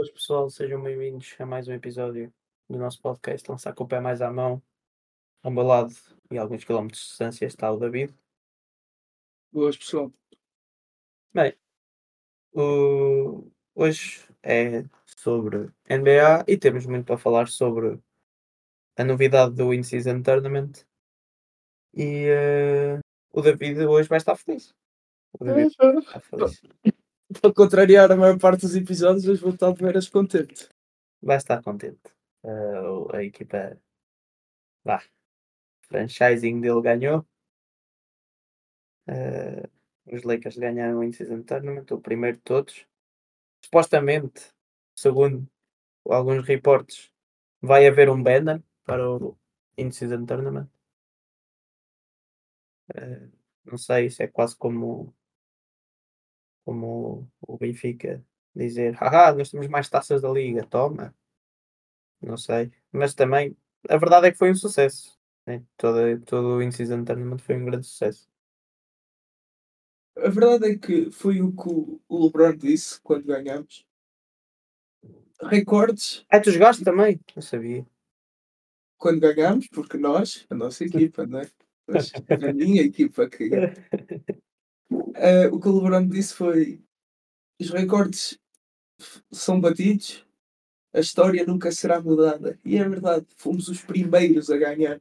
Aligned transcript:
Boas 0.00 0.10
pessoal, 0.12 0.48
sejam 0.48 0.82
bem-vindos 0.82 1.36
a 1.38 1.44
mais 1.44 1.68
um 1.68 1.74
episódio 1.74 2.32
do 2.70 2.78
nosso 2.78 3.02
podcast 3.02 3.46
Lançar 3.50 3.74
com 3.74 3.84
o 3.84 3.86
Pé 3.86 4.00
Mais 4.00 4.22
à 4.22 4.32
Mão. 4.32 4.62
Ao 5.42 5.50
meu 5.50 5.62
lado 5.62 5.94
e 6.30 6.38
alguns 6.38 6.64
quilómetros 6.64 7.02
de 7.02 7.08
distância 7.08 7.44
está 7.44 7.70
o 7.70 7.76
David. 7.76 8.14
Boas, 9.52 9.76
pessoal. 9.76 10.10
Bem, 11.34 11.54
o- 12.54 13.46
hoje 13.74 14.26
é 14.42 14.84
sobre 15.04 15.70
NBA 15.86 16.46
e 16.48 16.56
temos 16.56 16.86
muito 16.86 17.04
para 17.04 17.18
falar 17.18 17.48
sobre 17.48 18.00
a 18.96 19.04
novidade 19.04 19.54
do 19.54 19.74
In-Season 19.74 20.22
Tournament. 20.22 20.82
E 21.92 22.24
eh, 22.26 23.00
o 23.34 23.42
David 23.42 23.84
hoje 23.84 24.08
vai 24.08 24.16
estar 24.16 24.34
feliz. 24.34 24.74
O 25.38 25.44
David 25.44 25.66
está 25.98 26.20
feliz. 26.20 26.62
Para 27.40 27.52
contrariar 27.54 28.10
a 28.10 28.16
maior 28.16 28.38
parte 28.38 28.62
dos 28.62 28.74
episódios, 28.74 29.26
hoje 29.26 29.40
vou 29.40 29.52
estar 29.52 29.72
de 29.72 29.82
veras 29.82 30.08
contente. 30.08 30.68
Vai 31.22 31.36
estar 31.36 31.62
contente. 31.62 32.00
O- 32.42 33.08
a 33.14 33.22
equipa, 33.24 33.78
vá, 34.84 35.02
franchising 35.88 36.60
dele 36.60 36.82
ganhou. 36.82 37.26
Eh, 39.06 39.62
os 40.06 40.22
Lakers 40.24 40.56
ganharam 40.58 40.98
o 40.98 41.04
In-Season 41.04 41.42
Tournament, 41.42 41.86
o 41.92 42.00
primeiro 42.00 42.36
de 42.38 42.42
todos. 42.42 42.86
Supostamente, 43.64 44.52
segundo 44.96 45.48
alguns 46.08 46.46
reportes, 46.46 47.12
vai 47.62 47.86
haver 47.86 48.10
um 48.10 48.22
banner 48.22 48.62
para 48.84 49.08
o 49.10 49.38
In-Season 49.78 50.26
Tournament. 50.26 50.68
Eh, 52.94 53.28
não 53.64 53.78
sei, 53.78 54.06
isso 54.06 54.22
é 54.22 54.26
quase 54.28 54.56
como, 54.56 55.14
como 56.64 57.30
o 57.40 57.56
Benfica 57.58 58.24
dizer: 58.54 58.94
haha, 58.94 59.32
nós 59.34 59.50
temos 59.50 59.68
mais 59.68 59.88
taças 59.88 60.22
da 60.22 60.30
liga, 60.30 60.64
toma. 60.66 61.14
Não 62.20 62.36
sei, 62.36 62.70
mas 62.92 63.14
também 63.14 63.56
a 63.88 63.96
verdade 63.96 64.26
é 64.26 64.30
que 64.32 64.38
foi 64.38 64.50
um 64.50 64.54
sucesso. 64.54 65.18
né? 65.46 65.64
Todo, 65.76 66.20
todo 66.26 66.56
o 66.56 66.62
In-Season 66.62 67.04
Tournament 67.04 67.38
foi 67.38 67.56
um 67.56 67.64
grande 67.64 67.86
sucesso. 67.86 68.28
A 70.16 70.28
verdade 70.28 70.72
é 70.72 70.76
que 70.78 71.10
foi 71.10 71.40
o 71.40 71.50
que 71.52 71.68
o 72.08 72.24
LeBron 72.26 72.56
disse 72.56 73.00
quando 73.00 73.24
ganhamos. 73.24 73.86
Recordes 75.42 76.26
Ah, 76.28 76.38
tu 76.40 76.50
jogaste 76.50 76.84
também? 76.84 77.18
Não 77.34 77.42
sabia. 77.42 77.86
quando 78.98 79.20
ganhamos, 79.20 79.66
porque 79.68 79.96
nós, 79.96 80.46
a 80.50 80.54
nossa 80.54 80.84
equipa, 80.84 81.26
não 81.26 81.40
é? 81.40 81.50
Mas 81.88 82.12
a 82.14 82.52
minha 82.52 82.82
equipa 82.82 83.28
que 83.28 83.48
Eh, 85.14 85.48
o 85.48 85.60
que 85.60 85.68
o 85.68 85.76
LeBron 85.80 86.06
disse 86.08 86.34
foi: 86.34 86.80
os 87.60 87.70
recordes 87.70 88.38
são 89.30 89.60
batidos, 89.60 90.26
a 90.92 91.00
história 91.00 91.44
nunca 91.46 91.70
será 91.72 92.00
mudada. 92.00 92.58
E 92.64 92.76
é 92.76 92.88
verdade, 92.88 93.26
fomos 93.36 93.68
os 93.68 93.80
primeiros 93.80 94.50
a 94.50 94.56
ganhar. 94.56 95.00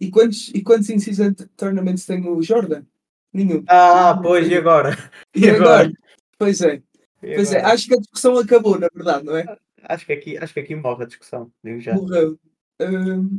E 0.00 0.10
quantos, 0.10 0.48
e 0.48 0.62
quantos 0.62 0.90
in-season 0.90 1.34
tournaments 1.56 2.04
tem 2.04 2.26
o 2.26 2.42
Jordan? 2.42 2.84
Nenhum. 3.32 3.64
Ah, 3.68 4.18
pois, 4.22 4.48
e 4.48 4.54
agora? 4.54 4.90
E 5.34 5.48
agora? 5.48 5.92
Pois 6.38 6.60
é, 6.60 6.82
E 7.22 7.34
pois 7.34 7.52
é, 7.52 7.58
agora? 7.58 7.74
acho 7.74 7.86
que 7.86 7.94
a 7.94 7.98
discussão 8.00 8.36
acabou, 8.38 8.78
na 8.78 8.88
verdade, 8.92 9.24
não 9.24 9.36
é? 9.36 9.44
Acho 9.82 10.06
que 10.06 10.12
aqui, 10.12 10.38
acho 10.38 10.54
que 10.54 10.60
aqui 10.60 10.74
morre 10.74 11.04
a 11.04 11.06
discussão. 11.06 11.52
Digo 11.62 11.80
já. 11.80 11.94
Morreu. 11.94 12.38
Hum, 12.80 13.38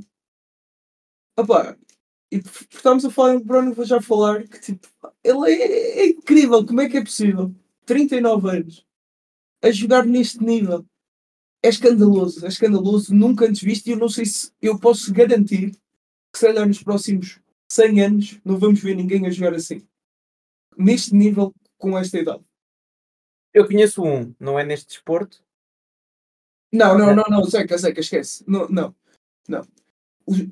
opá, 1.37 1.75
e 2.31 2.37
estarmos 2.37 3.05
a 3.05 3.09
falar 3.09 3.33
em 3.33 3.37
LeBron, 3.37 3.73
vou 3.73 3.85
já 3.85 4.01
falar 4.01 4.47
que 4.47 4.59
tipo, 4.59 4.87
ele 5.25 5.51
é, 5.51 5.99
é 6.01 6.07
incrível, 6.09 6.65
como 6.65 6.81
é 6.81 6.89
que 6.89 6.97
é 6.97 7.03
possível? 7.03 7.53
39 7.85 8.49
anos 8.49 8.85
a 9.61 9.71
jogar 9.71 10.05
neste 10.05 10.43
nível. 10.43 10.85
É 11.63 11.69
escandaloso, 11.69 12.45
é 12.45 12.49
escandaloso, 12.49 13.13
nunca 13.13 13.45
antes 13.45 13.63
visto, 13.63 13.87
e 13.87 13.91
eu 13.91 13.97
não 13.97 14.07
sei 14.07 14.25
se 14.25 14.51
eu 14.61 14.79
posso 14.79 15.11
garantir 15.11 15.71
que 16.31 16.39
se 16.39 16.45
calhar 16.45 16.67
nos 16.67 16.83
próximos 16.83 17.39
100 17.71 18.01
anos 18.01 18.39
não 18.45 18.59
vamos 18.59 18.79
ver 18.79 18.95
ninguém 18.95 19.25
a 19.25 19.31
jogar 19.31 19.55
assim. 19.55 19.81
Neste 20.77 21.15
nível, 21.15 21.53
com 21.77 21.97
esta 21.97 22.19
idade. 22.19 22.43
Eu 23.53 23.65
conheço 23.65 24.03
um, 24.03 24.35
não 24.39 24.59
é 24.59 24.63
neste 24.63 24.89
desporto. 24.89 25.43
Não, 26.71 26.97
não, 26.97 27.09
É. 27.09 27.15
não, 27.15 27.23
não, 27.29 27.43
Zeca, 27.45 27.77
Zeca, 27.77 27.99
esquece. 28.01 28.43
Não, 28.45 28.67
não, 28.69 28.95
não. 29.47 29.65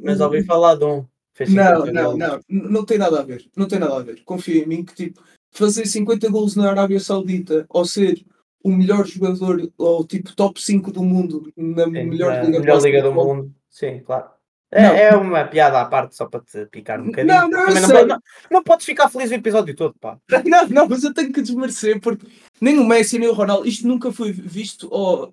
Mas 0.02 0.20
ouvi 0.22 0.44
falar 0.44 0.76
de 0.76 0.86
um. 0.86 1.06
Não, 1.40 1.86
50 1.86 1.92
não, 1.92 2.18
não, 2.18 2.40
não 2.48 2.86
tem 2.86 2.98
nada 2.98 3.20
a 3.20 3.24
ver. 3.24 3.50
Não 3.56 3.68
tem 3.68 3.80
nada 3.80 3.96
a 3.98 4.02
ver. 4.04 4.22
Confia 4.24 4.64
em 4.64 4.68
mim 4.68 4.84
que 4.86 4.94
tipo, 4.94 5.22
fazer 5.52 5.86
50 5.86 6.30
gols 6.30 6.56
na 6.56 6.70
Arábia 6.70 7.00
Saudita 7.00 7.66
ou 7.70 7.86
ser 7.86 8.24
o 8.64 8.70
melhor 8.72 9.06
jogador 9.06 9.70
ou 9.78 10.06
tipo 10.06 10.36
top 10.36 10.62
5 10.62 10.92
do 10.92 11.04
mundo 11.04 11.52
na 11.58 11.86
Sim, 11.86 11.92
melhor 11.92 12.34
na 12.34 12.44
liga, 12.44 12.60
melhor 12.60 12.82
liga 12.82 13.02
do 13.02 13.10
basquetebol. 13.12 13.36
mundo. 13.36 13.56
Sim, 13.70 14.00
claro. 14.06 14.30
Não. 14.72 14.80
É, 14.80 15.10
é 15.10 15.16
uma 15.16 15.44
piada 15.46 15.80
à 15.82 15.86
parte 15.86 16.16
só 16.16 16.26
para 16.26 16.40
te 16.40 16.66
picar 16.66 17.00
um 17.00 17.06
bocadinho. 17.08 17.34
Não, 17.36 17.48
não, 17.48 17.66
não, 17.74 17.90
pode- 17.90 18.08
não, 18.08 18.20
não 18.50 18.64
podes 18.64 18.86
ficar 18.86 19.08
feliz 19.10 19.30
o 19.30 19.36
episódio 19.36 19.76
todo, 19.76 19.94
pá. 20.00 20.18
Não, 20.46 20.68
não, 20.68 20.88
mas 20.90 21.04
eu 21.04 21.14
tenho 21.14 21.32
que 21.32 21.44
desmerecer 21.44 22.00
porque 22.02 22.26
nem 22.60 22.80
o 22.80 22.84
Messi 22.86 23.20
nem 23.20 23.30
o 23.30 23.34
Ronaldo, 23.34 23.68
isto 23.68 23.88
nunca 23.88 24.12
foi 24.12 24.32
visto 24.32 24.88
ou 24.92 25.32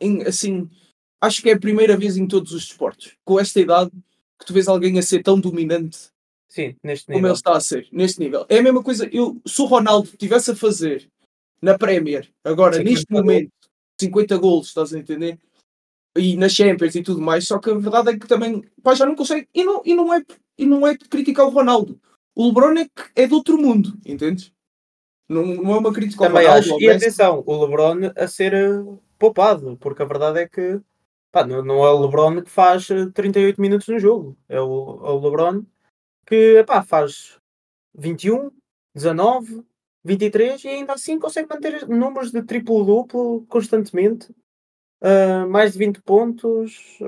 em, 0.00 0.22
assim. 0.22 0.68
Acho 1.20 1.42
que 1.42 1.50
é 1.50 1.54
a 1.54 1.58
primeira 1.58 1.96
vez 1.96 2.16
em 2.16 2.28
todos 2.28 2.52
os 2.52 2.66
desportos, 2.66 3.16
com 3.24 3.40
esta 3.40 3.58
idade, 3.58 3.90
que 4.38 4.46
tu 4.46 4.52
vês 4.52 4.68
alguém 4.68 4.98
a 4.98 5.02
ser 5.02 5.22
tão 5.22 5.38
dominante 5.40 6.10
Sim, 6.48 6.76
neste 6.82 7.06
como 7.06 7.18
nível. 7.18 7.30
ele 7.30 7.36
está 7.36 7.56
a 7.56 7.60
ser, 7.60 7.88
neste 7.92 8.20
nível. 8.20 8.46
É 8.48 8.58
a 8.58 8.62
mesma 8.62 8.82
coisa, 8.82 9.08
eu, 9.12 9.40
se 9.46 9.60
o 9.60 9.66
Ronaldo 9.66 10.08
estivesse 10.08 10.50
a 10.50 10.56
fazer 10.56 11.10
na 11.60 11.76
Premier, 11.76 12.30
agora, 12.44 12.76
50 12.76 12.90
neste 12.90 13.12
momento, 13.12 13.52
50 14.00 14.36
golos, 14.38 14.68
estás 14.68 14.94
a 14.94 14.98
entender? 14.98 15.38
E 16.16 16.36
na 16.36 16.48
Champions 16.48 16.94
e 16.94 17.02
tudo 17.02 17.20
mais, 17.20 17.46
só 17.46 17.58
que 17.58 17.70
a 17.70 17.74
verdade 17.74 18.10
é 18.10 18.18
que 18.18 18.26
também, 18.26 18.64
pá, 18.82 18.94
já 18.94 19.04
não 19.04 19.14
consegue, 19.14 19.48
e 19.54 19.64
não, 19.64 19.82
e 19.84 19.94
não, 19.94 20.14
é, 20.14 20.22
e 20.56 20.64
não 20.64 20.86
é 20.86 20.96
criticar 20.96 21.46
o 21.46 21.50
Ronaldo. 21.50 22.00
O 22.34 22.46
LeBron 22.46 22.78
é, 22.78 22.84
que 22.84 23.02
é 23.14 23.26
de 23.26 23.34
outro 23.34 23.58
mundo, 23.58 23.98
entendes? 24.04 24.52
Não, 25.28 25.44
não 25.44 25.74
é 25.74 25.78
uma 25.78 25.92
crítica 25.92 26.24
ao 26.24 26.28
Também 26.28 26.46
Ronaldo. 26.46 26.74
acho. 26.74 26.80
E 26.80 26.88
atenção, 26.88 27.42
o 27.44 27.64
LeBron 27.64 28.12
a 28.14 28.28
ser 28.28 28.54
eh, 28.54 28.84
poupado, 29.18 29.76
porque 29.80 30.02
a 30.02 30.06
verdade 30.06 30.40
é 30.40 30.48
que 30.48 30.80
pá, 31.36 31.46
não, 31.46 31.62
não 31.62 31.84
é 31.84 31.90
o 31.90 32.00
LeBron 32.00 32.42
que 32.42 32.50
faz 32.50 32.88
eh, 32.90 33.06
38 33.12 33.60
minutos 33.60 33.86
no 33.88 33.98
jogo. 33.98 34.36
É 34.48 34.58
o, 34.60 35.00
é 35.04 35.10
o 35.10 35.20
LeBron 35.20 35.64
que 36.26 36.64
faz 36.86 37.38
21, 37.94 38.50
19, 38.94 39.62
23 40.02 40.64
e 40.64 40.68
ainda 40.68 40.94
assim 40.94 41.18
consegue 41.18 41.48
manter 41.48 41.86
números 41.86 42.32
de 42.32 42.42
triplo-duplo 42.42 43.44
constantemente. 43.48 44.34
Ah, 45.00 45.46
mais 45.46 45.72
de 45.72 45.78
20 45.78 46.00
pontos. 46.02 46.98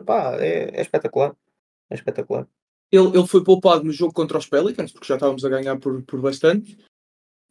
É, 0.41 0.78
é 0.78 0.81
espetacular. 0.83 1.34
É 1.91 1.94
espetacular. 1.94 2.47
ele, 2.93 3.09
ele 3.09 3.27
foi 3.27 3.43
poupado 3.43 3.84
no 3.84 3.93
jogo 3.93 4.12
contra 4.12 4.37
os 4.37 4.47
Pelicans, 4.47 4.93
porque 4.93 5.06
já 5.06 5.15
estávamos 5.15 5.44
a 5.44 5.49
ganhar 5.49 5.78
por, 5.78 6.03
por 6.03 6.21
bastante. 6.21 6.77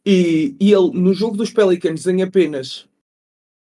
E, 0.06 0.56
e 0.60 0.72
ele, 0.72 0.92
no 0.92 1.12
jogo 1.12 1.36
dos 1.36 1.52
Pelicans, 1.52 2.06
em 2.06 2.22
apenas 2.22 2.88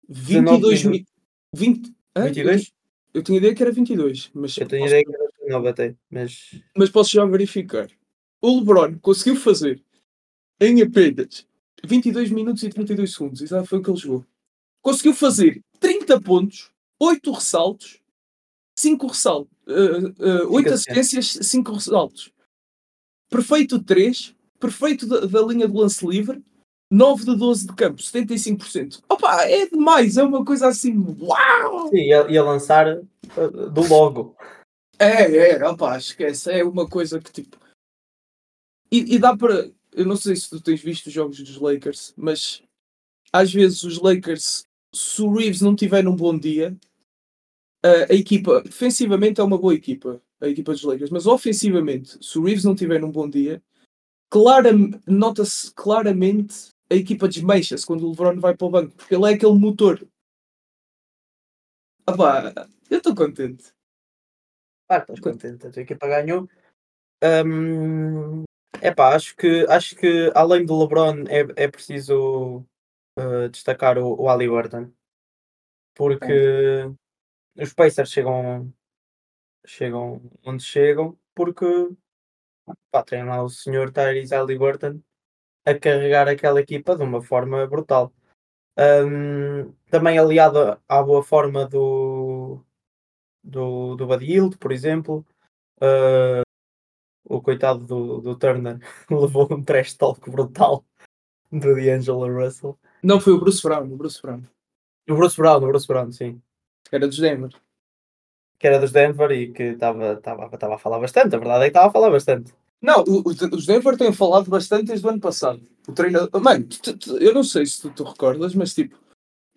22 0.09 0.83
19 0.83 0.89
mi- 0.89 1.07
20, 1.55 1.95
hã? 2.17 2.25
22? 2.25 2.73
Eu 3.17 3.23
tinha 3.23 3.39
ideia 3.39 3.55
que 3.55 3.63
era 3.63 3.73
22, 3.73 4.31
mas, 4.35 4.59
Eu 4.59 4.69
tenho 4.69 4.83
posso, 4.83 4.95
ideia 4.95 5.03
que 5.03 5.15
era 5.15 5.33
19 5.41 5.69
até, 5.69 5.97
mas 6.11 6.61
mas 6.77 6.91
posso 6.91 7.11
já 7.13 7.25
verificar. 7.25 7.89
O 8.43 8.59
LeBron 8.59 8.99
conseguiu 8.99 9.37
fazer 9.37 9.83
em 10.61 10.83
apenas 10.83 11.47
22 11.83 12.31
minutos 12.31 12.63
e 12.63 12.69
32 12.69 13.15
segundos, 13.15 13.41
exato 13.41 13.67
foi 13.67 13.79
o 13.79 13.83
que 13.83 13.89
ele 13.89 13.97
jogou. 13.97 14.27
Conseguiu 14.83 15.15
fazer 15.15 15.63
30 15.81 16.21
pontos, 16.21 16.71
8 17.01 17.33
ressaltos, 17.33 18.03
5 18.79 19.07
ressaltos, 19.07 19.59
8 20.51 20.75
assistências. 20.75 20.75
assistências, 20.75 21.47
5 21.49 21.73
ressaltos. 21.73 22.33
Perfeito 23.31 23.83
3, 23.83 24.35
perfeito 24.61 25.07
da, 25.07 25.21
da 25.21 25.41
linha 25.41 25.67
do 25.67 25.79
lance 25.79 26.07
livre, 26.07 26.45
9 26.91 27.25
de 27.25 27.37
12 27.37 27.67
de 27.67 27.75
campo, 27.75 28.01
75%. 28.01 29.03
Opa, 29.09 29.45
é 29.45 29.67
demais, 29.67 30.17
é 30.17 30.23
uma 30.23 30.45
coisa 30.45 30.69
assim, 30.69 30.97
uau! 31.21 31.89
sim, 31.89 32.03
ia, 32.03 32.43
lançar 32.43 32.87
ah, 33.37 33.47
do 33.49 33.87
logo. 33.89 34.37
É, 34.99 35.51
é, 35.51 35.69
opá, 35.69 35.99
esquece, 35.99 36.51
é 36.51 36.65
uma 36.65 36.89
coisa 36.89 37.21
que 37.21 37.33
tipo. 37.33 37.59
E, 38.91 39.15
e 39.15 39.19
dá 39.19 39.37
para. 39.37 39.71
Eu 39.93 40.07
não 40.07 40.17
sei 40.17 40.37
se 40.37 40.49
tu 40.49 40.61
tens 40.61 40.81
visto 40.81 41.07
os 41.07 41.13
jogos 41.13 41.39
dos 41.39 41.57
Lakers, 41.57 42.15
mas 42.17 42.63
às 43.33 43.53
vezes 43.53 43.83
os 43.83 43.99
Lakers, 43.99 44.67
se 44.95 45.23
o 45.23 45.33
Reeves 45.33 45.61
não 45.61 45.75
tiver 45.75 46.03
num 46.03 46.15
bom 46.15 46.39
dia, 46.39 46.77
a, 47.83 48.13
a 48.13 48.15
equipa, 48.15 48.63
defensivamente 48.63 49.41
é 49.41 49.45
uma 49.45 49.59
boa 49.59 49.75
equipa, 49.75 50.23
a 50.41 50.49
equipa 50.49 50.73
dos 50.73 50.83
Lakers, 50.83 51.11
mas 51.11 51.27
ofensivamente, 51.27 52.19
se 52.25 52.39
o 52.39 52.45
Reeves 52.45 52.65
não 52.65 52.75
tiver 52.75 53.01
num 53.01 53.11
bom 53.11 53.29
dia, 53.29 53.63
claram, 54.31 54.91
nota-se 55.07 55.73
claramente 55.75 56.76
a 56.91 56.95
equipa 56.95 57.29
desmancha-se 57.29 57.87
quando 57.87 58.07
o 58.07 58.11
LeBron 58.11 58.41
vai 58.41 58.57
para 58.57 58.67
o 58.67 58.71
banco, 58.71 58.95
porque 58.97 59.15
ele 59.15 59.31
é 59.31 59.35
aquele 59.35 59.59
motor. 59.59 60.07
Opá, 62.09 62.53
eu 62.91 62.99
estou 62.99 63.15
contente. 63.15 63.73
Ah, 64.89 64.99
estás 64.99 65.19
contente, 65.19 65.67
a 65.67 65.71
tua 65.71 65.83
equipa 65.83 66.07
ganhou. 66.07 66.49
Hum, 67.23 68.45
epá, 68.81 69.17
acho 69.17 69.35
que, 69.37 69.67
acho 69.69 69.97
que 69.97 70.31
além 70.35 70.65
do 70.65 70.79
LeBron 70.79 71.25
é, 71.29 71.65
é 71.65 71.69
preciso 71.69 72.65
uh, 73.19 73.49
destacar 73.51 73.99
o, 73.99 74.21
o 74.21 74.29
Halliburton. 74.29 74.93
Porque 75.95 76.85
os 77.59 77.73
Pacers 77.73 78.11
chegam, 78.11 78.73
chegam 79.67 80.21
onde 80.45 80.63
chegam 80.63 81.19
porque 81.35 81.65
pá, 82.91 83.03
tem 83.03 83.25
lá 83.25 83.43
o 83.43 83.49
senhor 83.49 83.91
Tyrese 83.91 84.35
Halliburton 84.35 85.03
a 85.67 85.75
carregar 85.75 86.29
aquela 86.29 86.61
equipa 86.61 86.97
de 86.97 87.03
uma 87.03 87.21
forma 87.21 87.67
brutal. 87.67 88.13
Um, 88.79 89.73
também 89.91 90.19
aliado 90.19 90.81
à 90.89 91.03
boa 91.03 91.23
forma 91.23 91.67
do, 91.67 92.61
do, 93.43 93.97
do 93.97 94.07
Buddy 94.07 94.27
Hield, 94.27 94.59
por 94.59 94.71
exemplo. 94.71 95.27
Uh, 95.79 96.47
o 97.25 97.43
coitado 97.43 97.85
do, 97.85 98.21
do 98.21 98.37
Turner 98.37 98.79
levou 99.11 99.53
um 99.53 99.63
trash 99.63 99.95
talk 99.95 100.31
brutal 100.31 100.85
do 101.51 101.75
D'Angelo 101.75 102.33
Russell. 102.33 102.79
Não, 103.03 103.21
foi 103.21 103.33
o 103.33 103.41
Bruce 103.41 103.63
Brown, 103.63 103.93
o 103.93 103.97
Bruce 103.97 104.23
Brown. 104.23 104.43
O 105.09 105.17
Bruce 105.17 105.37
Brown, 105.37 105.57
o 105.57 105.67
Bruce 105.67 105.89
Brown, 105.89 106.13
sim. 106.13 106.41
Que 106.89 106.97
era 106.97 107.09
dos 107.09 107.19
Denver. 107.19 107.51
Que 108.59 108.69
era 108.69 108.79
dos 108.79 108.93
Denver 108.93 109.31
e 109.33 109.53
que 109.53 109.63
estava 109.63 110.15
a 110.75 110.79
falar 110.79 111.01
bastante. 111.01 111.35
A 111.35 111.39
verdade 111.39 111.65
é 111.65 111.67
que 111.67 111.71
estava 111.71 111.89
a 111.89 111.93
falar 111.93 112.11
bastante. 112.11 112.55
Não, 112.81 113.03
os 113.53 113.67
Denver 113.67 113.97
têm 113.97 114.13
falado 114.13 114.51
bastante 114.51 114.87
desde 114.87 115.07
o 115.07 115.11
ano 115.11 115.21
passado. 115.21 115.61
O 115.89 115.93
treinador. 115.93 116.41
Mano, 116.41 116.67
tu, 116.67 116.97
tu, 116.97 117.17
eu 117.19 117.33
não 117.33 117.43
sei 117.43 117.65
se 117.65 117.81
tu 117.81 117.91
te 117.91 118.03
recordas, 118.03 118.55
mas 118.55 118.75
tipo, 118.75 118.97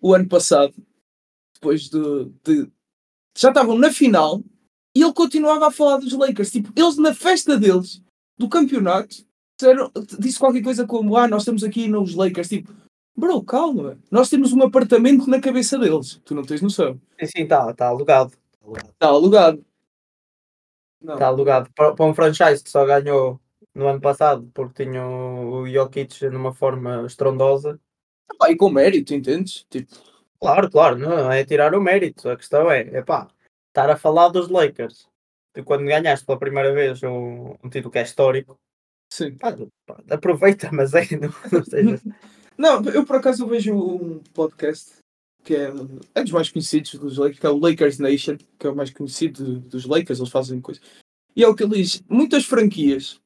o 0.00 0.14
ano 0.14 0.28
passado, 0.28 0.74
depois 1.54 1.88
de, 1.88 2.24
de. 2.42 2.70
Já 3.36 3.50
estavam 3.50 3.78
na 3.78 3.92
final 3.92 4.42
e 4.96 5.02
ele 5.02 5.12
continuava 5.12 5.68
a 5.68 5.70
falar 5.70 5.98
dos 5.98 6.12
Lakers. 6.12 6.50
Tipo, 6.50 6.72
eles 6.74 6.96
na 6.96 7.14
festa 7.14 7.56
deles, 7.56 8.02
do 8.38 8.48
campeonato, 8.48 9.16
disseram, 9.58 9.90
disse 10.18 10.38
qualquer 10.38 10.62
coisa 10.62 10.86
como: 10.86 11.16
Ah, 11.16 11.28
nós 11.28 11.42
estamos 11.42 11.62
aqui 11.62 11.88
nos 11.88 12.14
Lakers. 12.14 12.48
Tipo, 12.48 12.72
bro, 13.16 13.42
calma. 13.42 13.98
Nós 14.10 14.30
temos 14.30 14.52
um 14.52 14.62
apartamento 14.62 15.28
na 15.28 15.40
cabeça 15.40 15.78
deles. 15.78 16.20
Tu 16.24 16.34
não 16.34 16.42
tens 16.42 16.62
noção. 16.62 17.00
Sim, 17.20 17.26
sim, 17.26 17.42
está 17.42 17.72
tá 17.74 17.88
alugado. 17.88 18.32
Está 18.76 19.08
alugado. 19.08 19.64
Está 21.02 21.26
alugado 21.26 21.70
para, 21.74 21.94
para 21.94 22.04
um 22.04 22.14
franchise 22.14 22.62
que 22.62 22.70
só 22.70 22.84
ganhou 22.84 23.40
no 23.74 23.88
ano 23.88 24.00
passado 24.00 24.50
porque 24.52 24.84
tinha 24.84 25.06
o 25.06 25.66
Jokic 25.66 26.28
numa 26.28 26.52
forma 26.52 27.04
estrondosa. 27.06 27.80
Ah, 28.40 28.50
e 28.50 28.56
com 28.56 28.70
mérito, 28.70 29.14
entendes? 29.14 29.66
Tipo... 29.68 29.92
Claro, 30.40 30.70
claro, 30.70 30.98
não 30.98 31.30
é 31.30 31.44
tirar 31.44 31.74
o 31.74 31.80
mérito. 31.80 32.28
A 32.28 32.36
questão 32.36 32.70
é, 32.70 32.80
é 32.80 33.02
pá, 33.02 33.28
estar 33.68 33.90
a 33.90 33.96
falar 33.96 34.28
dos 34.28 34.48
Lakers 34.48 35.08
de 35.54 35.62
quando 35.62 35.84
ganhaste 35.84 36.24
pela 36.24 36.38
primeira 36.38 36.72
vez 36.72 37.02
um, 37.02 37.56
um 37.62 37.68
título 37.68 37.90
que 37.90 37.98
é 37.98 38.02
histórico. 38.02 38.58
Sim. 39.12 39.36
Pá, 39.36 39.56
pá, 39.86 40.02
aproveita, 40.10 40.70
mas 40.72 40.94
é, 40.94 41.02
não, 41.16 41.30
não 41.52 41.64
seja. 41.64 42.00
não, 42.56 42.82
eu 42.84 43.04
por 43.04 43.16
acaso 43.16 43.46
vejo 43.46 43.74
um 43.74 44.22
podcast 44.32 44.99
que 45.44 45.54
é, 45.54 45.72
é 46.14 46.22
dos 46.22 46.32
mais 46.32 46.50
conhecidos 46.50 46.94
dos 46.94 47.16
Lakers, 47.16 47.38
que 47.38 47.46
é 47.46 47.50
o 47.50 47.58
Lakers 47.58 47.98
Nation, 47.98 48.36
que 48.58 48.66
é 48.66 48.70
o 48.70 48.76
mais 48.76 48.90
conhecido 48.90 49.60
dos 49.60 49.86
Lakers, 49.86 50.18
eles 50.18 50.30
fazem 50.30 50.60
coisas. 50.60 50.82
E 51.34 51.42
é 51.42 51.48
o 51.48 51.54
que 51.54 51.64
ele 51.64 51.76
diz: 51.76 52.02
muitas 52.08 52.44
franquias 52.44 53.20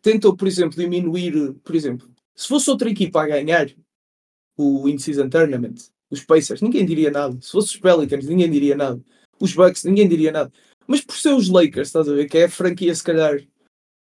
tentam, 0.00 0.36
por 0.36 0.48
exemplo, 0.48 0.76
diminuir, 0.76 1.54
por 1.62 1.74
exemplo, 1.74 2.10
se 2.34 2.48
fosse 2.48 2.68
outra 2.70 2.90
equipa 2.90 3.22
a 3.22 3.26
ganhar 3.26 3.70
o 4.56 4.88
In-Season 4.88 5.28
Tournament, 5.28 5.76
os 6.10 6.22
Pacers, 6.24 6.60
ninguém 6.60 6.84
diria 6.84 7.10
nada. 7.10 7.38
Se 7.40 7.50
fosse 7.50 7.74
os 7.74 7.80
Pelicans, 7.80 8.26
ninguém 8.26 8.50
diria 8.50 8.76
nada. 8.76 9.02
Os 9.40 9.54
Bucks, 9.54 9.84
ninguém 9.84 10.08
diria 10.08 10.30
nada. 10.30 10.52
Mas 10.86 11.00
por 11.00 11.16
ser 11.16 11.32
os 11.32 11.48
Lakers, 11.48 11.88
estás 11.88 12.08
a 12.08 12.12
ver, 12.12 12.28
que 12.28 12.38
é 12.38 12.44
a 12.44 12.50
franquia, 12.50 12.94
se 12.94 13.02
calhar, 13.02 13.40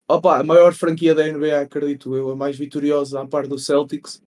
opa, 0.09 0.39
a 0.39 0.45
maior 0.45 0.73
franquia 0.73 1.15
da 1.15 1.27
NBA, 1.27 1.61
acredito 1.61 2.15
eu, 2.15 2.31
a 2.31 2.37
mais 2.37 2.57
vitoriosa, 2.57 3.21
à 3.21 3.27
par 3.27 3.49
do 3.49 3.59
Celtics, 3.59 4.23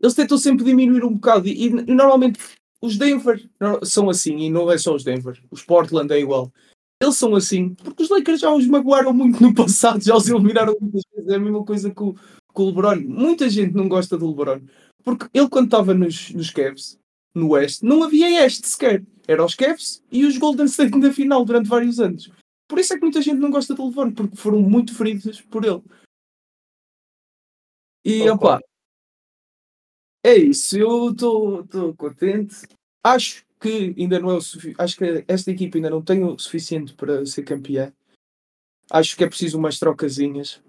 eles 0.00 0.14
tentam 0.14 0.38
sempre 0.38 0.64
diminuir 0.64 1.04
um 1.04 1.14
bocado. 1.14 1.48
E, 1.48 1.66
e, 1.66 1.70
normalmente 1.70 2.38
os 2.80 2.96
Denver 2.96 3.48
são 3.82 4.08
assim, 4.08 4.36
e 4.38 4.50
não 4.50 4.70
é 4.70 4.78
só 4.78 4.94
os 4.94 5.02
Denver, 5.02 5.40
os 5.50 5.62
Portland 5.62 6.12
é 6.12 6.20
igual. 6.20 6.52
Eles 7.00 7.16
são 7.16 7.34
assim, 7.34 7.74
porque 7.74 8.02
os 8.02 8.08
Lakers 8.08 8.40
já 8.40 8.52
os 8.52 8.66
magoaram 8.66 9.12
muito 9.12 9.42
no 9.42 9.54
passado, 9.54 10.02
já 10.02 10.16
os 10.16 10.28
eliminaram 10.28 10.76
muitas 10.80 11.02
vezes. 11.12 11.30
É 11.30 11.36
a 11.36 11.40
mesma 11.40 11.64
coisa 11.64 11.92
com, 11.92 12.14
com 12.52 12.62
o 12.62 12.66
LeBron. 12.66 13.00
Muita 13.06 13.48
gente 13.48 13.74
não 13.74 13.88
gosta 13.88 14.16
do 14.16 14.28
LeBron, 14.28 14.60
porque 15.04 15.26
ele, 15.32 15.48
quando 15.48 15.66
estava 15.66 15.94
nos, 15.94 16.30
nos 16.30 16.50
Cavs, 16.50 16.98
no 17.34 17.50
Oeste, 17.50 17.84
não 17.84 18.02
havia 18.02 18.44
este 18.44 18.66
sequer. 18.66 19.04
Era 19.26 19.44
os 19.44 19.54
Cavs 19.54 20.02
e 20.10 20.24
os 20.24 20.38
Golden 20.38 20.66
State 20.66 20.96
na 20.98 21.12
final 21.12 21.44
durante 21.44 21.68
vários 21.68 22.00
anos. 22.00 22.30
Por 22.66 22.78
isso 22.78 22.92
é 22.92 22.96
que 22.96 23.02
muita 23.02 23.22
gente 23.22 23.38
não 23.38 23.50
gosta 23.50 23.74
do 23.74 23.86
LeBron, 23.86 24.12
porque 24.12 24.36
foram 24.36 24.60
muito 24.60 24.94
feridos 24.94 25.40
por 25.40 25.64
ele. 25.64 25.82
E, 28.04 28.28
opa, 28.30 28.60
é 30.28 30.36
isso, 30.36 30.78
eu 30.78 31.10
estou 31.10 31.94
contente. 31.96 32.66
Acho 33.02 33.44
que 33.58 33.94
ainda 33.96 34.18
não 34.18 34.30
é 34.30 34.34
o 34.34 34.40
suficiente. 34.40 34.80
Acho 34.80 34.96
que 34.96 35.24
esta 35.26 35.50
equipa 35.50 35.78
ainda 35.78 35.90
não 35.90 36.02
tem 36.02 36.22
o 36.22 36.38
suficiente 36.38 36.94
para 36.94 37.24
ser 37.24 37.44
campeã. 37.44 37.92
Acho 38.90 39.16
que 39.16 39.24
é 39.24 39.28
preciso 39.28 39.58
umas 39.58 39.78
trocazinhas. 39.78 40.62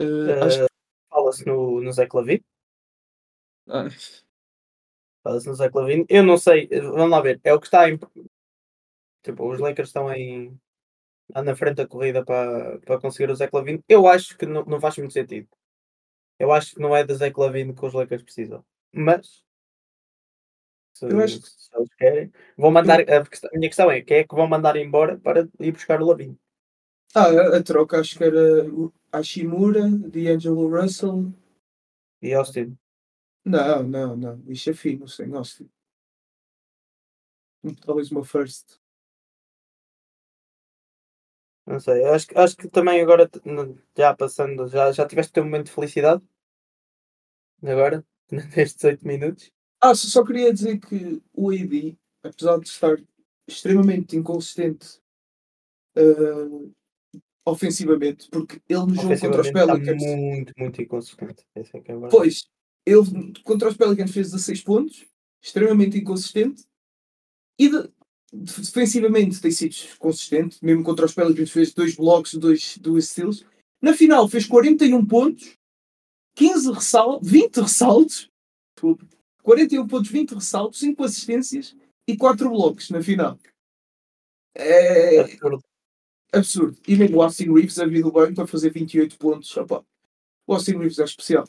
Uh, 0.00 0.40
uh, 0.40 0.44
acho. 0.44 0.66
Fala-se 1.10 1.46
no, 1.46 1.80
no 1.80 1.92
Zé 1.92 2.06
Clavin. 2.06 2.40
Ah. 3.68 3.88
Fala-se 5.22 5.48
no 5.48 5.54
Zé 5.54 5.70
Clavin. 5.70 6.04
Eu 6.08 6.22
não 6.22 6.38
sei, 6.38 6.68
vamos 6.68 7.10
lá 7.10 7.20
ver. 7.20 7.40
É 7.42 7.52
o 7.52 7.60
que 7.60 7.66
está 7.66 7.88
em. 7.88 7.98
Tipo, 9.22 9.50
os 9.50 9.60
Lakers 9.60 9.88
estão 9.88 10.12
em. 10.12 10.58
na 11.34 11.54
frente 11.56 11.76
da 11.76 11.86
corrida 11.86 12.24
para, 12.24 12.78
para 12.80 13.00
conseguir 13.00 13.30
o 13.30 13.34
Zé 13.34 13.48
Clavin. 13.48 13.82
Eu 13.88 14.06
acho 14.06 14.36
que 14.36 14.46
não, 14.46 14.64
não 14.64 14.80
faz 14.80 14.96
muito 14.98 15.12
sentido. 15.12 15.48
Eu 16.40 16.50
acho 16.50 16.74
que 16.74 16.80
não 16.80 16.96
é 16.96 17.04
da 17.04 17.12
Zé 17.12 17.30
Clavin 17.30 17.74
que 17.74 17.84
os 17.84 17.92
Lakers 17.92 18.22
precisam. 18.22 18.64
Mas 18.90 19.44
se, 20.94 21.06
acho... 21.06 21.40
se 21.42 21.76
eles 21.76 21.94
querem, 21.94 22.32
vão 22.56 22.70
mandar. 22.70 23.00
A, 23.00 23.18
a 23.20 23.58
minha 23.58 23.68
questão 23.68 23.90
é 23.90 24.00
quem 24.00 24.18
é 24.18 24.24
que 24.24 24.34
vão 24.34 24.48
mandar 24.48 24.74
embora 24.76 25.18
para 25.18 25.46
ir 25.60 25.72
buscar 25.72 26.00
o 26.00 26.06
Lavin? 26.06 26.38
Ah, 27.14 27.26
a, 27.26 27.58
a, 27.58 27.62
troca 27.62 28.00
acho 28.00 28.16
que 28.16 28.24
era 28.24 28.64
Hashimura, 29.12 29.86
D'Angelo 29.90 30.68
Russell 30.68 31.30
e 32.22 32.32
Austin. 32.32 32.74
Não, 33.44 33.82
não, 33.82 34.16
não. 34.16 34.42
Isso 34.46 34.70
é 34.70 34.74
fino 34.74 35.06
sem 35.06 35.34
Austin. 35.34 35.68
Talvez 37.84 38.10
uma 38.10 38.24
first. 38.24 38.79
Não 41.70 41.78
sei, 41.78 42.04
acho, 42.04 42.26
acho 42.34 42.56
que 42.56 42.68
também 42.68 43.00
agora, 43.00 43.30
já 43.96 44.12
passando, 44.12 44.66
já, 44.66 44.90
já 44.90 45.06
tiveste 45.06 45.30
o 45.30 45.34
teu 45.34 45.44
momento 45.44 45.66
de 45.66 45.72
felicidade? 45.72 46.20
Agora, 47.62 48.04
nestes 48.56 48.82
8 48.82 49.06
minutos? 49.06 49.52
Ah, 49.80 49.94
só 49.94 50.24
queria 50.24 50.52
dizer 50.52 50.80
que 50.80 51.22
o 51.32 51.50
AD, 51.50 51.96
apesar 52.24 52.58
de 52.58 52.68
estar 52.68 52.96
extremamente 53.46 54.16
inconsistente 54.16 55.00
uh, 55.96 56.74
ofensivamente, 57.44 58.28
porque 58.30 58.60
ele 58.68 58.86
no 58.86 58.94
jogo 58.96 59.20
contra 59.20 59.40
os 59.40 59.50
Pelicans. 59.52 60.02
Está 60.02 60.16
muito, 60.16 60.52
muito 60.58 60.82
inconsistente. 60.82 61.46
É 61.54 61.60
é 61.60 62.08
pois, 62.10 62.50
ele 62.84 63.32
contra 63.44 63.68
os 63.68 63.76
Pelicans 63.76 64.10
fez 64.10 64.32
16 64.32 64.62
pontos, 64.62 65.06
extremamente 65.40 65.96
inconsistente, 65.96 66.64
e 67.56 67.68
de, 67.68 67.88
defensivamente 68.32 69.40
tem 69.40 69.50
sido 69.50 69.74
consistente, 69.98 70.58
mesmo 70.62 70.84
contra 70.84 71.06
os 71.06 71.14
Pelicans 71.14 71.50
fez 71.50 71.72
dois 71.74 71.96
blocos, 71.96 72.34
dois, 72.34 72.78
dois 72.78 73.08
steals. 73.08 73.44
Na 73.80 73.94
final 73.94 74.28
fez 74.28 74.46
41 74.46 75.04
pontos, 75.06 75.56
15 76.34 76.72
ressaltos, 76.72 77.30
20 77.30 77.56
ressaltos, 77.56 78.30
41 79.42 79.86
pontos, 79.86 80.10
20 80.10 80.34
ressaltos, 80.34 80.78
5 80.78 81.02
assistências 81.04 81.76
e 82.06 82.16
4 82.16 82.48
blocos 82.48 82.90
na 82.90 83.02
final. 83.02 83.38
É 84.54 85.20
absurdo. 85.20 85.64
absurdo. 86.32 86.78
E 86.86 86.96
mesmo 86.96 87.18
o 87.18 87.22
Austin 87.22 87.52
Reeves 87.52 87.78
a 87.78 87.86
vir 87.86 88.02
do 88.02 88.12
banco 88.12 88.34
para 88.34 88.46
fazer 88.46 88.70
28 88.70 89.18
pontos. 89.18 89.56
Opa. 89.56 89.84
O 90.46 90.54
Austin 90.54 90.76
Reeves 90.76 90.98
é 90.98 91.04
especial. 91.04 91.46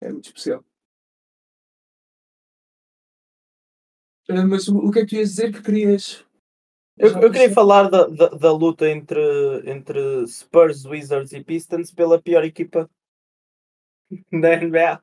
É 0.00 0.12
muito 0.12 0.26
especial. 0.26 0.64
Uh, 4.28 4.46
mas 4.48 4.68
o, 4.68 4.76
o, 4.78 4.90
que 4.90 5.00
é 5.00 5.02
que 5.02 5.08
tu 5.08 5.14
ias 5.16 5.30
dizer 5.30 5.52
que 5.52 5.62
querias? 5.62 6.24
Eu, 6.98 7.10
eu 7.20 7.30
queria 7.30 7.52
falar 7.52 7.88
da, 7.88 8.06
da, 8.06 8.28
da, 8.28 8.52
luta 8.52 8.88
entre, 8.88 9.20
entre 9.70 10.26
Spurs, 10.26 10.84
Wizards 10.84 11.32
e 11.32 11.44
Pistons 11.44 11.90
pela 11.90 12.20
pior 12.20 12.42
equipa 12.42 12.90
da 14.32 14.56
NBA. 14.56 15.02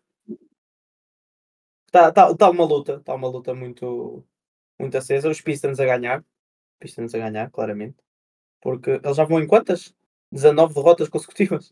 Está 1.86 2.12
tá, 2.12 2.36
tá 2.36 2.50
uma 2.50 2.65
luta, 2.65 2.96
está 2.96 3.13
uma 3.13 3.27
luta 3.27 3.53
muito, 3.53 4.25
muito 4.80 4.98
acesa. 4.98 5.30
Os 5.30 5.39
Pistons 5.39 5.80
a 5.80 5.86
ganhar, 5.86 6.25
Pistons 6.80 7.13
a 7.13 7.20
ganhar, 7.20 7.51
claramente, 7.51 7.98
porque 8.60 8.89
eles 8.92 9.15
já 9.15 9.24
vão 9.24 9.39
em 9.39 9.48
quantas? 9.48 9.96
19 10.32 10.74
derrotas 10.74 11.08
consecutivas. 11.10 11.72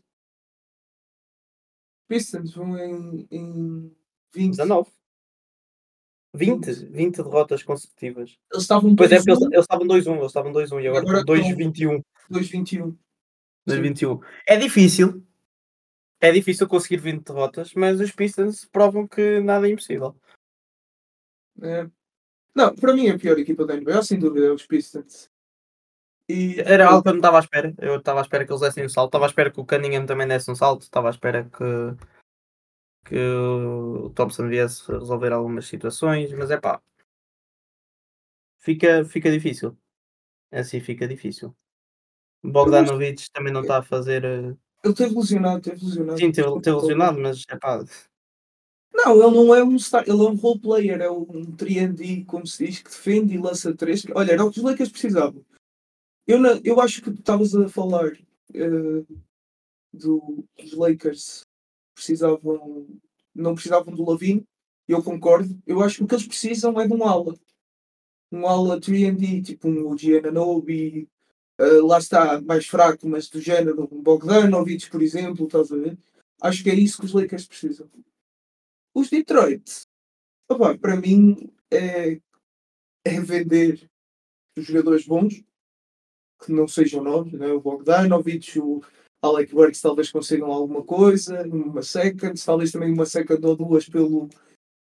Pistons 2.06 2.54
vão 2.54 2.78
em, 2.78 3.26
em 3.30 3.96
20. 4.32 4.50
19. 4.50 5.01
20, 6.34 6.86
20 6.86 7.16
derrotas 7.16 7.62
consecutivas. 7.62 8.38
Eles 8.50 8.62
estavam 8.62 8.90
2-1. 8.90 8.96
Pois 8.96 9.12
é, 9.12 9.16
porque 9.16 9.30
eles, 9.30 9.42
eles 9.42 9.60
estavam 9.60 9.86
2-1, 9.86 10.16
eles 10.16 10.26
estavam 10.26 10.52
2-1 10.52 10.82
e 10.82 10.88
agora, 10.88 11.02
agora 11.02 11.20
estão 11.20 11.34
2-21. 11.36 12.02
2-21. 12.30 12.96
2-21. 13.68 14.20
É 14.46 14.56
difícil. 14.56 15.22
É 16.20 16.30
difícil 16.30 16.68
conseguir 16.68 16.98
20 16.98 17.24
derrotas, 17.24 17.74
mas 17.74 18.00
os 18.00 18.12
Pistons 18.12 18.64
provam 18.64 19.06
que 19.06 19.40
nada 19.40 19.68
é 19.68 19.72
impossível. 19.72 20.16
É. 21.60 21.88
Não, 22.54 22.74
para 22.74 22.94
mim 22.94 23.08
a 23.08 23.18
pior 23.18 23.38
equipa 23.38 23.66
da 23.66 23.76
NBA, 23.76 24.02
sem 24.02 24.18
dúvida, 24.18 24.46
é 24.46 24.50
os 24.50 24.66
Pistons. 24.66 25.30
E, 26.28 26.60
Era 26.60 26.88
algo 26.88 27.02
que 27.02 27.08
eu 27.08 27.12
não 27.14 27.18
estava 27.18 27.38
à 27.38 27.40
espera. 27.40 27.74
Eu 27.78 27.96
estava 27.96 28.20
à 28.20 28.22
espera 28.22 28.44
que 28.44 28.52
eles 28.52 28.60
dessem 28.60 28.84
um 28.84 28.88
salto. 28.88 29.08
Estava 29.08 29.26
à 29.26 29.28
espera 29.28 29.50
que 29.50 29.60
o 29.60 29.66
Cunningham 29.66 30.06
também 30.06 30.26
desse 30.26 30.50
um 30.50 30.54
salto. 30.54 30.82
Estava 30.82 31.08
à 31.08 31.10
espera 31.10 31.44
que, 31.44 31.64
que 33.04 33.18
o 33.18 34.10
Thompson 34.10 34.48
viesse 34.48 34.90
resolver 34.90 35.32
algumas 35.32 35.66
situações. 35.66 36.32
Mas 36.32 36.50
é 36.50 36.58
pá. 36.58 36.80
Fica, 38.58 39.04
fica 39.04 39.30
difícil. 39.30 39.76
Assim 40.50 40.80
fica 40.80 41.08
difícil. 41.08 41.54
Bogdanovic 42.42 43.30
também 43.32 43.52
não 43.52 43.62
está 43.62 43.78
a 43.78 43.82
fazer. 43.82 44.24
Eh, 44.24 44.54
ele 44.84 44.94
teve 44.94 45.14
lesionado, 45.14 45.60
teve 45.60 45.84
lesionado. 45.84 46.18
Sim, 46.18 46.32
teve, 46.32 46.60
teve 46.60 46.76
lesionado, 46.76 47.20
mas 47.20 47.44
é 47.48 47.56
pá. 47.56 47.84
Não, 48.92 49.12
ele 49.14 49.34
não 49.34 49.54
é 49.54 49.64
um 49.64 49.78
star, 49.78 50.02
ele 50.02 50.20
é 50.20 50.28
um 50.28 50.34
role 50.34 50.60
player, 50.60 51.00
é 51.00 51.10
um 51.10 51.24
3D, 51.56 52.26
como 52.26 52.46
se 52.46 52.66
diz, 52.66 52.82
que 52.82 52.90
defende 52.90 53.34
e 53.34 53.38
lança 53.38 53.74
3. 53.74 54.06
Olha, 54.14 54.32
era 54.32 54.44
o 54.44 54.50
que 54.50 54.58
os 54.58 54.64
Lakers 54.64 54.90
precisavam. 54.90 55.44
Eu, 56.26 56.38
na, 56.38 56.60
eu 56.62 56.80
acho 56.80 57.00
que 57.00 57.10
estavas 57.10 57.54
a 57.54 57.68
falar 57.68 58.12
uh, 58.12 59.06
do, 59.92 60.44
dos 60.58 60.72
Lakers 60.74 61.42
precisavam, 62.02 62.86
não 63.34 63.54
precisavam 63.54 63.94
do 63.94 64.08
Lavine, 64.08 64.44
eu 64.88 65.02
concordo. 65.02 65.56
Eu 65.66 65.82
acho 65.82 65.98
que 65.98 66.04
o 66.04 66.06
que 66.06 66.14
eles 66.14 66.26
precisam 66.26 66.80
é 66.80 66.86
de 66.86 66.92
um 66.92 67.04
ala. 67.04 67.34
Um 68.30 68.46
ala 68.46 68.80
3D, 68.80 69.42
tipo 69.42 69.68
um 69.68 69.96
Giananobi, 69.96 71.08
uh, 71.60 71.86
lá 71.86 71.98
está, 71.98 72.40
mais 72.40 72.66
fraco, 72.66 73.08
mas 73.08 73.28
do 73.28 73.40
género, 73.40 73.88
um 73.92 74.02
Bogdanovich, 74.02 74.90
por 74.90 75.02
exemplo, 75.02 75.46
estás 75.46 75.70
a 75.70 75.76
ver? 75.76 75.98
Acho 76.40 76.62
que 76.62 76.70
é 76.70 76.74
isso 76.74 76.98
que 76.98 77.06
os 77.06 77.12
Lakers 77.12 77.46
precisam. 77.46 77.88
Os 78.94 79.08
Detroit, 79.08 79.86
opa, 80.48 80.76
para 80.76 80.96
mim, 80.96 81.50
é, 81.70 82.20
é 83.04 83.20
vender 83.20 83.88
os 84.56 84.64
jogadores 84.64 85.06
bons, 85.06 85.42
que 86.44 86.52
não 86.52 86.66
sejam 86.66 87.02
novos, 87.04 87.32
né? 87.32 87.46
o 87.52 87.60
Bogdanovich, 87.60 88.58
o 88.58 88.82
Alec 89.22 89.54
Burks 89.54 89.80
talvez 89.80 90.10
consigam 90.10 90.50
alguma 90.50 90.82
coisa, 90.82 91.46
uma 91.46 91.82
second, 91.82 92.44
talvez 92.44 92.72
também 92.72 92.92
uma 92.92 93.06
second 93.06 93.46
ou 93.46 93.56
duas 93.56 93.88
pelo, 93.88 94.28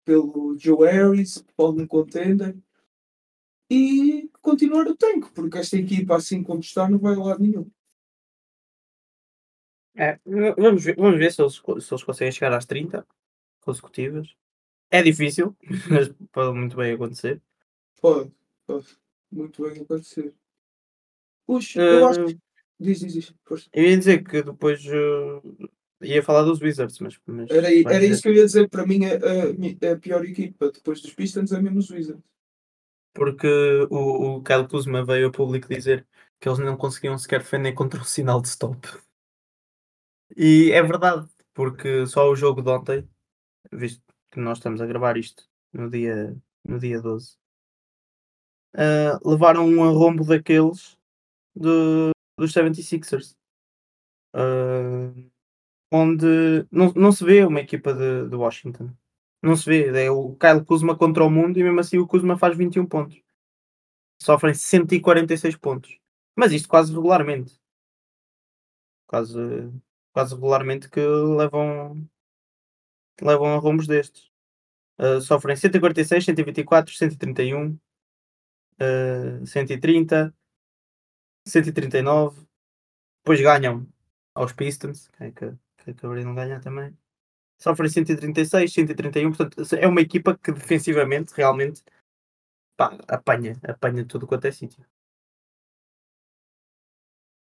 pelo 0.06 0.58
Joe 0.58 0.90
Harris, 0.90 1.44
pode 1.58 1.82
um 1.82 1.88
contender. 1.88 2.58
E 3.70 4.30
continuar 4.42 4.88
o 4.88 4.96
tanque, 4.96 5.30
porque 5.32 5.58
esta 5.58 5.78
equipa, 5.78 6.16
assim 6.16 6.42
como 6.42 6.62
está, 6.62 6.90
não 6.90 6.98
vai 6.98 7.16
a 7.16 7.20
lado 7.20 7.44
nenhum. 7.44 7.70
É, 9.96 10.18
vamos 10.26 10.86
ver, 10.86 10.96
vamos 10.96 11.20
ver 11.20 11.34
se, 11.34 11.42
eles, 11.42 11.56
se 11.56 11.94
eles 11.94 12.04
conseguem 12.04 12.32
chegar 12.32 12.54
às 12.54 12.66
30 12.66 13.06
consecutivas. 13.60 14.34
É 14.90 15.04
difícil, 15.04 15.56
mas 15.92 16.10
pode 16.32 16.58
muito 16.58 16.78
bem 16.78 16.94
acontecer. 16.94 17.42
Pode, 18.02 18.32
pode 18.66 18.98
muito 19.30 19.62
bem 19.62 19.82
acontecer. 19.82 20.34
Puxa, 21.46 21.82
uh, 21.82 21.84
eu 21.84 22.08
acho 22.08 22.26
que... 22.26 22.49
Diz, 22.80 23.00
diz, 23.00 23.14
diz. 23.14 23.34
Eu 23.74 23.84
ia 23.84 23.98
dizer 23.98 24.24
que 24.24 24.42
depois 24.42 24.84
uh, 24.86 25.70
ia 26.02 26.24
falar 26.24 26.44
dos 26.44 26.62
Wizards, 26.62 27.00
mas. 27.00 27.20
mas 27.26 27.50
era 27.50 27.68
era 27.68 28.06
isso 28.06 28.22
que 28.22 28.30
eu 28.30 28.34
ia 28.34 28.46
dizer. 28.46 28.70
Para 28.70 28.86
mim, 28.86 29.02
a, 29.06 29.16
a, 29.16 29.92
a, 29.94 29.98
pior 29.98 30.24
equipa 30.24 30.72
depois 30.72 31.02
dos 31.02 31.14
Pistons 31.14 31.52
é 31.52 31.62
mesmo 31.62 31.80
os 31.80 31.90
Wizards. 31.90 32.24
Porque 33.14 33.48
o, 33.90 34.38
o 34.38 34.44
Kyle 34.44 34.68
Kuzma 34.68 35.04
veio 35.04 35.28
a 35.28 35.32
público 35.32 35.68
dizer 35.68 36.08
que 36.40 36.48
eles 36.48 36.60
não 36.60 36.78
conseguiam 36.78 37.18
sequer 37.18 37.40
defender 37.40 37.74
contra 37.74 38.00
o 38.00 38.06
sinal 38.06 38.42
de 38.42 38.48
stop. 38.48 38.88
E 40.38 40.72
é 40.72 40.82
verdade, 40.82 41.28
porque 41.54 42.06
só 42.06 42.30
o 42.30 42.36
jogo 42.36 42.62
de 42.62 42.70
ontem 42.70 43.10
visto 43.72 44.02
que 44.32 44.40
nós 44.40 44.58
estamos 44.58 44.82
a 44.82 44.86
gravar 44.86 45.18
isto 45.18 45.44
no 45.74 45.90
dia, 45.90 46.36
no 46.64 46.80
dia 46.80 47.02
12, 47.02 47.36
uh, 48.76 49.30
levaram 49.30 49.68
um 49.68 49.84
arrombo 49.84 50.24
daqueles 50.24 50.98
do, 51.56 52.12
dos 52.40 52.54
76ers. 52.54 53.36
Uh, 54.36 55.30
onde 55.92 56.66
não, 56.72 56.92
não 56.94 57.12
se 57.12 57.24
vê 57.24 57.46
uma 57.46 57.60
equipa 57.60 57.94
de, 57.94 58.30
de 58.30 58.36
Washington. 58.36 58.92
Não 59.42 59.56
se 59.56 59.66
vê. 59.66 60.06
É 60.06 60.12
o 60.12 60.36
Kyle 60.36 60.64
Kuzma 60.66 60.98
contra 60.98 61.24
o 61.24 61.30
mundo 61.30 61.58
e 61.60 61.64
mesmo 61.64 61.80
assim 61.80 61.98
o 61.98 62.08
Kuzma 62.08 62.38
faz 62.38 62.58
21 62.58 62.86
pontos. 62.86 63.22
Sofrem 64.22 64.54
146 64.54 65.56
pontos. 65.58 65.98
Mas 66.36 66.52
isto 66.52 66.68
quase 66.70 66.94
regularmente. 66.94 67.60
Quase, 69.08 69.40
quase 70.14 70.36
regularmente 70.36 70.90
que 70.90 71.00
levam 71.00 72.08
levam 73.22 73.54
a 73.56 73.58
rumos 73.58 73.88
destes. 73.88 74.30
Uh, 75.00 75.22
sofrem 75.22 75.56
146, 75.56 76.26
124, 76.26 76.94
131, 76.94 77.80
uh, 78.82 79.46
130, 79.46 80.34
139. 81.50 82.46
Depois 83.24 83.42
ganham 83.42 83.88
aos 84.34 84.54
Pistons, 84.54 85.10
que 85.10 85.24
é 85.24 85.32
que, 85.32 85.52
que 85.78 85.92
acabariam 85.92 86.30
de 86.30 86.36
ganhar 86.36 86.62
também. 86.62 86.98
Sofrem 87.62 87.90
136, 87.90 88.72
131. 88.72 89.34
Portanto, 89.34 89.76
é 89.76 89.88
uma 89.88 90.02
equipa 90.02 90.38
que 90.38 90.52
defensivamente 90.52 91.34
realmente 91.36 91.84
pá, 92.78 92.98
apanha, 93.08 93.60
apanha 93.64 94.06
tudo 94.06 94.26
quanto 94.26 94.46
é 94.46 94.52
sítio. 94.52 94.86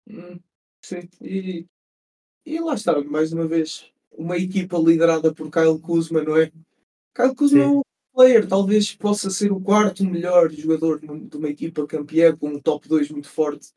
Hum, 0.07 0.39
sim, 0.83 1.09
e, 1.23 1.67
e 2.45 2.61
lá 2.61 2.75
está, 2.75 3.03
mais 3.03 3.33
uma 3.33 3.47
vez, 3.47 3.91
uma 4.13 4.37
equipa 4.37 4.77
liderada 4.79 5.33
por 5.35 5.51
Kyle 5.51 5.81
Kuzma, 5.81 6.23
não 6.23 6.37
é? 6.37 6.53
Kyle 7.15 7.35
Kuzma 7.35 7.63
é 7.63 7.67
um 7.67 7.83
player, 8.13 8.47
talvez 8.47 8.95
possa 8.95 9.31
ser 9.31 9.51
o 9.51 9.61
quarto 9.61 10.05
melhor 10.05 10.51
jogador 10.51 11.01
de 11.01 11.37
uma 11.37 11.49
equipa 11.49 11.87
campeã 11.87 12.37
com 12.37 12.49
um 12.49 12.61
top 12.61 12.87
2 12.87 13.11
muito 13.11 13.29
forte. 13.31 13.73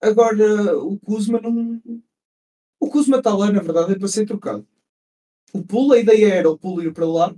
Agora, 0.00 0.78
o 0.78 0.98
Kuzma 0.98 1.40
não. 1.40 1.80
O 2.78 2.88
Kuzma 2.88 3.18
está 3.18 3.34
lá, 3.34 3.52
na 3.52 3.60
verdade, 3.60 3.92
é 3.92 3.98
para 3.98 4.08
ser 4.08 4.26
trocado. 4.26 4.66
O 5.52 5.62
pulo, 5.62 5.92
a 5.92 5.98
ideia 5.98 6.34
era 6.34 6.50
o 6.50 6.58
pulo 6.58 6.82
ir 6.82 6.92
para 6.92 7.06
lá, 7.06 7.34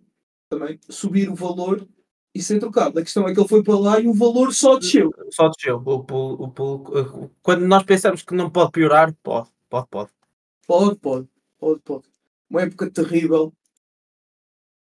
também, 0.48 0.78
subir 0.88 1.28
o 1.28 1.34
valor 1.34 1.86
e 2.34 2.42
ser 2.42 2.60
trocado. 2.60 2.98
A 2.98 3.02
questão 3.02 3.26
é 3.26 3.34
que 3.34 3.40
ele 3.40 3.48
foi 3.48 3.62
para 3.62 3.78
lá 3.78 3.98
e 3.98 4.06
o 4.06 4.14
valor 4.14 4.52
só 4.54 4.78
desceu. 4.78 5.10
Só 5.30 5.48
desceu. 5.48 5.76
O 5.84 6.04
pulo, 6.04 6.44
o 6.44 6.50
pulo, 6.50 7.30
quando 7.42 7.66
nós 7.66 7.82
pensamos 7.82 8.22
que 8.22 8.34
não 8.34 8.50
pode 8.50 8.70
piorar, 8.70 9.12
pode, 9.22 9.48
pode, 9.68 9.88
pode. 9.88 10.10
Pode, 10.66 10.96
pode 10.96 11.32
pode, 11.62 11.80
pode. 11.82 12.04
Uma 12.50 12.62
época 12.62 12.90
terrível. 12.90 13.52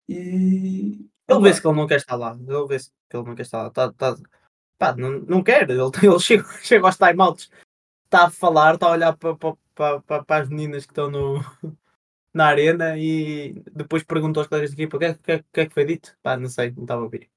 E. 0.08 1.06
Ele 1.28 1.40
vê-se 1.42 1.60
que 1.60 1.68
ele 1.68 1.76
não 1.76 1.86
quer 1.86 1.96
estar 1.96 2.16
lá. 2.16 2.34
Ele 2.34 2.66
vê-se 2.66 2.90
que 3.08 3.16
ele 3.16 3.26
não 3.26 3.34
quer 3.34 3.42
estar 3.42 3.62
lá. 3.64 3.70
Tá, 3.70 3.92
tá... 3.92 4.16
Pá, 4.78 4.96
não, 4.96 5.20
não 5.20 5.42
quer. 5.42 5.68
Ele, 5.68 5.78
ele 6.02 6.18
chega, 6.18 6.44
chega 6.62 6.86
aos 6.86 6.96
timeouts, 6.96 7.50
está 8.10 8.26
a 8.26 8.30
falar, 8.30 8.74
está 8.74 8.88
a 8.88 8.92
olhar 8.92 9.16
para, 9.16 9.36
para, 9.36 10.00
para, 10.00 10.24
para 10.24 10.42
as 10.42 10.48
meninas 10.48 10.84
que 10.84 10.90
estão 10.90 11.08
no, 11.08 11.36
na 12.34 12.46
arena 12.46 12.98
e 12.98 13.54
depois 13.72 14.02
pergunta 14.02 14.40
aos 14.40 14.48
colegas 14.48 14.70
de 14.70 14.82
equipa 14.82 14.96
o 14.96 15.00
que, 15.00 15.06
é, 15.06 15.14
que, 15.14 15.44
que 15.52 15.60
é 15.60 15.66
que 15.66 15.74
foi 15.74 15.84
dito. 15.84 16.18
Pá, 16.20 16.36
não 16.36 16.48
sei, 16.48 16.72
não 16.72 16.82
estava 16.82 17.02
a 17.02 17.04
ouvir. 17.04 17.30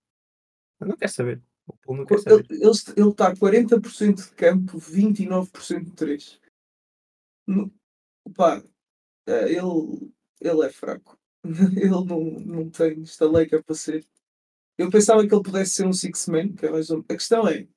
Eu 0.80 0.88
não 0.88 0.98
quer 0.98 1.10
saber. 1.10 1.42
Não 1.88 2.06
quer 2.06 2.20
saber. 2.20 2.46
Ele, 2.50 2.70
está 2.72 3.28
a 3.28 3.36
40% 3.36 4.16
de 4.16 4.32
campo, 4.32 4.80
29% 4.80 5.84
de 5.84 5.92
3. 5.92 6.42
Pá, 8.36 8.64
é, 9.28 9.54
ele, 9.54 10.12
ele 10.42 10.66
é 10.66 10.70
fraco. 10.70 11.18
ele 11.44 11.90
não, 11.90 12.24
não 12.46 12.70
tem 12.70 13.04
estaleca 13.04 13.62
para 13.62 13.76
ser. 13.76 14.04
Eu 14.76 14.90
pensava 14.90 15.26
que 15.26 15.34
ele 15.34 15.44
pudesse 15.44 15.76
ser 15.76 15.86
um 15.86 15.94
six-man, 15.94 16.54
que 16.54 16.66
é 16.66 16.72
mais 16.72 16.90
um... 16.90 17.00
A 17.02 17.14
questão 17.14 17.48
é, 17.48 17.68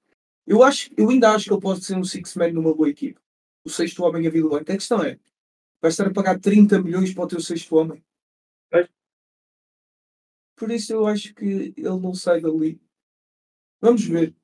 eu, 0.47 0.63
acho, 0.63 0.91
eu 0.97 1.11
ainda 1.11 1.31
acho 1.33 1.47
que 1.47 1.53
ele 1.53 1.61
pode 1.61 1.85
ser 1.85 1.97
um 1.97 2.05
six-man 2.05 2.53
numa 2.53 2.75
boa 2.75 2.89
equipe. 2.89 3.21
O 3.65 3.71
sexto 3.71 4.05
homem 4.05 4.27
a 4.27 4.31
vir 4.31 4.43
do 4.43 4.51
banco. 4.51 4.71
A 4.71 4.75
questão 4.75 5.03
é, 5.03 5.19
vai 5.81 5.91
estar 5.91 6.07
a 6.07 6.13
pagar 6.13 6.39
30 6.39 6.81
milhões 6.81 7.13
para 7.13 7.25
o 7.25 7.29
teu 7.29 7.41
sexto 7.41 7.75
homem. 7.77 8.05
É. 8.73 8.89
Por 10.55 10.71
isso 10.71 10.93
eu 10.93 11.07
acho 11.07 11.35
que 11.35 11.75
ele 11.77 12.01
não 12.01 12.15
sai 12.15 12.41
dali. 12.41 12.81
Vamos 13.81 14.05
ver. 14.05 14.35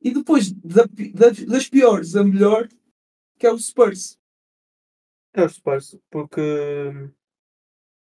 E 0.00 0.12
depois, 0.12 0.52
da, 0.52 0.84
da, 0.84 1.30
das 1.46 1.68
piores 1.68 2.14
a 2.14 2.22
melhor, 2.22 2.68
que 3.38 3.46
é 3.46 3.52
o 3.52 3.58
Spurs. 3.58 4.18
É 5.32 5.42
o 5.42 5.48
Spurs, 5.48 5.98
porque 6.10 6.40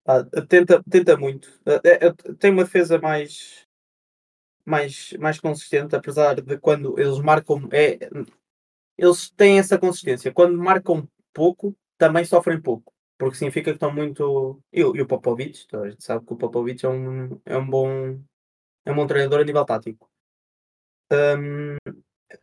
ah, 0.05 0.23
tenta, 0.47 0.83
tenta 0.83 1.17
muito. 1.17 1.49
É, 1.65 2.07
é, 2.07 2.13
tem 2.39 2.51
uma 2.51 2.63
defesa 2.63 2.99
mais, 2.99 3.67
mais, 4.65 5.13
mais 5.19 5.39
consistente, 5.39 5.95
apesar 5.95 6.41
de 6.41 6.57
quando 6.57 6.99
eles 6.99 7.19
marcam. 7.19 7.67
É, 7.71 7.97
eles 8.97 9.29
têm 9.31 9.59
essa 9.59 9.77
consistência. 9.77 10.33
Quando 10.33 10.57
marcam 10.57 11.07
pouco, 11.33 11.75
também 11.97 12.25
sofrem 12.25 12.61
pouco. 12.61 12.93
Porque 13.17 13.37
significa 13.37 13.71
que 13.71 13.75
estão 13.77 13.93
muito. 13.93 14.61
E, 14.71 14.79
e 14.81 15.01
o 15.01 15.07
Popovich, 15.07 15.67
a 15.73 15.89
gente 15.89 16.03
sabe 16.03 16.25
que 16.25 16.33
o 16.33 16.37
Popovich 16.37 16.85
é 16.85 16.89
um, 16.89 17.39
é 17.45 17.57
um 17.57 17.67
bom 17.67 18.19
é 18.85 18.91
um 18.91 18.95
bom 18.95 19.07
treinador 19.07 19.39
a 19.39 19.43
nível 19.43 19.65
tático. 19.65 20.09
Um, 21.11 21.77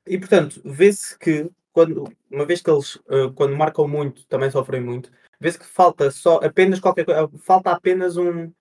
e 0.06 0.18
portanto, 0.18 0.60
vê-se 0.64 1.18
que 1.18 1.50
quando, 1.72 2.04
uma 2.30 2.44
vez 2.46 2.60
que 2.60 2.70
eles, 2.70 2.96
uh, 2.96 3.32
quando 3.34 3.56
marcam 3.56 3.88
muito, 3.88 4.26
também 4.26 4.50
sofrem 4.50 4.80
muito, 4.80 5.10
vê-se 5.40 5.58
que 5.58 5.66
falta 5.66 6.10
só 6.10 6.36
apenas 6.36 6.80
qualquer 6.80 7.04
coisa, 7.04 7.28
falta 7.38 7.72
apenas 7.72 8.16
um, 8.16 8.52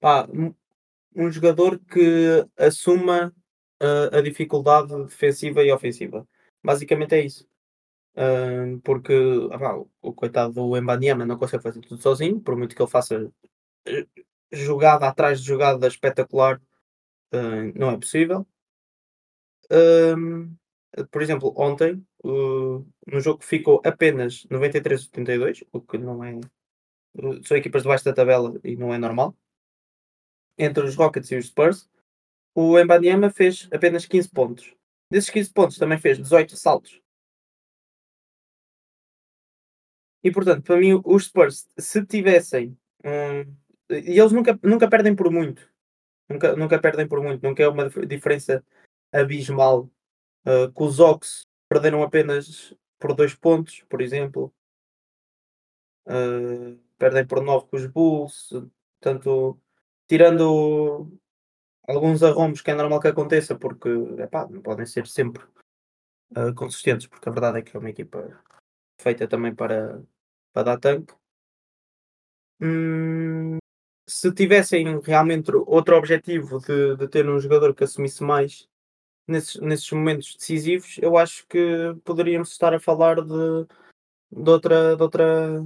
pá, 0.00 0.28
um 1.16 1.30
jogador 1.32 1.78
que 1.78 2.46
assuma 2.58 3.34
uh, 3.82 4.16
a 4.16 4.20
dificuldade 4.20 4.94
defensiva 5.04 5.64
e 5.64 5.72
ofensiva. 5.72 6.28
Basicamente 6.62 7.14
é 7.14 7.24
isso. 7.24 7.48
Uh, 8.14 8.80
porque 8.82 9.12
ah, 9.52 9.82
o 10.02 10.12
coitado 10.12 10.54
do 10.54 10.76
Embanyama 10.76 11.26
não 11.26 11.38
consegue 11.38 11.62
fazer 11.62 11.80
tudo 11.80 12.00
sozinho, 12.00 12.40
por 12.40 12.56
muito 12.56 12.74
que 12.74 12.82
ele 12.82 12.90
faça 12.90 13.30
eh, 13.86 14.06
jogada 14.52 15.06
atrás 15.08 15.40
de 15.40 15.46
jogada 15.46 15.86
espetacular, 15.86 16.60
uh, 17.34 17.72
não 17.78 17.90
é 17.90 17.98
possível. 17.98 18.46
por 21.10 21.22
exemplo, 21.22 21.52
ontem, 21.56 22.04
no 22.24 23.20
jogo 23.20 23.38
que 23.40 23.46
ficou 23.46 23.80
apenas 23.84 24.46
93-82, 24.50 25.66
o 25.72 25.80
que 25.80 25.98
não 25.98 26.24
é. 26.24 26.40
São 27.44 27.56
equipas 27.56 27.82
debaixo 27.82 28.04
da 28.04 28.12
tabela 28.12 28.58
e 28.64 28.76
não 28.76 28.92
é 28.92 28.98
normal. 28.98 29.34
Entre 30.58 30.84
os 30.84 30.94
Rockets 30.94 31.30
e 31.30 31.36
os 31.36 31.46
Spurs, 31.46 31.88
o 32.54 32.78
Embanyama 32.78 33.30
fez 33.30 33.68
apenas 33.72 34.06
15 34.06 34.30
pontos. 34.30 34.74
Desses 35.10 35.30
15 35.30 35.52
pontos 35.52 35.78
também 35.78 35.98
fez 35.98 36.18
18 36.18 36.56
saltos. 36.56 37.00
E 40.24 40.30
portanto, 40.32 40.64
para 40.64 40.76
mim, 40.78 41.00
os 41.04 41.26
Spurs, 41.26 41.68
se 41.78 42.04
tivessem. 42.04 42.76
Hum, 43.04 43.54
e 43.90 44.18
eles 44.18 44.32
nunca, 44.32 44.58
nunca 44.62 44.88
perdem 44.88 45.14
por 45.14 45.30
muito. 45.30 45.70
Nunca, 46.28 46.56
nunca 46.56 46.80
perdem 46.80 47.06
por 47.06 47.22
muito. 47.22 47.46
Nunca 47.46 47.62
é 47.62 47.68
uma 47.68 47.88
diferença 47.88 48.64
abismal. 49.12 49.88
Uh, 50.44 50.72
que 50.72 50.82
os 50.82 50.98
Ox 50.98 51.46
perderam 51.68 52.02
apenas 52.02 52.74
por 52.98 53.14
2 53.14 53.34
pontos, 53.34 53.84
por 53.88 54.00
exemplo. 54.00 54.52
Uh, 56.06 56.78
perdem 56.98 57.26
por 57.26 57.42
9 57.42 57.66
com 57.68 57.76
os 57.76 57.86
Bulls. 57.86 58.48
Portanto, 59.00 59.60
tirando 60.06 61.10
alguns 61.86 62.22
arrombos 62.22 62.60
que 62.60 62.70
é 62.70 62.74
normal 62.74 63.00
que 63.00 63.08
aconteça, 63.08 63.56
porque 63.56 63.88
epá, 64.18 64.46
não 64.48 64.62
podem 64.62 64.86
ser 64.86 65.06
sempre 65.06 65.44
uh, 66.36 66.54
consistentes, 66.54 67.06
porque 67.06 67.28
a 67.28 67.32
verdade 67.32 67.58
é 67.58 67.62
que 67.62 67.76
é 67.76 67.80
uma 67.80 67.90
equipa 67.90 68.42
feita 69.00 69.28
também 69.28 69.54
para, 69.54 70.02
para 70.52 70.62
dar 70.62 70.78
tanque. 70.78 71.14
Hum, 72.60 73.58
se 74.08 74.32
tivessem 74.32 75.00
realmente 75.00 75.50
outro 75.66 75.96
objetivo 75.96 76.58
de, 76.60 76.96
de 76.96 77.08
ter 77.08 77.28
um 77.28 77.38
jogador 77.38 77.74
que 77.74 77.84
assumisse 77.84 78.22
mais 78.22 78.68
nesses, 79.26 79.60
nesses 79.60 79.90
momentos 79.90 80.36
decisivos, 80.36 80.98
eu 80.98 81.16
acho 81.18 81.46
que 81.48 81.94
poderíamos 82.04 82.50
estar 82.52 82.72
a 82.74 82.80
falar 82.80 83.16
de, 83.20 83.66
de 84.32 84.50
outra 84.50 84.96
de 84.96 85.02
outra 85.02 85.60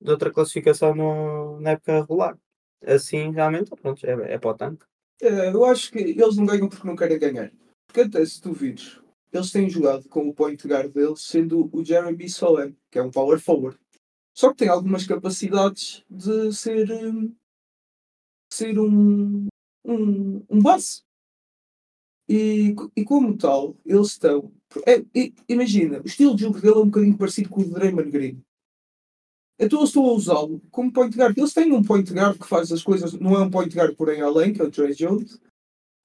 de 0.00 0.10
outra 0.10 0.32
classificação 0.32 0.94
no, 0.94 1.60
na 1.60 1.70
época 1.72 2.00
regular. 2.00 2.38
Assim, 2.84 3.30
realmente, 3.30 3.70
pronto, 3.70 4.04
é, 4.06 4.34
é 4.34 4.38
para 4.38 4.50
o 4.50 4.54
tanque. 4.54 4.84
É, 5.20 5.48
eu 5.48 5.64
acho 5.64 5.92
que 5.92 5.98
eles 5.98 6.36
não 6.36 6.46
ganham 6.46 6.68
porque 6.68 6.86
não 6.86 6.96
querem 6.96 7.18
ganhar. 7.18 7.52
Porque 7.86 8.00
até 8.00 8.24
se 8.24 8.40
tu 8.40 8.52
vires, 8.52 9.00
eles 9.32 9.50
têm 9.50 9.68
jogado 9.68 10.08
com 10.08 10.28
o 10.28 10.34
point 10.34 10.66
guard 10.66 10.92
deles 10.92 11.20
sendo 11.22 11.68
o 11.72 11.84
Jeremy 11.84 12.28
Sohan, 12.28 12.74
que 12.90 12.98
é 12.98 13.02
um 13.02 13.10
power 13.10 13.38
forward. 13.38 13.78
Só 14.34 14.50
que 14.50 14.58
tem 14.58 14.68
algumas 14.68 15.06
capacidades 15.06 16.04
de 16.08 16.52
ser, 16.52 16.90
hum, 16.90 17.34
ser 18.52 18.78
um, 18.78 19.46
um, 19.84 20.44
um 20.48 20.62
base. 20.62 21.02
E, 22.28 22.74
e 22.96 23.04
como 23.04 23.36
tal, 23.36 23.76
eles 23.84 24.08
estão. 24.08 24.52
É, 24.86 25.04
imagina, 25.48 26.00
o 26.00 26.06
estilo 26.06 26.34
de 26.36 26.42
jogo 26.42 26.60
dele 26.60 26.74
é 26.74 26.78
um 26.78 26.86
bocadinho 26.86 27.18
parecido 27.18 27.48
com 27.48 27.60
o 27.60 27.64
de 27.64 27.70
Draymond 27.72 28.10
Green. 28.10 28.40
Então 29.60 29.80
eu 29.80 29.84
estou 29.84 30.08
a 30.08 30.14
usá-lo 30.14 30.62
como 30.70 30.90
point 30.90 31.14
guard. 31.14 31.36
Eles 31.36 31.52
têm 31.52 31.70
um 31.70 31.82
point 31.82 32.10
guard 32.10 32.38
que 32.38 32.48
faz 32.48 32.72
as 32.72 32.82
coisas, 32.82 33.12
não 33.12 33.36
é 33.36 33.40
um 33.40 33.50
point 33.50 33.76
guard 33.76 33.94
porém 33.94 34.22
além, 34.22 34.54
que 34.54 34.62
é 34.62 34.64
o 34.64 34.70
Trey 34.70 34.94
Jones, 34.94 35.38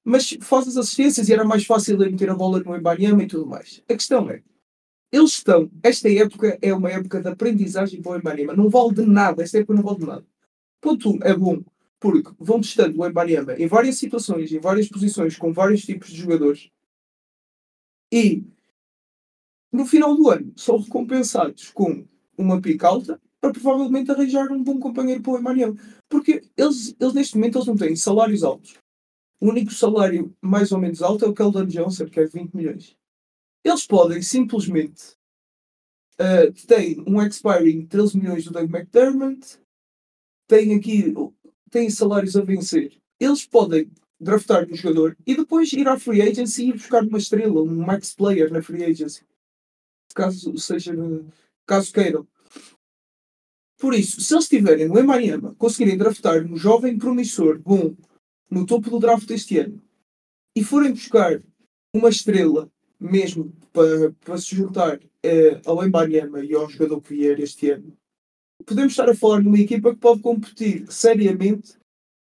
mas 0.03 0.38
faz 0.41 0.67
as 0.67 0.75
assistências 0.75 1.29
e 1.29 1.33
era 1.33 1.45
mais 1.45 1.65
fácil 1.65 1.95
ele 1.95 2.12
meter 2.12 2.29
a 2.29 2.35
bola 2.35 2.59
no 2.59 2.75
Embanyama 2.75 3.24
e 3.24 3.27
tudo 3.27 3.48
mais. 3.48 3.81
A 3.89 3.94
questão 3.94 4.29
é, 4.29 4.44
eles 5.09 5.31
estão, 5.31 5.72
esta 5.81 6.11
época 6.11 6.59
é 6.61 6.74
uma 6.74 6.91
época 6.91 7.22
de 7.22 7.29
aprendizagem 7.29 8.01
para 8.01 8.11
o 8.11 8.18
Embanyama, 8.18 8.53
não 8.53 8.70
vale 8.70 8.94
de 8.94 9.05
nada, 9.05 9.41
esta 9.41 9.57
época 9.57 9.74
não 9.74 9.83
vale 9.83 10.00
de 10.00 10.05
nada. 10.05 10.25
Ponto 10.81 11.11
1, 11.11 11.13
um, 11.13 11.20
é 11.24 11.33
bom, 11.33 11.63
porque 11.98 12.31
vão 12.37 12.59
testando 12.59 13.00
o 13.00 13.07
Embanyama 13.07 13.53
em 13.53 13.68
várias 13.68 13.96
situações, 13.96 14.51
em 14.51 14.59
várias 14.59 14.89
posições, 14.89 15.37
com 15.37 15.53
vários 15.53 15.85
tipos 15.85 16.09
de 16.09 16.18
jogadores, 16.18 16.70
e 18.11 18.44
no 19.72 19.85
final 19.85 20.13
do 20.13 20.29
ano 20.29 20.51
são 20.57 20.77
recompensados 20.77 21.70
com 21.70 22.05
uma 22.37 22.61
pica 22.61 22.87
alta 22.87 23.20
para 23.46 23.53
provavelmente 23.53 24.12
arranjar 24.12 24.51
um 24.51 24.64
bom 24.64 24.79
companheiro 24.79 25.22
para 25.22 25.34
o 25.34 25.38
Emmanuel. 25.38 25.75
Porque 26.10 26.42
eles, 26.58 26.96
eles 27.00 27.14
neste 27.14 27.36
momento 27.36 27.58
eles 27.58 27.68
não 27.68 27.75
têm 27.75 27.96
salários 27.96 28.44
altos. 28.44 28.75
O 29.40 29.50
único 29.50 29.72
salário 29.72 30.36
mais 30.42 30.72
ou 30.72 30.79
menos 30.79 31.01
alto 31.01 31.25
é 31.25 31.27
o 31.27 31.34
Keldon 31.34 31.66
Johnson, 31.66 32.05
que 32.08 32.20
é 32.20 32.25
20 32.25 32.53
milhões. 32.53 32.96
Eles 33.64 33.86
podem 33.86 34.22
simplesmente 34.22 35.16
uh, 36.20 36.51
têm 36.68 37.03
um 37.05 37.22
expiring 37.22 37.81
de 37.81 37.88
13 37.88 38.18
milhões 38.18 38.46
do 38.46 38.51
Doug 38.51 38.74
McDermott, 38.74 39.60
têm 40.48 40.75
aqui 40.75 41.14
têm 41.70 41.90
salários 41.90 42.36
a 42.36 42.42
vencer. 42.42 42.98
Eles 43.20 43.46
podem 43.46 43.92
draftar 44.20 44.68
um 44.68 44.75
jogador 44.75 45.16
e 45.25 45.36
depois 45.36 45.72
ir 45.74 45.88
à 45.88 46.00
free 46.00 46.22
agency 46.22 46.64
e 46.64 46.70
ir 46.70 46.74
buscar 46.74 47.03
uma 47.03 47.18
estrela, 47.18 47.62
um 47.62 47.86
max 47.86 48.16
player 48.16 48.51
na 48.51 48.62
free 48.62 48.84
agency. 48.84 49.24
Caso 50.16 50.58
seja 50.58 50.94
caso 51.68 51.92
queiram. 51.92 52.25
Por 53.85 53.93
isso, 53.93 54.19
se 54.19 54.33
eles 54.33 54.45
estiverem 54.45 54.87
no 54.87 55.03
Miami, 55.03 55.53
conseguirem 55.59 55.95
draftar 55.95 56.43
um 56.43 56.57
jovem 56.57 56.98
promissor 56.98 57.59
bom 57.59 57.95
no 58.50 58.65
topo 58.65 58.89
do 58.89 58.98
draft 58.98 59.27
deste 59.27 59.59
ano 59.59 59.79
e 60.55 60.63
forem 60.63 60.91
buscar 60.91 61.39
uma 61.93 62.09
estrela 62.09 62.67
mesmo 63.00 63.55
para, 63.71 64.11
para 64.21 64.39
se 64.39 64.55
juntar 64.55 64.98
uh, 64.98 65.61
ao 65.67 65.85
Embanyama 65.85 66.43
e 66.43 66.55
ao 66.55 66.67
jogador 66.67 67.00
que 67.00 67.13
vier 67.13 67.39
este 67.39 67.69
ano, 67.69 67.95
podemos 68.65 68.93
estar 68.93 69.07
a 69.07 69.13
falar 69.13 69.43
de 69.43 69.48
uma 69.50 69.59
equipa 69.59 69.93
que 69.93 70.00
pode 70.00 70.19
competir 70.19 70.91
seriamente 70.91 71.77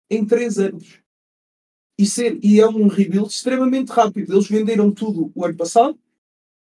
em 0.09 0.25
3 0.25 0.59
anos. 0.59 0.99
E, 1.97 2.05
ser, 2.05 2.37
e 2.43 2.59
é 2.59 2.67
um 2.67 2.87
rebuild 2.87 3.29
extremamente 3.29 3.87
rápido. 3.87 4.33
Eles 4.33 4.49
venderam 4.49 4.91
tudo 4.91 5.31
o 5.33 5.45
ano 5.45 5.55
passado, 5.55 5.97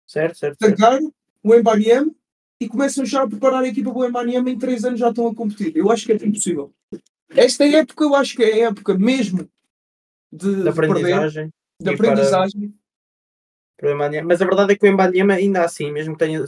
certo, 0.08 0.38
certo, 0.38 0.58
tancaram 0.58 1.13
o 1.43 1.54
Embanyama 1.54 2.15
e 2.60 2.67
começam 2.67 3.06
já 3.06 3.24
a 3.24 3.28
preparar 3.28 3.63
a 3.63 3.67
equipa 3.67 3.91
boa 3.91 4.08
Embanyama 4.08 4.50
em 4.50 4.58
3 4.58 4.86
anos 4.86 5.00
já 5.00 5.10
estão 5.10 5.28
a 5.28 5.36
competir. 5.36 5.76
Eu 5.76 5.91
acho 5.91 6.06
que 6.06 6.12
é 6.12 6.15
impossível. 6.15 6.74
Esta 7.30 7.65
época 7.65 8.04
eu 8.04 8.15
acho 8.15 8.36
que 8.36 8.43
é 8.43 8.63
a 8.63 8.70
época 8.70 8.98
mesmo 8.98 9.48
de, 10.32 10.63
de 10.63 10.70
aprendizagem. 10.70 11.54
De, 11.82 11.89
aprendizagem. 11.89 12.74
Para, 13.78 13.96
para 13.96 14.24
Mas 14.24 14.41
a 14.41 14.46
verdade 14.46 14.74
é 14.74 14.76
que 14.76 14.86
o 14.86 14.89
Embanyama 14.89 15.34
ainda 15.34 15.63
assim, 15.63 15.91
mesmo 15.91 16.17
que 16.17 16.26
tenha, 16.26 16.43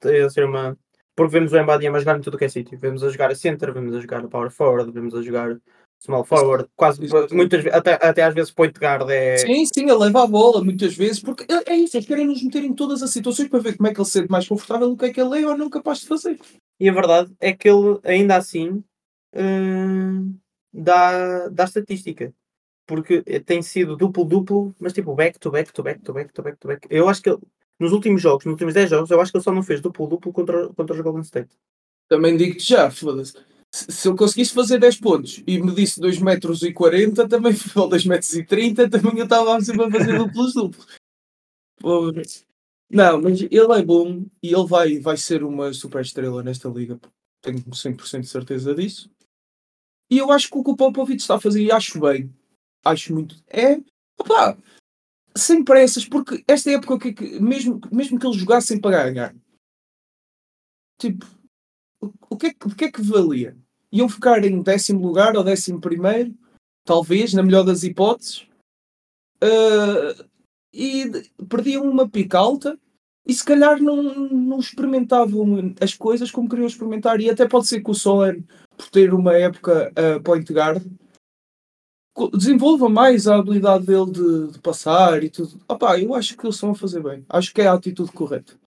tenha 0.00 0.30
ser 0.30 0.44
uma. 0.44 0.76
Porque 1.16 1.32
vemos 1.32 1.52
o 1.52 1.58
Embanyama 1.58 2.00
jogar 2.00 2.18
em 2.18 2.20
tudo 2.20 2.36
que 2.36 2.44
é 2.44 2.48
sítio. 2.48 2.78
Vemos 2.78 3.02
a 3.02 3.08
jogar 3.08 3.30
a 3.30 3.34
center, 3.34 3.72
vemos 3.72 3.94
a 3.94 4.00
jogar 4.00 4.24
a 4.24 4.28
power 4.28 4.50
forward, 4.50 4.90
vemos 4.90 5.14
a 5.14 5.22
jogar 5.22 5.56
small 6.04 6.24
forward, 6.24 6.68
quase 6.76 7.00
muitas 7.32 7.66
até, 7.66 7.94
até 7.94 8.22
às 8.22 8.34
vezes 8.34 8.50
point 8.50 8.78
guard 8.78 9.08
é. 9.08 9.38
Sim, 9.38 9.64
sim, 9.64 9.84
ele 9.84 9.94
leva 9.94 10.24
a 10.24 10.26
bola 10.26 10.62
muitas 10.62 10.94
vezes, 10.94 11.20
porque 11.20 11.50
é, 11.50 11.72
é 11.72 11.76
isso, 11.76 11.96
eles 11.96 12.06
querem 12.06 12.26
nos 12.26 12.42
meter 12.42 12.62
em 12.62 12.74
todas 12.74 13.02
as 13.02 13.10
situações 13.10 13.48
para 13.48 13.60
ver 13.60 13.76
como 13.76 13.88
é 13.88 13.94
que 13.94 14.00
ele 14.00 14.04
se 14.04 14.12
sente 14.12 14.30
mais 14.30 14.46
confortável 14.46 14.90
do 14.90 14.96
que 14.96 15.06
é 15.06 15.12
que 15.12 15.20
ele 15.20 15.42
é 15.42 15.48
ou 15.48 15.56
não 15.56 15.70
capaz 15.70 16.00
de 16.00 16.06
fazer. 16.06 16.38
E 16.78 16.88
a 16.88 16.92
verdade 16.92 17.32
é 17.40 17.52
que 17.52 17.68
ele 17.68 17.98
ainda 18.04 18.36
assim 18.36 18.84
hum, 19.34 20.36
dá, 20.72 21.48
dá 21.48 21.64
estatística. 21.64 22.32
Porque 22.86 23.22
tem 23.46 23.62
sido 23.62 23.96
duplo-duplo, 23.96 24.74
mas 24.78 24.92
tipo 24.92 25.14
back 25.14 25.38
to 25.38 25.50
back 25.50 25.72
to 25.72 25.82
back 25.82 26.02
to 26.02 26.12
back 26.12 26.32
to 26.34 26.42
back 26.42 26.58
to 26.58 26.68
back. 26.68 26.86
Eu 26.90 27.08
acho 27.08 27.22
que 27.22 27.30
ele, 27.30 27.38
nos 27.80 27.92
últimos 27.92 28.20
jogos, 28.20 28.44
nos 28.44 28.52
últimos 28.52 28.74
10 28.74 28.90
jogos, 28.90 29.10
eu 29.10 29.18
acho 29.22 29.32
que 29.32 29.38
ele 29.38 29.44
só 29.44 29.52
não 29.52 29.62
fez 29.62 29.80
duplo-duplo 29.80 30.30
contra, 30.34 30.68
contra 30.68 30.94
os 30.94 31.00
Golden 31.00 31.22
State. 31.22 31.48
Também 32.10 32.36
digo-te 32.36 32.68
já, 32.68 32.90
foda-se 32.90 33.38
se 33.74 34.06
eu 34.06 34.14
conseguisse 34.14 34.54
fazer 34.54 34.78
10 34.78 35.00
pontos 35.00 35.42
e 35.46 35.60
me 35.60 35.74
disse 35.74 36.00
2 36.00 36.20
metros 36.20 36.62
e 36.62 36.72
40 36.72 37.28
também, 37.28 37.52
ou 37.74 37.88
2 37.88 38.06
metros 38.06 38.32
e 38.34 38.44
30 38.44 38.88
também 38.90 39.18
eu 39.18 39.24
estava 39.24 39.60
sempre 39.60 39.84
a 39.86 39.90
fazer 39.90 40.16
duplos 40.16 40.54
duplos. 40.54 40.86
Não, 42.88 43.20
mas 43.20 43.40
ele 43.40 43.72
é 43.72 43.82
bom 43.82 44.24
e 44.40 44.54
ele 44.54 44.66
vai, 44.66 45.00
vai 45.00 45.16
ser 45.16 45.42
uma 45.42 45.72
super 45.72 46.02
estrela 46.02 46.42
nesta 46.42 46.68
liga. 46.68 47.00
Tenho 47.42 47.58
100% 47.58 48.20
de 48.20 48.28
certeza 48.28 48.74
disso. 48.74 49.10
E 50.08 50.18
eu 50.18 50.30
acho 50.30 50.48
que 50.48 50.56
o 50.56 50.62
que 50.62 50.70
o 50.70 50.76
Popovich 50.76 51.20
está 51.20 51.34
a 51.34 51.40
fazer, 51.40 51.62
e 51.62 51.72
acho 51.72 51.98
bem, 51.98 52.32
acho 52.84 53.12
muito, 53.12 53.42
é, 53.48 53.80
opá, 54.20 54.56
sem 55.36 55.64
pressas, 55.64 56.06
porque 56.06 56.44
esta 56.46 56.70
época, 56.70 57.12
que, 57.12 57.40
mesmo, 57.40 57.80
mesmo 57.90 58.18
que 58.20 58.26
eles 58.26 58.36
jogassem 58.36 58.80
para 58.80 59.10
ganhar, 59.10 59.34
tipo, 60.98 61.26
o 62.00 62.36
que, 62.36 62.48
é, 62.48 62.50
o 62.64 62.74
que 62.74 62.84
é 62.84 62.92
que 62.92 63.02
valia? 63.02 63.56
Iam 63.94 64.08
ficar 64.08 64.44
em 64.44 64.60
décimo 64.60 65.06
lugar 65.06 65.36
ou 65.36 65.44
décimo 65.44 65.80
primeiro, 65.80 66.34
talvez, 66.84 67.32
na 67.32 67.44
melhor 67.44 67.62
das 67.62 67.84
hipóteses, 67.84 68.44
uh, 69.42 70.28
e 70.72 71.10
perdiam 71.48 71.88
uma 71.88 72.08
pica 72.08 72.36
alta 72.36 72.76
e 73.24 73.32
se 73.32 73.44
calhar 73.44 73.80
não, 73.80 74.02
não 74.28 74.58
experimentavam 74.58 75.74
as 75.80 75.94
coisas 75.94 76.30
como 76.30 76.48
queriam 76.48 76.66
experimentar. 76.66 77.20
E 77.20 77.30
até 77.30 77.46
pode 77.46 77.68
ser 77.68 77.82
que 77.82 77.90
o 77.90 77.94
Solan, 77.94 78.42
por 78.76 78.90
ter 78.90 79.14
uma 79.14 79.32
época 79.34 79.92
uh, 79.92 80.22
point 80.22 80.52
guard, 80.52 80.84
desenvolva 82.36 82.88
mais 82.88 83.26
a 83.28 83.36
habilidade 83.36 83.86
dele 83.86 84.10
de, 84.10 84.52
de 84.52 84.58
passar 84.58 85.22
e 85.22 85.30
tudo. 85.30 85.58
Opá, 85.68 85.98
eu 85.98 86.14
acho 86.14 86.36
que 86.36 86.44
eles 86.44 86.56
estão 86.56 86.72
a 86.72 86.74
fazer 86.74 87.02
bem. 87.02 87.24
Acho 87.28 87.54
que 87.54 87.62
é 87.62 87.66
a 87.68 87.72
atitude 87.72 88.12
correta. 88.12 88.58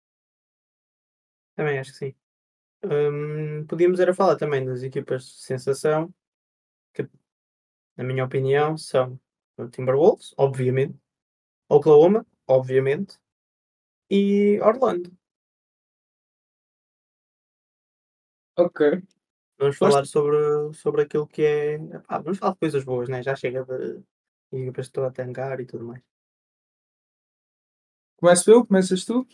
Também 1.55 1.77
acho 1.79 1.91
que 1.91 1.97
sim. 1.97 2.15
Hum, 2.89 3.65
podíamos 3.67 3.99
era 3.99 4.13
falar 4.13 4.37
também 4.37 4.65
das 4.65 4.83
equipas 4.83 5.25
de 5.25 5.41
sensação, 5.43 6.13
que, 6.93 7.07
na 7.95 8.03
minha 8.03 8.23
opinião, 8.23 8.77
são 8.77 9.19
o 9.57 9.67
Timberwolves, 9.67 10.33
obviamente, 10.37 10.97
Oklahoma, 11.69 12.25
obviamente, 12.47 13.19
e 14.09 14.59
Orlando. 14.61 15.11
Ok. 18.55 19.03
Vamos 19.59 19.77
Gosto. 19.77 19.91
falar 19.91 20.05
sobre, 20.05 20.73
sobre 20.73 21.01
aquilo 21.01 21.27
que 21.27 21.43
é. 21.43 21.73
epá, 21.75 22.19
vamos 22.19 22.37
falar 22.37 22.53
de 22.53 22.59
coisas 22.59 22.83
boas, 22.83 23.09
né? 23.09 23.21
Já 23.23 23.35
chega 23.35 23.63
de 23.65 24.03
equipas 24.51 24.87
que 24.87 24.89
estão 24.89 25.03
a 25.03 25.11
tancar 25.11 25.59
e 25.59 25.65
tudo 25.65 25.83
mais. 25.83 26.01
Começo 28.17 28.49
eu? 28.49 28.65
Começas 28.65 29.05
tu? 29.05 29.27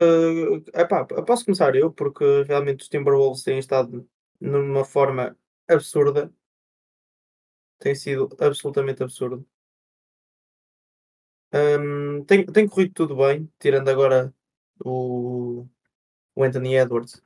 Uh, 0.00 0.62
epá, 0.74 1.04
posso 1.04 1.44
começar 1.44 1.74
eu, 1.74 1.90
porque 1.92 2.42
realmente 2.44 2.82
os 2.82 2.88
Timberwolves 2.88 3.42
têm 3.42 3.58
estado 3.58 4.08
numa 4.40 4.84
forma 4.84 5.36
absurda. 5.68 6.32
Tem 7.78 7.94
sido 7.94 8.28
absolutamente 8.40 9.02
absurdo. 9.02 9.46
Um, 11.52 12.24
tem, 12.24 12.44
tem 12.46 12.68
corrido 12.68 12.92
tudo 12.92 13.16
bem, 13.16 13.50
tirando 13.58 13.88
agora 13.88 14.34
o, 14.84 15.66
o 16.34 16.44
Anthony 16.44 16.76
Edwards. 16.76 17.22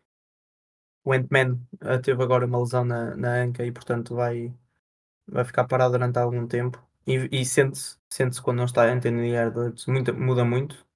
O 1.04 1.12
Ant-Man 1.12 1.58
uh, 1.82 2.00
teve 2.02 2.22
agora 2.22 2.46
uma 2.46 2.60
lesão 2.60 2.84
na, 2.84 3.16
na 3.16 3.34
anca 3.42 3.64
e, 3.64 3.72
portanto, 3.72 4.14
vai, 4.14 4.54
vai 5.26 5.44
ficar 5.44 5.66
parado 5.66 5.92
durante 5.92 6.18
algum 6.18 6.46
tempo. 6.46 6.82
E, 7.06 7.28
e 7.40 7.44
sente-se 7.44 7.98
sente 8.10 8.40
quando 8.42 8.58
não 8.58 8.64
está 8.66 8.84
Anthony 8.84 9.34
Edwards, 9.34 9.86
muito, 9.86 10.14
muda 10.14 10.44
muito. 10.44 10.86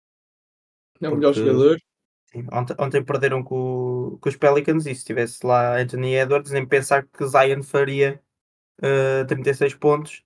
É 1.01 1.09
o 1.09 1.17
melhor 1.17 1.33
jogador. 1.33 1.79
Sim, 2.27 2.47
Ontem, 2.53 2.75
ontem 2.81 3.05
perderam 3.05 3.43
com, 3.45 4.19
com 4.21 4.29
os 4.29 4.37
Pelicans 4.37 4.87
e 4.87 4.95
se 4.95 5.05
tivesse 5.05 5.47
lá 5.47 5.79
Anthony 5.79 6.15
Edwards, 6.17 6.51
nem 6.51 6.67
pensar 6.67 7.07
que 7.07 7.27
Zion 7.27 7.63
faria 7.63 8.21
uh, 8.81 9.27
36 9.27 9.75
pontos 9.75 10.25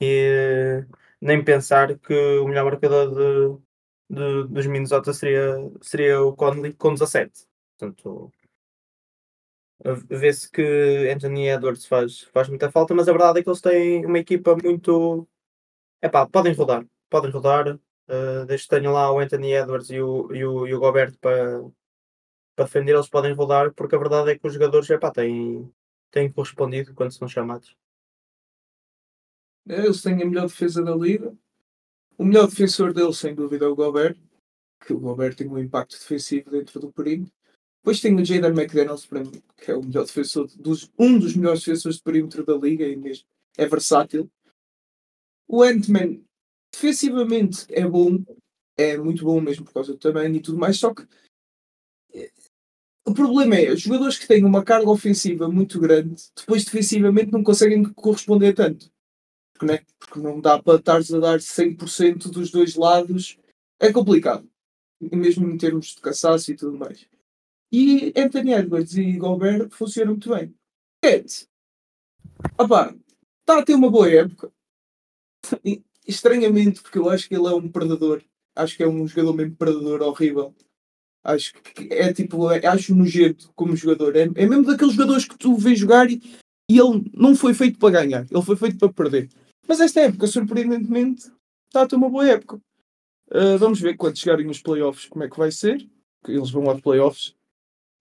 e 0.00 0.84
nem 1.20 1.44
pensar 1.44 1.96
que 1.98 2.14
o 2.38 2.48
melhor 2.48 2.64
marcador 2.64 3.60
de, 4.08 4.16
de- 4.16 4.48
dos 4.48 4.66
Minnesota 4.66 5.12
seria, 5.12 5.54
seria 5.80 6.20
o 6.20 6.34
Conley 6.34 6.72
com 6.74 6.92
17. 6.92 7.46
Portanto, 7.78 8.32
a- 9.84 9.92
vê-se 10.16 10.50
que 10.50 10.62
Anthony 11.14 11.48
Edwards 11.48 11.86
faz, 11.86 12.20
faz 12.32 12.48
muita 12.48 12.70
falta, 12.70 12.94
mas 12.94 13.08
a 13.08 13.12
verdade 13.12 13.40
é 13.40 13.42
que 13.42 13.48
eles 13.48 13.60
têm 13.60 14.04
uma 14.06 14.18
equipa 14.18 14.56
muito. 14.56 15.28
Epá, 16.02 16.26
podem 16.26 16.52
rodar, 16.54 16.84
podem 17.08 17.30
rodar. 17.30 17.78
Uh, 18.08 18.44
desde 18.46 18.66
que 18.66 18.76
tenham 18.76 18.92
lá 18.92 19.12
o 19.12 19.18
Anthony 19.18 19.52
Edwards 19.52 19.90
e 19.90 20.00
o, 20.00 20.34
e 20.34 20.44
o, 20.44 20.66
e 20.66 20.74
o 20.74 20.80
Gobert 20.80 21.16
para, 21.20 21.62
para 22.54 22.64
defender, 22.64 22.92
eles 22.92 23.08
podem 23.08 23.32
rodar, 23.32 23.72
porque 23.74 23.94
a 23.94 23.98
verdade 23.98 24.30
é 24.30 24.38
que 24.38 24.46
os 24.46 24.52
jogadores 24.52 24.90
epá, 24.90 25.10
têm, 25.10 25.72
têm 26.10 26.30
correspondido 26.30 26.94
quando 26.94 27.12
são 27.12 27.28
chamados. 27.28 27.76
Eles 29.66 30.02
têm 30.02 30.20
a 30.20 30.26
melhor 30.26 30.46
defesa 30.46 30.82
da 30.82 30.94
liga. 30.94 31.34
O 32.18 32.24
melhor 32.24 32.48
defensor 32.48 32.92
deles, 32.92 33.18
sem 33.18 33.34
dúvida, 33.34 33.64
é 33.64 33.68
o 33.68 33.76
Gobert. 33.76 34.18
Que 34.84 34.92
o 34.92 34.98
Gobert 34.98 35.36
tem 35.36 35.48
um 35.48 35.58
impacto 35.58 35.92
defensivo 35.92 36.50
dentro 36.50 36.80
do 36.80 36.92
perímetro. 36.92 37.32
Depois 37.80 38.00
tem 38.00 38.14
o 38.14 38.24
Jaden 38.24 38.50
McDaniels, 38.50 39.08
que 39.56 39.70
é 39.70 39.74
o 39.74 39.82
melhor 39.82 40.04
defensor, 40.04 40.48
dos, 40.56 40.90
um 40.98 41.18
dos 41.18 41.34
melhores 41.34 41.60
defensores 41.60 41.96
de 41.96 42.02
perímetro 42.02 42.44
da 42.44 42.54
liga 42.54 42.86
e 42.86 42.96
mesmo 42.96 43.26
é 43.56 43.66
versátil. 43.66 44.30
O 45.46 45.62
Ant-Man, 45.62 46.22
defensivamente, 46.72 47.66
é 47.70 47.86
bom. 47.86 48.22
É 48.76 48.96
muito 48.96 49.24
bom 49.24 49.40
mesmo 49.40 49.64
por 49.64 49.74
causa 49.74 49.92
do 49.92 49.98
tamanho 49.98 50.34
e 50.36 50.40
tudo 50.40 50.58
mais. 50.58 50.78
Só 50.78 50.94
que 50.94 51.06
eh, 52.14 52.30
o 53.06 53.12
problema 53.12 53.56
é, 53.56 53.70
os 53.70 53.82
jogadores 53.82 54.18
que 54.18 54.26
têm 54.26 54.44
uma 54.44 54.64
carga 54.64 54.90
ofensiva 54.90 55.48
muito 55.48 55.78
grande, 55.78 56.22
depois 56.36 56.64
defensivamente 56.64 57.30
não 57.30 57.42
conseguem 57.44 57.84
corresponder 57.92 58.54
tanto 58.54 58.90
porque, 59.62 59.66
né? 59.66 59.86
porque 59.98 60.18
não 60.18 60.40
dá 60.40 60.60
para 60.60 60.78
estares 60.78 61.12
a 61.12 61.18
dar 61.18 61.38
100% 61.38 62.30
dos 62.30 62.50
dois 62.50 62.74
lados. 62.74 63.38
É 63.80 63.92
complicado, 63.92 64.48
mesmo 65.00 65.48
em 65.48 65.56
termos 65.56 65.94
de 65.94 66.00
cansaço 66.00 66.50
e 66.50 66.56
tudo 66.56 66.76
mais. 66.76 67.06
E 67.72 68.12
Anthony 68.16 68.52
Edwards 68.52 68.96
e 68.96 69.16
Gobert 69.16 69.70
funcionam 69.70 70.12
muito 70.12 70.28
bem. 70.34 70.54
Opá, 72.58 72.94
está 73.40 73.58
a 73.60 73.64
ter 73.64 73.74
uma 73.74 73.90
boa 73.90 74.10
época. 74.10 74.52
Estranhamente, 76.06 76.82
porque 76.82 76.98
eu 76.98 77.08
acho 77.08 77.28
que 77.28 77.34
ele 77.34 77.46
é 77.46 77.54
um 77.54 77.68
predador. 77.68 78.22
Acho 78.54 78.76
que 78.76 78.82
é 78.82 78.88
um 78.88 79.06
jogador 79.06 79.34
mesmo 79.34 79.56
predador 79.56 80.02
horrível. 80.02 80.54
Acho 81.24 81.54
que 81.54 81.92
é 81.92 82.12
tipo, 82.12 82.50
é- 82.50 82.66
acho 82.66 82.94
nojento 82.94 83.52
como 83.54 83.76
jogador. 83.76 84.16
É, 84.16 84.22
é 84.22 84.46
mesmo 84.46 84.64
daqueles 84.64 84.94
jogadores 84.94 85.24
que 85.24 85.38
tu 85.38 85.56
vês 85.56 85.78
jogar 85.78 86.10
e, 86.10 86.20
e 86.68 86.78
ele 86.78 87.10
não 87.14 87.36
foi 87.36 87.54
feito 87.54 87.78
para 87.78 88.02
ganhar, 88.02 88.26
ele 88.30 88.42
foi 88.42 88.56
feito 88.56 88.78
para 88.78 88.92
perder. 88.92 89.28
Mas 89.66 89.80
esta 89.80 90.00
época, 90.00 90.26
surpreendentemente, 90.26 91.30
está 91.66 91.82
a 91.82 91.86
ter 91.86 91.96
uma 91.96 92.10
boa 92.10 92.28
época. 92.28 92.60
Uh, 93.30 93.56
vamos 93.56 93.80
ver 93.80 93.96
quando 93.96 94.18
chegarem 94.18 94.48
os 94.48 94.60
playoffs 94.60 95.06
como 95.06 95.24
é 95.24 95.30
que 95.30 95.38
vai 95.38 95.50
ser. 95.50 95.88
Eles 96.26 96.50
vão 96.50 96.68
aos 96.68 96.80
playoffs. 96.80 97.34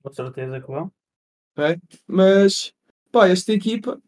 Com 0.04 0.12
certeza 0.12 0.60
que 0.60 0.68
vão. 0.68 0.92
Mas, 2.08 2.74
pá, 3.12 3.28
esta 3.28 3.54
equipa, 3.54 4.02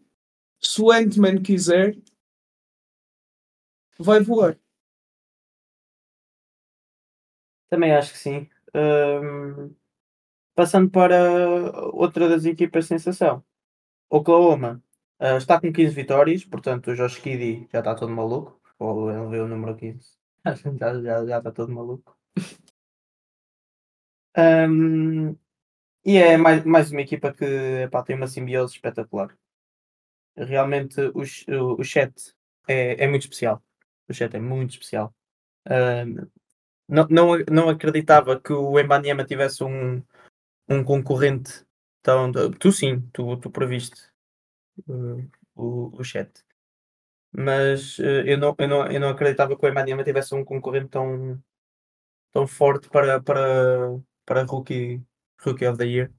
se 0.59 0.81
o 0.81 0.91
Ant-Man 0.91 1.41
quiser, 1.41 1.95
vai 3.99 4.19
voar. 4.21 4.57
Também 7.69 7.91
acho 7.93 8.11
que 8.13 8.19
sim. 8.19 8.49
Hum, 8.75 9.73
passando 10.55 10.89
para 10.89 11.17
outra 11.93 12.29
das 12.29 12.45
equipas 12.45 12.87
sensação. 12.87 13.43
Oklahoma 14.09 14.83
ah, 15.19 15.37
está 15.37 15.59
com 15.59 15.71
15 15.73 15.95
vitórias, 15.95 16.45
portanto 16.45 16.91
o 16.91 16.95
Josh 16.95 17.21
Giddy 17.21 17.67
já 17.71 17.79
está 17.79 17.95
todo 17.95 18.11
maluco. 18.11 18.59
Ou 18.79 19.11
ele 19.11 19.29
vê 19.29 19.39
o 19.39 19.47
número 19.47 19.75
15. 19.77 20.17
já, 20.79 21.01
já, 21.01 21.25
já 21.25 21.37
está 21.39 21.51
todo 21.51 21.71
maluco. 21.73 22.17
Hum, 24.35 25.35
e 26.05 26.17
é 26.17 26.37
mais, 26.37 26.63
mais 26.65 26.91
uma 26.91 27.01
equipa 27.01 27.33
que 27.33 27.45
epá, 27.45 28.03
tem 28.03 28.15
uma 28.15 28.27
simbiose 28.27 28.73
espetacular. 28.75 29.37
Realmente 30.35 30.99
o, 31.01 31.21
o, 31.21 31.81
o 31.81 31.83
chat 31.83 32.13
é, 32.67 33.03
é 33.03 33.07
muito 33.07 33.23
especial. 33.23 33.61
O 34.13 34.15
chat 34.15 34.35
é 34.35 34.39
muito 34.39 34.73
especial. 34.73 35.11
Hum, 35.67 36.27
não, 36.87 37.07
não, 37.09 37.27
não 37.49 37.69
acreditava 37.69 38.39
que 38.39 38.53
o 38.53 38.79
Embanyama 38.79 39.25
tivesse 39.25 39.63
um, 39.63 40.03
um 40.69 40.83
concorrente 40.83 41.65
tão. 42.03 42.31
Tu 42.59 42.71
sim, 42.71 43.01
tu, 43.11 43.37
tu 43.37 43.49
previste 43.49 43.99
uh, 44.87 45.27
o, 45.55 45.99
o 45.99 46.03
chat. 46.03 46.29
Mas 47.31 47.97
uh, 47.97 48.03
eu, 48.03 48.37
não, 48.37 48.55
eu, 48.59 48.67
não, 48.67 48.87
eu 48.91 48.99
não 48.99 49.09
acreditava 49.09 49.57
que 49.57 49.65
o 49.65 49.67
Embanyama 49.69 50.03
tivesse 50.03 50.35
um 50.35 50.45
concorrente 50.45 50.89
tão, 50.89 51.41
tão 52.31 52.45
forte 52.45 52.87
para, 52.89 53.19
para, 53.19 53.99
para 54.25 54.43
rookie, 54.43 55.01
rookie 55.43 55.65
of 55.65 55.79
the 55.79 55.85
Year. 55.85 56.11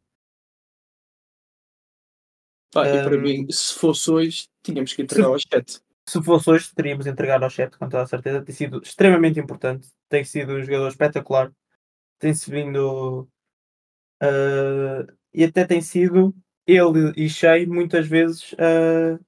Pá, 2.73 2.89
e 2.89 3.05
para 3.05 3.17
Um, 3.17 3.23
mim, 3.23 3.47
se 3.53 3.73
fosse 3.75 4.11
hoje, 4.11 4.49
tínhamos 4.65 4.93
que 4.93 5.03
entregar 5.03 5.29
ao 5.29 5.39
chat. 5.39 5.84
Se 6.07 6.23
fosse 6.23 6.51
hoje, 6.51 6.75
teríamos 6.75 7.07
entregado 7.07 7.45
ao 7.45 7.51
chat, 7.51 7.77
com 7.79 7.89
toda 7.89 8.03
a 8.03 8.07
certeza. 8.07 8.43
Tem 8.45 8.55
sido 8.55 8.81
extremamente 8.83 9.41
importante. 9.41 9.89
Tem 10.09 10.25
sido 10.25 10.53
um 10.55 10.63
jogador 10.63 10.89
espetacular. 10.89 11.53
Tem-se 12.19 12.51
vindo. 12.51 13.29
uh, 14.23 15.13
e 15.33 15.45
até 15.45 15.65
tem 15.67 15.81
sido 15.81 16.35
ele 16.67 17.13
e 17.17 17.29
Shea 17.29 17.67
muitas 17.67 18.07
vezes 18.07 18.53
uh, 18.53 19.19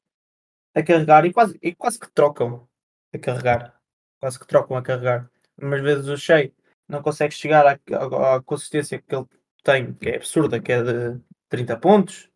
a 0.74 0.82
carregar 0.82 1.24
e 1.26 1.32
quase, 1.32 1.58
e 1.62 1.74
quase 1.74 1.98
que 1.98 2.10
trocam 2.12 2.68
a 3.14 3.18
carregar. 3.18 3.80
Quase 4.20 4.38
que 4.38 4.46
trocam 4.46 4.76
a 4.76 4.82
carregar. 4.82 5.30
Umas 5.60 5.82
vezes 5.82 6.06
o 6.08 6.16
Shea 6.16 6.52
não 6.88 7.02
consegue 7.02 7.34
chegar 7.34 7.66
à, 7.66 7.78
à- 7.96 8.36
à 8.36 8.42
consistência 8.42 9.00
que 9.00 9.14
ele 9.14 9.26
tem, 9.64 9.94
que 9.94 10.08
é 10.10 10.16
absurda, 10.16 10.60
que 10.60 10.72
é 10.72 10.82
de 10.82 11.20
30 11.48 11.76
pontos, 11.78 12.30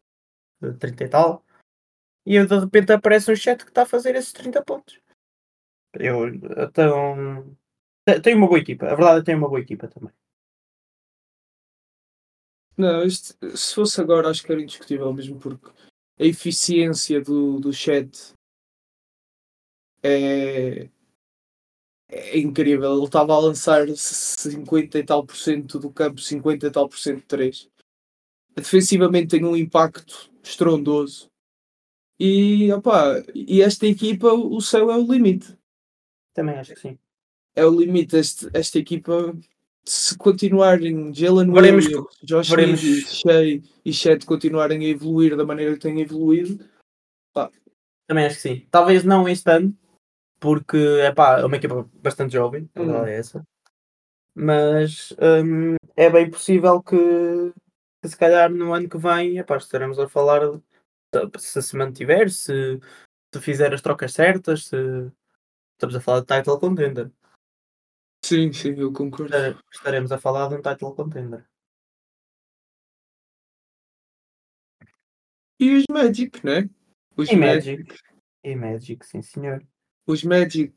de 0.61 0.73
30 0.75 1.05
e 1.05 1.09
tal. 1.09 1.45
E 2.31 2.37
eu, 2.37 2.47
de 2.47 2.57
repente 2.57 2.93
aparece 2.93 3.33
um 3.33 3.35
chat 3.35 3.65
que 3.65 3.73
está 3.73 3.83
a 3.83 3.93
fazer 3.95 4.15
esses 4.15 4.33
30 4.33 4.63
pontos. 4.63 5.01
Eu 5.93 6.29
então 6.29 7.57
te- 8.07 8.21
tenho 8.21 8.37
uma 8.39 8.47
boa 8.47 8.61
equipa. 8.61 8.87
A 8.87 8.95
verdade 8.95 9.17
é 9.17 9.21
que 9.21 9.27
tenho 9.27 9.39
uma 9.39 9.49
boa 9.49 9.61
equipa 9.61 9.89
também. 9.89 10.13
Não, 12.77 13.03
este, 13.03 13.35
se 13.57 13.75
fosse 13.75 14.01
agora, 14.01 14.31
acho 14.31 14.45
que 14.45 14.53
era 14.53 14.63
indiscutível 14.63 15.13
mesmo, 15.13 15.41
porque 15.41 15.73
a 16.21 16.25
eficiência 16.25 17.21
do, 17.21 17.59
do 17.59 17.73
chat 17.73 18.33
é, 20.01 20.89
é 22.09 22.39
incrível. 22.39 22.95
Ele 22.97 23.07
estava 23.07 23.35
a 23.35 23.41
lançar 23.41 23.89
50 23.97 25.01
e 25.01 25.05
tal 25.05 25.27
por 25.27 25.37
cento 25.37 25.81
do 25.81 25.91
campo, 25.93 26.21
50 26.21 26.69
e 26.69 26.71
tal 26.71 26.89
por 26.89 26.97
cento 26.97 27.23
de 27.23 27.27
3. 27.27 27.69
Defensivamente 28.57 29.29
tem 29.29 29.45
um 29.45 29.57
impacto 29.57 30.31
estrondoso. 30.43 31.30
E, 32.21 32.71
opa, 32.73 33.25
e 33.35 33.63
esta 33.63 33.87
equipa, 33.87 34.31
o 34.33 34.61
céu 34.61 34.91
é 34.91 34.97
o 34.97 35.11
limite. 35.11 35.57
Também 36.35 36.57
acho 36.59 36.75
que 36.75 36.81
sim. 36.81 36.99
É 37.57 37.65
o 37.65 37.71
limite. 37.71 38.15
Este, 38.17 38.51
esta 38.53 38.79
equipa, 38.79 39.35
se 39.87 40.19
continuarem 40.19 41.15
Jalen 41.15 41.49
Williams, 41.51 41.87
Josh 42.23 42.51
veremos- 42.51 42.81
Shea 42.81 43.63
e 43.85 43.93
Chet 43.93 44.27
continuarem 44.27 44.85
a 44.85 44.89
evoluir 44.89 45.35
da 45.35 45.47
maneira 45.47 45.73
que 45.73 45.81
têm 45.81 45.99
evoluído, 46.01 46.63
Também 48.07 48.27
acho 48.27 48.37
que 48.37 48.43
sim. 48.43 48.67
Talvez 48.73 49.05
não 49.05 49.29
este 49.29 49.49
ano, 49.51 49.73
porque 50.41 50.77
epá, 50.77 51.39
é 51.41 51.45
uma 51.45 51.57
equipa 51.57 51.89
bastante 52.03 52.33
jovem, 52.33 52.69
a 52.75 52.81
verdade 52.83 53.05
Hum. 53.05 53.07
é 53.07 53.17
essa. 53.17 53.47
Mas 54.35 55.13
hum, 55.13 55.77
é 55.97 56.11
bem 56.11 56.29
possível 56.29 56.83
que, 56.83 56.97
que 58.03 58.09
se 58.09 58.17
calhar 58.17 58.51
no 58.53 58.75
ano 58.75 58.89
que 58.89 58.99
vem 58.99 59.39
epá, 59.39 59.57
estaremos 59.57 59.97
a 59.99 60.09
falar 60.09 60.41
de- 60.51 60.61
se 61.39 61.61
se 61.63 61.77
mantiver, 61.77 62.31
se, 62.31 62.79
se 63.35 63.41
fizer 63.41 63.73
as 63.75 63.83
trocas 63.83 64.13
certas, 64.13 64.67
se 64.67 64.77
estamos 65.73 65.97
a 65.97 66.01
falar 66.01 66.21
de 66.21 66.27
title 66.27 66.59
contender. 66.59 67.11
sim, 68.25 68.53
sim, 68.53 68.75
eu 68.79 68.93
concordo. 68.93 69.35
Estar- 69.35 69.61
Estaremos 69.73 70.13
a 70.13 70.19
falar 70.19 70.49
de 70.49 70.55
um 70.57 70.63
title 70.63 70.95
contender. 70.95 71.45
E 75.59 75.75
os 75.75 75.85
Magic, 75.91 76.45
né? 76.45 76.69
Os 77.17 77.31
E 77.31 77.37
Magic. 77.37 77.95
E 78.43 78.55
Magic, 78.57 79.05
sim 79.05 79.21
senhor. 79.21 79.67
os 80.07 80.25
Magic, 80.25 80.75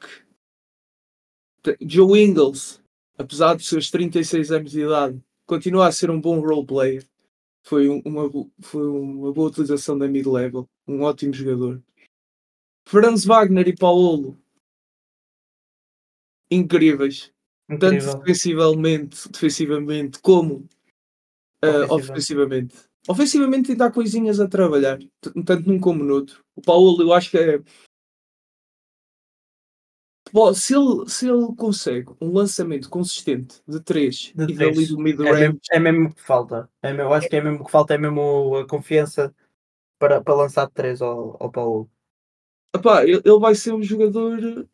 Joe 1.82 2.20
Ingles, 2.22 2.84
apesar 3.18 3.56
de 3.56 3.64
seus 3.64 3.90
36 3.90 4.52
anos 4.52 4.72
de 4.72 4.82
idade, 4.82 5.24
continua 5.46 5.88
a 5.88 5.92
ser 5.92 6.10
um 6.12 6.20
bom 6.20 6.40
role 6.42 6.66
player. 6.66 7.08
Foi, 7.66 7.88
um- 7.90 8.02
uma, 8.06 8.30
foi 8.62 8.86
uma 8.88 9.32
boa 9.32 9.48
utilização 9.50 9.98
da 9.98 10.08
mid-level, 10.08 10.68
um 10.88 11.02
ótimo 11.02 11.34
jogador. 11.34 11.82
Franz 12.88 13.24
Wagner 13.24 13.68
e 13.70 13.76
Paolo, 13.76 14.38
incríveis, 16.52 17.32
tanto 17.70 17.86
Incrível. 17.86 18.20
defensivamente, 18.20 19.30
defensivamente 19.30 20.20
como 20.22 20.68
Ofensiva. 21.64 21.96
ofensivamente. 21.96 22.76
Ofensivamente 23.08 23.72
ainda 23.72 23.86
há 23.86 23.92
coisinhas 23.92 24.40
a 24.40 24.48
trabalhar, 24.48 25.00
tanto 25.46 25.68
num 25.68 25.80
como 25.80 26.04
no 26.04 26.14
outro. 26.16 26.44
O 26.56 26.62
Paulo, 26.62 27.02
eu 27.02 27.14
acho 27.14 27.32
que 27.32 27.38
é. 27.38 27.62
Pô, 30.34 30.52
Se 30.52 30.74
ele, 30.76 31.08
se 31.08 31.30
ele 31.30 31.56
consegue 31.56 32.10
um 32.20 32.34
lançamento 32.34 32.90
consistente 32.90 33.62
de 33.68 33.80
3 33.80 34.34
De 34.36 34.52
e 34.52 34.56
dali 34.56 34.74
três. 34.74 34.90
do 34.90 35.00
É 35.00 35.04
mid-range, 35.04 35.40
mesmo, 35.42 35.60
é 35.72 35.80
mesmo 35.80 36.14
que 36.16 36.22
falta. 36.24 36.68
É 36.82 36.88
mesmo- 36.92 37.04
eu 37.04 37.14
acho 37.14 37.30
que 37.30 37.36
é 37.36 37.42
mesmo 37.42 37.64
que 37.64 37.72
falta, 37.72 37.94
é 37.94 37.98
mesmo 38.00 38.58
a 38.58 38.68
confiança 38.68 39.32
para, 40.00 40.22
para 40.24 40.34
lançar 40.36 40.66
de 40.66 40.74
3 40.74 41.02
ao, 41.04 41.38
ao 41.42 41.52
Paulo. 41.52 41.90
epá, 42.76 43.04
ele, 43.04 43.22
ele 43.24 43.40
vai 43.40 43.54
ser 43.56 43.74
um 43.74 43.84
jogador 43.84 44.68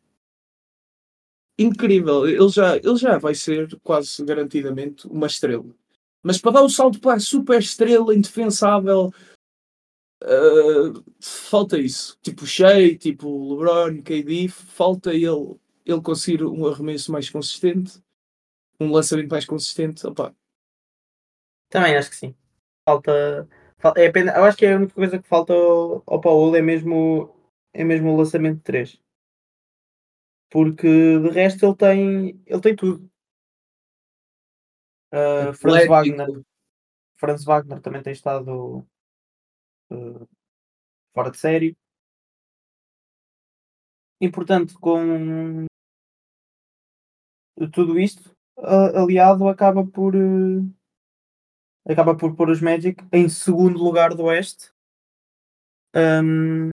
incrível. 1.58 2.26
Ele 2.26 2.48
já, 2.48 2.76
ele 2.76 2.96
já 2.96 3.18
vai 3.18 3.34
ser 3.34 3.68
quase 3.82 4.24
garantidamente 4.24 5.06
uma 5.08 5.26
estrela. 5.26 5.66
Mas 6.22 6.38
para 6.38 6.52
dar 6.52 6.62
o 6.62 6.68
salto 6.70 7.00
para 7.00 7.14
a 7.16 7.20
super 7.20 7.58
estrela 7.58 8.14
indefensável, 8.14 9.12
ah, 10.22 11.02
falta 11.20 11.78
isso. 11.78 12.18
Tipo 12.22 12.46
Shea, 12.46 12.96
tipo 12.96 13.54
LeBron, 13.54 14.02
KD, 14.02 14.48
falta 14.48 15.12
ele, 15.14 15.56
ele 15.84 16.00
conseguir 16.02 16.44
um 16.44 16.66
arremesso 16.66 17.10
mais 17.12 17.28
consistente, 17.30 18.02
um 18.80 18.90
lançamento 18.90 19.30
mais 19.30 19.44
consistente. 19.44 20.06
Opá, 20.06 20.34
Também 21.68 21.96
acho 21.96 22.10
que 22.10 22.16
sim. 22.16 22.34
Falta. 22.84 23.48
fal- 23.78 23.94
É 23.96 24.06
apenas, 24.08 24.36
eu 24.36 24.44
acho 24.44 24.56
que 24.56 24.66
é 24.66 24.72
a 24.74 24.76
única 24.76 24.94
coisa 24.94 25.18
que 25.20 25.28
falta 25.28 25.52
ao, 25.52 26.02
ao 26.06 26.20
Paulo 26.20 26.54
é 26.56 26.62
mesmo, 26.62 27.34
é 27.72 27.84
mesmo 27.84 28.12
o 28.12 28.16
lançamento 28.16 28.56
de 28.58 28.62
3. 28.62 29.00
Porque 30.50 30.86
de 31.20 31.28
resto 31.30 31.64
ele 31.64 31.76
tem, 31.76 32.42
ele 32.46 32.60
tem 32.60 32.74
tudo. 32.74 33.08
Uh, 35.12 35.52
Franz. 35.54 35.86
Wagner, 35.88 36.42
Franz 37.16 37.44
Wagner 37.44 37.80
também 37.80 38.02
tem 38.02 38.12
estado 38.12 38.86
uh, 39.90 40.28
fora 41.14 41.30
de 41.30 41.38
série. 41.38 41.76
E 44.20 44.30
portanto, 44.30 44.78
com 44.78 45.66
tudo 47.72 47.98
isto, 47.98 48.34
aliado 48.56 49.48
acaba 49.48 49.86
por 49.86 50.14
uh, 50.14 50.74
acaba 51.84 52.16
por 52.16 52.36
pôr 52.36 52.50
os 52.50 52.60
Magic 52.60 53.02
em 53.12 53.28
segundo 53.28 53.82
lugar 53.82 54.14
do 54.14 54.24
Oeste. 54.24 54.72
Um, 55.94 56.70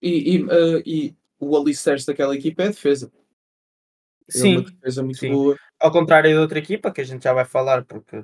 E, 0.00 0.36
e, 0.36 0.42
ah, 0.50 0.82
e 0.84 1.16
o 1.40 1.56
alicerce 1.56 2.06
daquela 2.06 2.34
equipa 2.34 2.62
é 2.62 2.66
a 2.66 2.70
defesa. 2.70 3.10
É 3.10 4.36
uma 4.36 4.42
sim, 4.42 4.62
defesa 4.62 5.02
muito 5.02 5.18
sim. 5.18 5.32
boa. 5.32 5.56
ao 5.80 5.90
contrário 5.90 6.30
de 6.30 6.36
outra 6.36 6.58
equipa, 6.58 6.92
que 6.92 7.00
a 7.00 7.04
gente 7.04 7.24
já 7.24 7.32
vai 7.32 7.46
falar, 7.46 7.84
porque 7.86 8.16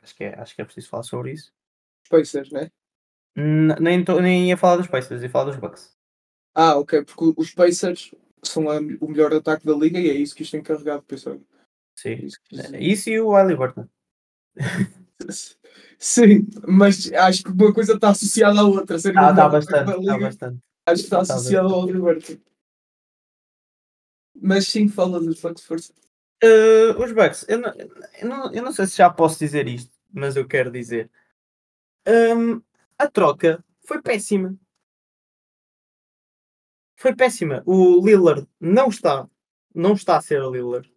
acho, 0.00 0.14
que 0.14 0.24
é, 0.24 0.38
acho 0.38 0.54
que 0.54 0.62
é 0.62 0.64
preciso 0.64 0.88
falar 0.88 1.02
sobre 1.02 1.32
isso. 1.32 1.52
Pacers, 2.08 2.50
né? 2.52 2.70
Nem, 3.36 4.04
tô- 4.04 4.20
nem 4.20 4.48
ia 4.48 4.56
falar 4.56 4.76
dos 4.76 4.86
Pacers, 4.86 5.22
ia 5.22 5.30
falar 5.30 5.46
dos 5.46 5.56
Bucks. 5.56 5.92
Ah, 6.54 6.76
ok, 6.76 7.04
porque 7.04 7.34
os 7.36 7.50
Pacers 7.52 8.14
são 8.42 8.70
a- 8.70 8.78
o 8.78 9.08
melhor 9.08 9.32
ataque 9.34 9.66
da 9.66 9.72
liga 9.74 9.98
e 9.98 10.08
é 10.08 10.14
isso 10.14 10.34
que 10.34 10.42
isto 10.42 10.52
tem 10.52 10.62
carregado, 10.62 11.02
pessoal. 11.02 11.40
Sim. 11.96 12.10
É 12.10 12.24
isso 12.24 12.38
quis 12.44 12.62
dizer. 12.62 12.82
Isso 12.82 13.10
e 13.10 13.20
o 13.20 13.32
Halliburton. 13.32 13.88
Sim, 15.98 16.46
mas 16.68 17.10
acho 17.12 17.44
que 17.44 17.50
uma 17.50 17.72
coisa 17.72 17.94
está 17.94 18.10
associada 18.10 18.60
à 18.60 18.64
outra. 18.64 18.98
Ser 18.98 19.16
Ah, 19.16 19.32
da 19.32 19.48
bastante, 19.48 19.98
liga, 19.98 20.18
bastante. 20.18 20.58
Acho 20.86 21.02
que 21.02 21.06
está 21.06 21.16
Tá 21.16 21.22
associado 21.22 21.72
ao 21.72 21.80
Halliburton. 21.80 22.36
Mas 24.40 24.66
sim, 24.68 24.88
fala 24.88 25.20
dos 25.20 25.40
Bucks 25.40 25.64
força. 25.64 25.92
Uh, 26.42 27.02
os 27.02 27.12
Bucks, 27.12 27.46
eu 27.48 27.58
não, 27.58 27.72
eu, 27.74 28.28
não, 28.28 28.52
eu 28.52 28.62
não 28.62 28.72
sei 28.72 28.86
se 28.86 28.96
já 28.98 29.08
posso 29.08 29.38
dizer 29.38 29.66
isto, 29.66 29.90
mas 30.12 30.36
eu 30.36 30.46
quero 30.46 30.70
dizer. 30.70 31.10
Um, 32.06 32.60
a 32.98 33.08
troca 33.08 33.64
foi 33.86 34.00
péssima. 34.00 34.56
Foi 36.96 37.14
péssima. 37.14 37.62
O 37.66 38.04
Lillard 38.04 38.48
não 38.60 38.88
está, 38.88 39.28
não 39.74 39.94
está 39.94 40.16
a 40.16 40.22
ser 40.22 40.42
o 40.42 40.50
Lillard. 40.50 40.90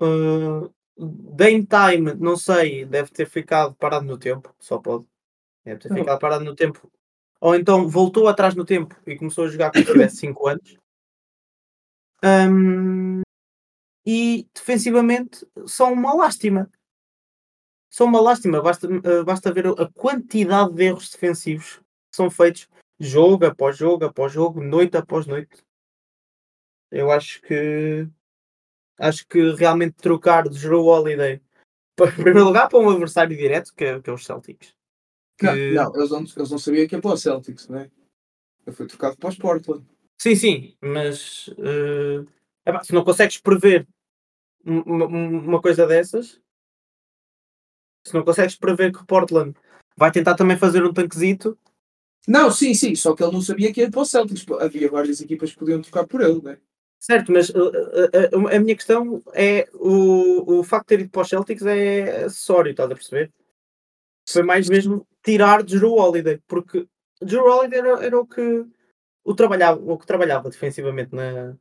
Uh, 0.00 0.72
Dame 0.96 1.66
Time, 1.66 2.14
não 2.14 2.36
sei, 2.36 2.84
deve 2.84 3.10
ter 3.10 3.26
ficado 3.26 3.74
parado 3.74 4.04
no 4.04 4.18
tempo, 4.18 4.54
só 4.58 4.78
pode. 4.78 5.06
Deve 5.64 5.80
ter 5.80 5.94
ficado 5.94 6.18
parado 6.18 6.44
no 6.44 6.54
tempo. 6.54 6.90
Ou 7.40 7.54
então 7.54 7.88
voltou 7.88 8.28
atrás 8.28 8.54
no 8.54 8.64
tempo 8.64 8.94
e 9.06 9.16
começou 9.16 9.44
a 9.44 9.48
jogar 9.48 9.72
como 9.72 9.84
se 9.84 9.92
tivesse 9.92 10.16
5 10.16 10.48
anos. 10.48 10.78
Um, 12.24 13.20
e 14.06 14.48
defensivamente 14.54 15.46
são 15.66 15.92
uma 15.92 16.14
lástima. 16.14 16.70
São 17.94 18.08
uma 18.08 18.20
lástima. 18.20 18.60
Basta, 18.60 18.88
eh, 18.88 19.22
basta 19.22 19.52
ver 19.52 19.68
a 19.68 19.88
quantidade 19.94 20.74
de 20.74 20.82
erros 20.82 21.10
defensivos 21.10 21.76
que 21.76 22.16
são 22.16 22.28
feitos 22.28 22.68
jogo 22.98 23.46
após 23.46 23.76
jogo 23.76 24.04
após 24.04 24.32
jogo, 24.32 24.60
noite 24.60 24.96
após 24.96 25.28
noite. 25.28 25.62
Eu 26.90 27.12
acho 27.12 27.40
que 27.42 28.08
acho 28.98 29.24
que 29.28 29.52
realmente 29.54 29.94
trocar 29.94 30.48
de 30.48 30.58
Drew 30.58 30.84
Holiday 30.84 31.40
para, 31.94 32.10
em 32.10 32.14
primeiro 32.14 32.42
lugar 32.44 32.68
para 32.68 32.80
um 32.80 32.90
adversário 32.90 33.36
direto 33.36 33.72
que 33.72 33.84
é, 33.84 34.00
que 34.00 34.10
é 34.10 34.12
os 34.12 34.24
Celtics. 34.24 34.74
Que- 35.38 35.46
Não, 35.70 35.84
não, 35.84 35.94
eles 35.96 36.10
não, 36.10 36.18
eles 36.18 36.50
não 36.50 36.58
sabiam 36.58 36.88
que 36.88 36.96
ia 36.96 37.00
para 37.00 37.12
o 37.12 37.16
Celtics, 37.16 37.68
né? 37.68 37.88
Ele 38.66 38.74
foi 38.74 38.88
trocado 38.88 39.16
para 39.16 39.28
os 39.28 39.36
Portland. 39.38 39.86
Sim, 40.20 40.34
sim, 40.34 40.76
mas 40.82 41.48
epá, 42.66 42.82
se 42.82 42.92
não 42.92 43.04
consegues 43.04 43.38
prever 43.38 43.86
um- 44.66 44.80
uma, 44.80 45.06
uma 45.06 45.62
coisa 45.62 45.86
dessas, 45.86 46.40
se 48.06 48.14
não 48.14 48.24
consegues 48.24 48.56
prever 48.56 48.92
que 48.92 49.04
Portland 49.06 49.54
vai 49.96 50.10
tentar 50.10 50.34
também 50.34 50.56
fazer 50.56 50.84
um 50.84 50.92
tanquezito, 50.92 51.58
Não, 52.26 52.50
sim, 52.50 52.74
sim, 52.74 52.94
só 52.94 53.14
que 53.14 53.22
ele 53.22 53.32
não 53.32 53.42
sabia 53.42 53.72
que 53.72 53.80
ia 53.82 53.90
para 53.90 54.00
o 54.00 54.04
Celtics. 54.04 54.46
Havia 54.60 54.90
várias 54.90 55.20
equipas 55.20 55.52
que 55.52 55.58
podiam 55.58 55.82
trocar 55.82 56.06
por 56.06 56.22
ele, 56.22 56.40
né? 56.42 56.58
certo, 57.04 57.30
mas 57.30 57.50
eh, 57.50 58.10
eh, 58.14 58.30
a, 58.32 58.56
a 58.56 58.60
minha 58.60 58.74
questão 58.74 59.22
é 59.34 59.68
o, 59.74 60.60
o 60.60 60.64
facto 60.64 60.88
de 60.88 60.96
ter 60.96 61.00
ido 61.02 61.10
para 61.10 61.20
os 61.20 61.28
Celtics 61.28 61.66
é 61.66 62.24
acessório, 62.24 62.70
estás 62.70 62.90
a 62.90 62.94
perceber? 62.94 63.30
Foi 64.26 64.42
mais 64.42 64.70
mesmo 64.70 65.06
tirar 65.22 65.62
de 65.62 65.78
Drew 65.78 65.92
Holiday, 65.92 66.40
porque 66.48 66.88
Drew 67.20 67.44
Holiday 67.44 67.78
era, 67.78 68.06
era 68.06 68.18
o 68.18 68.26
que 68.26 68.64
o, 69.22 69.34
trabalhava, 69.34 69.80
o 69.84 69.98
que 69.98 70.06
trabalhava 70.06 70.48
defensivamente 70.48 71.14
na, 71.14 71.54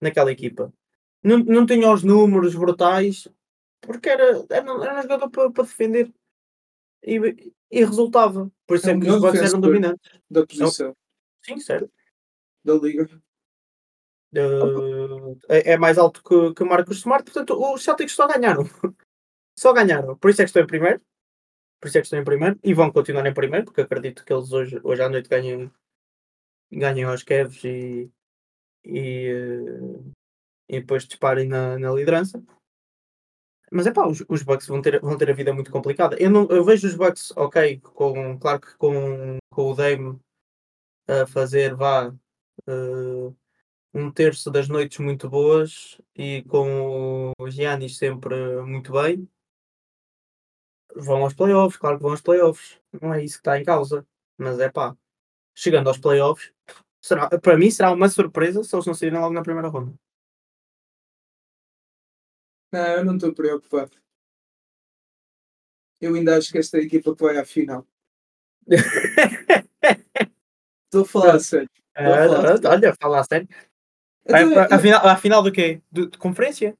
naquela 0.00 0.30
equipa. 0.30 0.72
Não, 1.20 1.38
não 1.38 1.66
tinha 1.66 1.92
os 1.92 2.04
números 2.04 2.54
brutais, 2.54 3.26
porque 3.80 4.08
era, 4.08 4.44
era, 4.50 4.70
era 4.70 4.98
um 4.98 5.02
jogador 5.02 5.30
para, 5.30 5.50
para 5.50 5.64
defender 5.64 6.12
e, 7.02 7.52
e 7.70 7.84
resultava. 7.84 8.50
Por 8.66 8.76
isso 8.76 8.88
É 8.88 8.92
é, 8.92 9.00
que 9.00 9.10
os 9.10 9.20
Bucks 9.20 9.40
eram 9.40 9.60
dominantes. 9.60 10.20
Da 10.30 10.46
posição, 10.46 10.96
Sim, 11.42 11.58
certo. 11.58 11.90
da 12.64 12.74
liga. 12.74 13.08
Uh, 14.32 15.36
é, 15.48 15.72
é 15.72 15.76
mais 15.76 15.98
alto 15.98 16.22
que, 16.22 16.54
que 16.54 16.62
o 16.62 16.66
Marcos 16.66 16.98
Smart, 16.98 17.24
portanto 17.24 17.58
os 17.58 17.82
Celtics 17.82 18.12
só 18.12 18.28
ganharam. 18.28 18.64
só 19.58 19.72
ganharam. 19.72 20.16
Por 20.16 20.30
isso 20.30 20.40
é 20.40 20.44
que 20.44 20.50
estão 20.50 20.62
em 20.62 20.66
primeiro. 20.66 21.00
Por 21.80 21.88
isso 21.88 21.98
é 21.98 22.00
que 22.00 22.06
estão 22.06 22.20
em 22.20 22.24
primeiro 22.24 22.58
e 22.62 22.74
vão 22.74 22.92
continuar 22.92 23.26
em 23.26 23.34
primeiro, 23.34 23.64
porque 23.64 23.80
acredito 23.80 24.24
que 24.24 24.32
eles 24.32 24.52
hoje, 24.52 24.78
hoje 24.84 25.02
à 25.02 25.08
noite 25.08 25.28
ganhem 25.28 25.70
ganhem 26.70 27.04
aos 27.04 27.24
Cavs 27.24 27.64
e, 27.64 28.08
e, 28.84 29.32
uh, 29.32 30.12
e 30.68 30.80
depois 30.80 31.04
disparem 31.04 31.48
na, 31.48 31.78
na 31.78 31.90
liderança. 31.90 32.40
Mas 33.70 33.86
é 33.86 33.92
pá, 33.92 34.06
os, 34.06 34.24
os 34.28 34.42
Bucks 34.42 34.66
vão 34.66 34.82
ter, 34.82 35.00
vão 35.00 35.16
ter 35.16 35.30
a 35.30 35.34
vida 35.34 35.52
muito 35.54 35.70
complicada. 35.70 36.16
Eu, 36.20 36.30
não, 36.30 36.46
eu 36.48 36.64
vejo 36.64 36.86
os 36.88 36.94
Bucks, 36.94 37.32
ok, 37.36 37.78
com, 37.80 38.38
claro 38.38 38.60
que 38.60 38.76
com, 38.76 39.38
com 39.50 39.70
o 39.70 39.74
Dame 39.74 40.18
a 41.08 41.26
fazer, 41.26 41.74
vá, 41.74 42.08
uh, 42.68 43.36
um 43.94 44.10
terço 44.10 44.50
das 44.50 44.68
noites 44.68 44.98
muito 44.98 45.28
boas 45.28 46.00
e 46.16 46.42
com 46.44 47.32
o 47.38 47.50
Giannis 47.50 47.96
sempre 47.96 48.34
muito 48.62 48.92
bem. 48.92 49.28
Vão 50.96 51.22
aos 51.22 51.34
playoffs, 51.34 51.78
claro 51.78 51.96
que 51.96 52.02
vão 52.02 52.12
aos 52.12 52.20
playoffs. 52.20 52.80
Não 53.00 53.14
é 53.14 53.24
isso 53.24 53.36
que 53.36 53.40
está 53.40 53.58
em 53.58 53.64
causa. 53.64 54.06
Mas 54.36 54.58
é 54.58 54.70
pá, 54.70 54.96
chegando 55.54 55.88
aos 55.88 55.98
playoffs, 55.98 56.52
será, 57.00 57.28
para 57.28 57.56
mim 57.56 57.70
será 57.70 57.92
uma 57.92 58.08
surpresa 58.08 58.64
se 58.64 58.74
eles 58.74 58.86
não 58.86 58.94
saírem 58.94 59.20
logo 59.20 59.34
na 59.34 59.42
primeira 59.42 59.68
ronda. 59.68 59.94
Não, 62.72 62.86
eu 62.86 63.04
não 63.04 63.14
estou 63.16 63.34
preocupado. 63.34 63.92
Eu 66.00 66.14
ainda 66.14 66.36
acho 66.36 66.50
que 66.50 66.58
esta 66.58 66.78
é 66.78 66.80
a 66.80 66.84
equipa 66.84 67.14
que 67.14 67.22
vai 67.22 67.36
à 67.36 67.44
final. 67.44 67.86
Estou 70.86 71.02
a 71.02 71.06
falar 71.06 71.34
a 71.36 71.40
sério. 71.40 71.70
olha, 72.68 72.96
falar 73.00 73.20
a 73.20 73.24
sério. 73.24 73.48
Vai, 74.28 74.42
então, 74.44 74.62
a, 74.70 74.78
final, 74.78 75.06
a 75.06 75.16
final 75.16 75.42
do 75.42 75.52
quê? 75.52 75.80
De, 75.90 76.06
de, 76.08 76.18
conferência? 76.18 76.76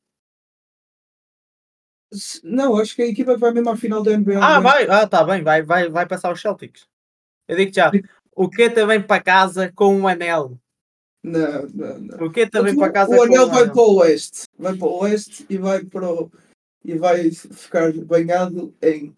Não, 2.42 2.76
acho 2.76 2.96
que 2.96 3.02
a 3.02 3.06
equipa 3.06 3.36
vai 3.36 3.52
mesmo 3.52 3.70
à 3.70 3.76
final 3.76 4.02
da 4.02 4.16
NBA. 4.16 4.40
Ah, 4.42 4.58
vai, 4.58 4.88
ah, 4.88 5.06
tá 5.06 5.22
bem, 5.22 5.42
vai, 5.42 5.62
vai, 5.62 5.88
vai 5.88 6.06
passar 6.06 6.32
os 6.32 6.40
Celtics. 6.40 6.88
Eu 7.46 7.56
digo 7.56 7.72
já, 7.72 7.90
o 8.34 8.48
que 8.48 8.68
também 8.68 9.00
para 9.00 9.22
casa 9.22 9.70
com 9.72 9.94
um 9.94 10.08
anel. 10.08 10.59
Não, 11.22 11.68
não, 11.68 11.98
não. 11.98 12.26
O 12.26 12.30
que 12.30 12.46
também 12.46 12.74
para 12.74 12.92
casa 12.92 13.14
O 13.14 13.22
anel 13.22 13.48
vai 13.48 13.68
para 13.70 13.82
o 13.82 13.96
oeste. 13.96 14.44
Vai 14.58 14.76
para 14.76 14.86
o 14.86 14.98
oeste 15.00 15.46
e 15.50 15.58
vai 15.58 15.84
para 15.84 16.10
o, 16.10 16.30
e 16.84 16.96
vai 16.96 17.30
ficar 17.30 17.92
banhado 17.92 18.74
em 18.80 19.14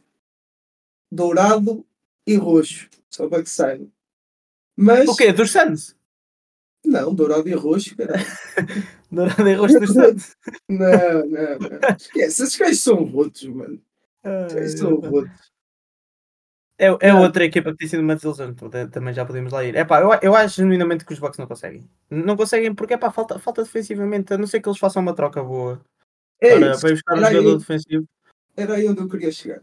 dourado 1.10 1.86
e 2.26 2.36
roxo. 2.36 2.88
Só 3.08 3.28
para 3.28 3.42
que 3.42 3.50
saiba. 3.50 3.86
Mas... 4.76 5.08
O 5.08 5.16
quê? 5.16 5.32
Dos 5.32 5.52
Suns? 5.52 5.94
Não, 6.84 7.14
dourado 7.14 7.48
e 7.48 7.52
roxo, 7.52 7.96
cara. 7.96 8.14
dourado 9.10 9.48
e 9.48 9.54
roxo 9.54 9.78
dos 9.78 9.90
Suns? 9.90 10.36
não, 10.68 11.26
não, 11.26 11.58
não. 11.58 11.96
Esquece, 11.96 12.42
esses 12.42 12.56
gajos 12.56 12.80
são 12.80 13.04
rotos, 13.04 13.44
mano. 13.44 13.80
Esses 14.56 14.80
são 14.80 14.96
rotos. 14.96 15.51
É, 16.82 17.10
é 17.10 17.14
outra 17.14 17.44
equipa 17.44 17.70
que 17.70 17.78
tem 17.78 17.86
sido 17.86 18.00
uma 18.00 18.16
desilusão, 18.16 18.52
também 18.90 19.14
já 19.14 19.24
podemos 19.24 19.52
lá 19.52 19.64
ir. 19.64 19.76
É 19.76 19.84
pá, 19.84 20.00
eu, 20.00 20.10
eu 20.20 20.34
acho 20.34 20.56
genuinamente 20.56 21.04
que 21.04 21.12
os 21.12 21.18
Bucks 21.20 21.38
não 21.38 21.46
conseguem. 21.46 21.88
Não 22.10 22.36
conseguem 22.36 22.74
porque 22.74 22.94
é 22.94 22.98
pá, 22.98 23.08
falta, 23.08 23.38
falta 23.38 23.62
defensivamente, 23.62 24.34
a 24.34 24.38
não 24.38 24.48
ser 24.48 24.60
que 24.60 24.68
eles 24.68 24.80
façam 24.80 25.00
uma 25.00 25.14
troca 25.14 25.44
boa 25.44 25.80
é 26.40 26.58
para, 26.58 26.76
para 26.76 26.90
buscar 26.90 27.14
um 27.14 27.20
jogador 27.20 27.52
aí, 27.52 27.58
defensivo. 27.58 28.04
Era 28.56 28.74
aí 28.74 28.88
onde 28.88 29.00
eu 29.00 29.08
queria 29.08 29.30
chegar. 29.30 29.62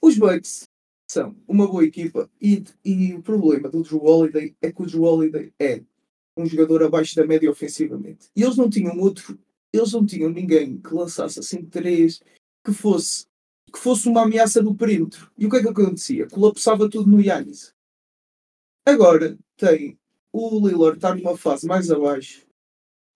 Os 0.00 0.16
Bucks 0.16 0.68
são 1.10 1.34
uma 1.48 1.66
boa 1.66 1.84
equipa 1.84 2.30
e, 2.40 2.62
e 2.84 3.14
o 3.14 3.22
problema 3.22 3.68
do 3.68 3.82
Drew 3.82 4.04
Holiday 4.04 4.54
é 4.62 4.70
que 4.70 4.80
o 4.80 4.86
Drew 4.86 5.02
Holiday 5.02 5.52
é 5.58 5.82
um 6.36 6.46
jogador 6.46 6.84
abaixo 6.84 7.16
da 7.16 7.26
média 7.26 7.50
ofensivamente. 7.50 8.28
E 8.36 8.44
eles 8.44 8.56
não 8.56 8.70
tinham 8.70 8.96
outro, 9.00 9.36
eles 9.72 9.92
não 9.92 10.06
tinham 10.06 10.30
ninguém 10.30 10.78
que 10.78 10.94
lançasse 10.94 11.40
assim 11.40 11.64
três, 11.64 12.22
que 12.64 12.72
fosse 12.72 13.26
que 13.70 13.78
fosse 13.78 14.08
uma 14.08 14.22
ameaça 14.22 14.62
do 14.62 14.74
perímetro. 14.74 15.30
E 15.36 15.46
o 15.46 15.50
que 15.50 15.56
é 15.56 15.62
que 15.62 15.68
acontecia? 15.68 16.26
Colapsava 16.28 16.88
tudo 16.88 17.10
no 17.10 17.20
Yannis. 17.20 17.74
Agora 18.86 19.38
tem 19.56 19.98
o 20.32 20.66
Lillard 20.66 20.96
está 20.98 21.14
numa 21.14 21.36
fase 21.36 21.66
mais 21.66 21.90
abaixo 21.90 22.46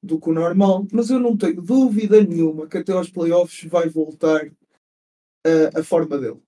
do 0.02 0.18
que 0.18 0.30
o 0.30 0.32
normal, 0.32 0.86
mas 0.92 1.10
eu 1.10 1.20
não 1.20 1.36
tenho 1.36 1.62
dúvida 1.62 2.22
nenhuma 2.22 2.66
que 2.66 2.78
até 2.78 2.92
aos 2.92 3.08
playoffs 3.08 3.68
vai 3.70 3.88
voltar 3.88 4.50
a, 5.44 5.80
a 5.80 5.84
forma 5.84 6.18
dele. 6.18 6.40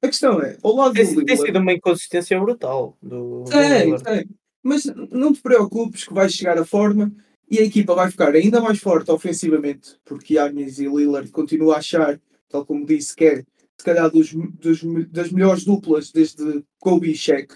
A 0.00 0.06
questão 0.06 0.40
é, 0.40 0.56
ao 0.62 0.76
lado 0.76 0.94
tem, 0.94 1.04
do 1.04 1.10
Lillard... 1.10 1.26
Tem 1.26 1.36
sido 1.36 1.58
uma 1.58 1.72
inconsistência 1.72 2.38
brutal 2.38 2.96
do, 3.02 3.44
tem, 3.44 3.90
do 3.90 4.02
tem. 4.02 4.28
Mas 4.62 4.84
não 5.10 5.32
te 5.32 5.40
preocupes 5.40 6.04
que 6.04 6.14
vai 6.14 6.28
chegar 6.28 6.56
a 6.56 6.64
forma 6.64 7.12
e 7.50 7.58
a 7.58 7.62
equipa 7.62 7.94
vai 7.94 8.10
ficar 8.10 8.34
ainda 8.34 8.60
mais 8.60 8.78
forte 8.78 9.10
ofensivamente, 9.10 9.96
porque 10.04 10.34
Yannis 10.34 10.78
e 10.78 10.86
Lillard 10.86 11.30
continuam 11.30 11.72
a 11.72 11.78
achar 11.78 12.20
tal 12.48 12.64
como 12.64 12.86
disse, 12.86 13.14
que 13.14 13.24
é 13.24 13.36
se 13.76 13.84
calhar 13.84 14.10
dos, 14.10 14.32
dos 14.32 14.82
das 15.10 15.30
melhores 15.30 15.64
duplas 15.64 16.10
desde 16.10 16.64
Kobe 16.80 17.12
e 17.12 17.16
Shaq. 17.16 17.54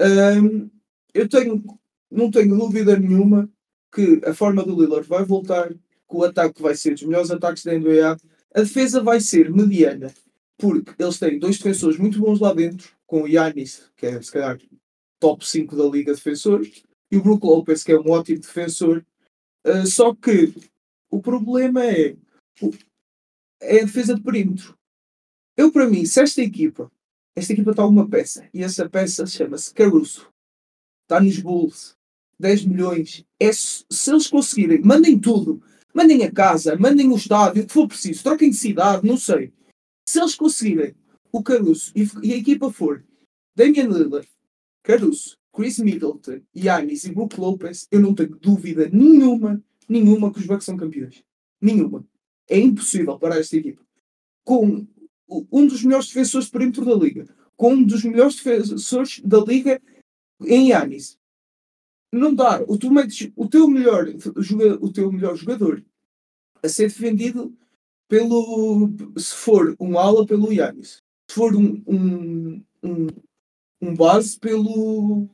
Um, 0.00 0.70
eu 1.14 1.28
tenho, 1.28 1.64
não 2.10 2.30
tenho 2.30 2.56
dúvida 2.56 2.98
nenhuma 2.98 3.50
que 3.92 4.20
a 4.24 4.34
forma 4.34 4.62
do 4.62 4.78
Lillard 4.78 5.08
vai 5.08 5.24
voltar, 5.24 5.72
que 5.72 5.78
o 6.16 6.24
ataque 6.24 6.62
vai 6.62 6.74
ser 6.74 6.92
dos 6.92 7.02
melhores 7.02 7.30
ataques 7.30 7.64
da 7.64 7.72
NBA, 7.72 8.16
a 8.54 8.60
defesa 8.60 9.02
vai 9.02 9.20
ser 9.20 9.50
mediana, 9.50 10.12
porque 10.56 10.92
eles 10.98 11.18
têm 11.18 11.38
dois 11.38 11.56
defensores 11.56 11.98
muito 11.98 12.20
bons 12.20 12.40
lá 12.40 12.52
dentro, 12.52 12.90
com 13.06 13.22
o 13.22 13.28
Yanis, 13.28 13.90
que 13.96 14.06
é 14.06 14.20
se 14.20 14.30
calhar 14.30 14.58
top 15.18 15.46
5 15.46 15.74
da 15.74 15.84
liga 15.84 16.12
de 16.12 16.18
defensores, 16.18 16.82
e 17.10 17.16
o 17.16 17.22
Brook 17.22 17.44
Lopez, 17.44 17.82
que 17.82 17.92
é 17.92 17.98
um 17.98 18.10
ótimo 18.10 18.40
defensor. 18.40 19.04
Uh, 19.66 19.86
só 19.86 20.14
que 20.14 20.52
o 21.10 21.20
problema 21.20 21.84
é 21.84 22.14
é 23.60 23.80
a 23.80 23.84
defesa 23.84 24.14
de 24.14 24.22
perímetro. 24.22 24.76
Eu, 25.56 25.72
para 25.72 25.88
mim, 25.88 26.04
se 26.04 26.20
esta 26.20 26.42
equipa, 26.42 26.90
esta 27.34 27.52
equipa 27.52 27.70
está 27.72 27.86
uma 27.86 28.08
peça, 28.08 28.48
e 28.52 28.62
essa 28.62 28.88
peça 28.88 29.26
chama-se 29.26 29.72
Caruso, 29.74 30.28
está 31.02 31.20
nos 31.20 31.38
Bulls, 31.40 31.96
10 32.38 32.66
milhões, 32.66 33.24
é, 33.40 33.50
se 33.52 33.84
eles 34.08 34.28
conseguirem, 34.28 34.80
mandem 34.82 35.18
tudo, 35.18 35.62
mandem 35.92 36.22
a 36.22 36.30
casa, 36.30 36.76
mandem 36.76 37.10
o 37.10 37.16
estádio, 37.16 37.62
o 37.62 37.66
que 37.66 37.72
for 37.72 37.88
preciso, 37.88 38.22
troquem 38.22 38.50
de 38.50 38.56
cidade, 38.56 39.06
não 39.06 39.16
sei. 39.16 39.52
Se 40.08 40.20
eles 40.20 40.34
conseguirem 40.34 40.94
o 41.32 41.42
Caruso 41.42 41.92
e, 41.94 42.08
e 42.22 42.32
a 42.32 42.36
equipa 42.36 42.70
for 42.72 43.04
Damian 43.56 43.88
Lillard, 43.88 44.28
Caruso, 44.82 45.36
Chris 45.52 45.78
Middleton, 45.80 46.40
Yannis 46.56 47.04
e 47.04 47.12
Brook 47.12 47.38
Lopez, 47.38 47.88
eu 47.90 48.00
não 48.00 48.14
tenho 48.14 48.36
dúvida 48.36 48.88
nenhuma, 48.92 49.62
nenhuma 49.88 50.32
que 50.32 50.38
os 50.38 50.46
Bucks 50.46 50.64
são 50.64 50.76
campeões. 50.76 51.22
Nenhuma. 51.60 52.06
É 52.48 52.58
impossível 52.58 53.18
parar 53.18 53.38
esta 53.38 53.56
equipa. 53.56 53.82
Com 54.44 54.86
um 55.28 55.66
dos 55.66 55.82
melhores 55.84 56.08
defensores 56.08 56.46
de 56.46 56.52
perímetro 56.52 56.84
da 56.84 56.94
liga, 56.94 57.28
com 57.56 57.74
um 57.74 57.84
dos 57.84 58.02
melhores 58.04 58.36
defensores 58.36 59.20
da 59.24 59.38
liga 59.40 59.80
em 60.46 60.70
Yanis. 60.70 61.18
Não 62.12 62.34
dá. 62.34 62.62
O, 62.66 62.78
tu 62.78 62.90
metes 62.90 63.30
o 63.36 63.46
teu 63.46 63.68
melhor, 63.68 64.06
o 64.80 64.90
teu 64.90 65.12
melhor 65.12 65.36
jogador 65.36 65.84
a 66.62 66.68
ser 66.68 66.88
defendido 66.88 67.54
pelo. 68.08 68.90
Se 69.16 69.34
for 69.34 69.76
um 69.78 69.98
ala, 69.98 70.26
pelo 70.26 70.52
Yanis. 70.52 71.02
Se 71.30 71.34
for 71.34 71.54
um, 71.54 71.82
um, 71.86 72.64
um, 72.82 73.06
um 73.82 73.94
base, 73.94 74.38
pelo, 74.38 75.28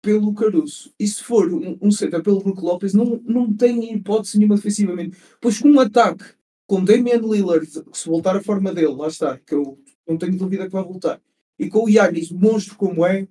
pelo 0.00 0.32
Caruso. 0.32 0.94
E 0.98 1.08
se 1.08 1.22
for 1.22 1.52
um, 1.52 1.76
um 1.82 1.90
center 1.90 2.22
pelo 2.22 2.40
Brook 2.40 2.62
Lopes, 2.62 2.94
não, 2.94 3.20
não 3.24 3.52
tem 3.52 3.92
hipótese 3.92 4.38
nenhuma 4.38 4.54
defensivamente. 4.54 5.16
Pois 5.40 5.58
com 5.58 5.68
um 5.68 5.80
ataque 5.80 6.24
com 6.70 6.84
Damian 6.84 7.16
Lillard, 7.16 7.66
se 7.66 8.08
voltar 8.08 8.36
à 8.36 8.40
forma 8.40 8.72
dele, 8.72 8.94
lá 8.94 9.08
está, 9.08 9.36
que 9.36 9.52
eu 9.52 9.76
não 10.06 10.16
tenho 10.16 10.38
dúvida 10.38 10.66
que 10.66 10.72
vai 10.72 10.84
voltar, 10.84 11.20
e 11.58 11.68
com 11.68 11.80
o 11.80 11.88
Yannis, 11.88 12.30
monstro 12.30 12.76
como 12.76 13.04
é, 13.04 13.26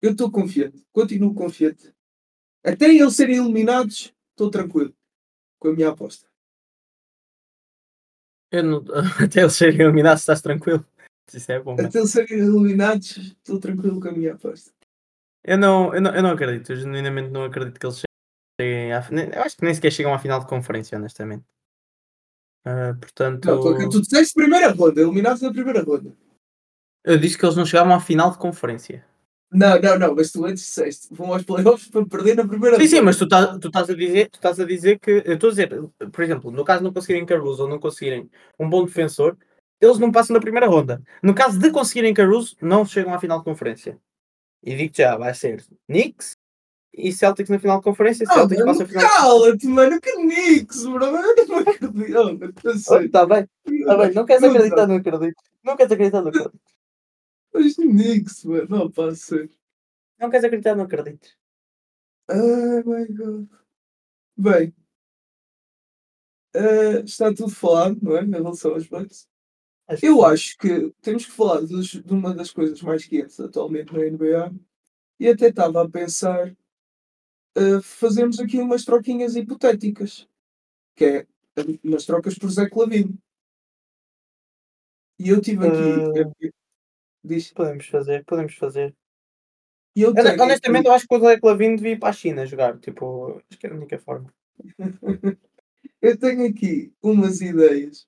eu 0.00 0.12
estou 0.12 0.30
confiante, 0.30 0.86
continuo 0.92 1.34
confiante. 1.34 1.92
Até 2.62 2.84
eles 2.84 3.16
serem 3.16 3.38
eliminados, 3.38 4.14
estou 4.30 4.48
tranquilo 4.48 4.94
com 5.58 5.70
a 5.70 5.72
minha 5.72 5.88
aposta. 5.88 6.28
Não, 8.52 8.84
até 9.20 9.40
eles 9.40 9.56
serem 9.56 9.80
eliminados, 9.80 10.22
estás 10.22 10.40
tranquilo? 10.40 10.86
Isso 11.34 11.50
é 11.50 11.58
bom. 11.58 11.74
Até 11.74 11.98
eles 11.98 12.12
serem 12.12 12.38
eliminados, 12.38 13.16
estou 13.16 13.58
tranquilo 13.58 14.00
com 14.00 14.08
a 14.08 14.12
minha 14.12 14.34
aposta. 14.34 14.70
Eu 15.42 15.58
não, 15.58 15.92
eu 15.92 16.00
não, 16.00 16.14
eu 16.14 16.22
não 16.22 16.30
acredito, 16.30 16.70
eu 16.70 16.76
genuinamente 16.76 17.28
não 17.28 17.42
acredito 17.42 17.80
que 17.80 17.86
eles 17.86 18.02
cheguem 18.60 18.92
à. 18.92 19.04
Eu 19.34 19.42
acho 19.42 19.56
que 19.56 19.64
nem 19.64 19.74
sequer 19.74 19.90
chegam 19.90 20.14
à 20.14 20.18
final 20.20 20.38
de 20.38 20.46
conferência, 20.46 20.96
honestamente. 20.96 21.44
Uh, 22.66 22.98
portanto. 22.98 23.44
Não, 23.46 23.60
tu, 23.60 23.88
tu 23.90 24.00
disseste 24.00 24.34
primeira 24.34 24.72
ronda, 24.72 25.00
eliminados 25.00 25.40
na 25.40 25.52
primeira 25.52 25.84
ronda. 25.84 26.12
Eu 27.04 27.16
disse 27.16 27.38
que 27.38 27.44
eles 27.44 27.54
não 27.54 27.64
chegavam 27.64 27.94
à 27.94 28.00
final 28.00 28.32
de 28.32 28.38
conferência. 28.38 29.04
Não, 29.52 29.80
não, 29.80 29.96
não, 29.96 30.14
mas 30.16 30.32
tu 30.32 30.44
antes 30.44 30.64
disseste 30.64 31.06
vão 31.12 31.32
aos 31.32 31.44
playoffs 31.44 31.88
para 31.88 32.04
perder 32.04 32.34
na 32.34 32.46
primeira 32.46 32.76
sim, 32.76 32.82
ronda. 32.82 32.96
Sim, 32.96 33.00
mas 33.02 33.16
tu, 33.16 33.28
tá, 33.28 33.56
tu 33.56 33.68
estás 33.68 33.88
a 33.88 33.94
dizer, 33.94 34.28
tu 34.28 34.34
estás 34.34 34.58
a 34.58 34.64
dizer 34.64 34.98
que. 34.98 35.22
Eu 35.24 35.34
estou 35.34 35.48
a 35.48 35.50
dizer, 35.52 35.68
por 36.10 36.24
exemplo, 36.24 36.50
no 36.50 36.64
caso 36.64 36.80
de 36.80 36.84
não 36.84 36.92
conseguirem 36.92 37.24
Caruso 37.24 37.62
ou 37.62 37.68
não 37.68 37.78
conseguirem 37.78 38.28
um 38.58 38.68
bom 38.68 38.84
defensor, 38.84 39.36
eles 39.80 39.98
não 39.98 40.10
passam 40.10 40.34
na 40.34 40.40
primeira 40.40 40.66
ronda. 40.66 41.00
No 41.22 41.32
caso 41.32 41.60
de 41.60 41.70
conseguirem 41.70 42.12
Caruso, 42.12 42.56
não 42.60 42.84
chegam 42.84 43.14
à 43.14 43.20
final 43.20 43.38
de 43.38 43.44
conferência. 43.44 43.96
E 44.60 44.74
digo 44.74 44.92
já, 44.92 45.16
vai 45.16 45.32
ser 45.32 45.64
Knicks, 45.88 46.36
e 46.92 47.12
Celtics 47.12 47.50
na 47.50 47.58
final 47.58 47.78
de 47.78 47.84
conferência. 47.84 48.26
Celtics 48.26 48.64
passa 48.64 48.82
a 48.84 48.86
final. 48.86 49.02
Cala-te, 49.10 49.66
mano, 49.66 50.00
que 50.00 50.12
Knicks, 50.12 50.84
bro. 50.86 51.04
Eu 51.04 51.12
não 51.12 52.26
acredito. 52.38 52.70
Está 52.70 53.26
bem, 53.26 53.48
está 53.66 53.96
bem. 53.98 54.14
Não 54.14 54.24
queres 54.24 54.42
acreditar, 54.42 54.76
tá. 54.76 54.86
não 54.86 54.96
acredito. 54.96 55.42
Não 55.62 55.76
queres 55.76 55.92
acreditar, 55.92 56.22
não 56.22 56.28
acredito. 56.28 56.60
Mas 57.52 57.74
Knicks, 57.76 58.44
mano, 58.44 58.66
não 58.68 58.90
pode 58.90 59.16
ser. 59.16 59.50
Não 60.18 60.30
queres 60.30 60.44
acreditar, 60.44 60.74
não 60.74 60.84
acredites. 60.84 61.36
Oh 62.28 62.82
my 62.84 63.06
god. 63.14 63.46
Bem, 64.36 64.74
eh, 66.54 67.00
está 67.04 67.32
tudo 67.32 67.50
falado, 67.50 67.98
não 68.02 68.16
é? 68.16 68.22
Em 68.22 68.30
relação 68.30 68.72
aos 68.74 68.86
Bucks. 68.86 69.28
Acho 69.88 70.00
que 70.00 70.06
Eu 70.08 70.16
sim. 70.16 70.24
acho 70.24 70.58
que 70.58 70.92
temos 71.00 71.26
que 71.26 71.32
falar 71.32 71.60
dos- 71.60 71.88
de 72.02 72.12
uma 72.12 72.34
das 72.34 72.50
coisas 72.50 72.80
mais 72.82 73.04
quentes 73.06 73.38
atualmente 73.38 73.92
na 73.92 74.00
NBA 74.04 74.52
e 75.20 75.28
até 75.28 75.48
estava 75.48 75.82
a 75.82 75.88
pensar 75.88 76.54
eh, 77.56 77.80
fazermos 77.82 78.38
aqui 78.38 78.58
umas 78.58 78.84
troquinhas 78.84 79.34
hipotéticas, 79.34 80.28
que 80.94 81.04
é 81.04 81.26
umas 81.82 82.04
trocas 82.04 82.38
por 82.38 82.50
Zé 82.50 82.68
Clavino. 82.68 83.18
E 85.18 85.30
eu 85.30 85.40
tive 85.40 85.66
aqui. 85.66 86.42
Eh, 86.44 86.50
diz, 87.24 87.50
Podemos 87.52 87.86
fazer, 87.86 88.24
podemos 88.26 88.54
fazer. 88.54 88.94
e 89.96 90.02
eu 90.02 90.12
honestamente, 90.38 90.86
eu 90.86 90.92
acho 90.92 91.08
que 91.08 91.14
o 91.16 91.20
Zé 91.20 91.40
Clavino 91.40 91.76
devia 91.76 91.92
ir 91.92 91.98
para 91.98 92.10
a 92.10 92.12
China 92.12 92.44
jogar. 92.44 92.78
Tipo, 92.78 93.42
acho 93.50 93.58
que 93.58 93.66
era 93.66 93.74
a 93.74 93.78
única 93.78 93.98
forma. 93.98 94.32
eu 96.02 96.18
tenho 96.18 96.46
aqui 96.46 96.92
umas 97.02 97.40
ideias 97.40 98.06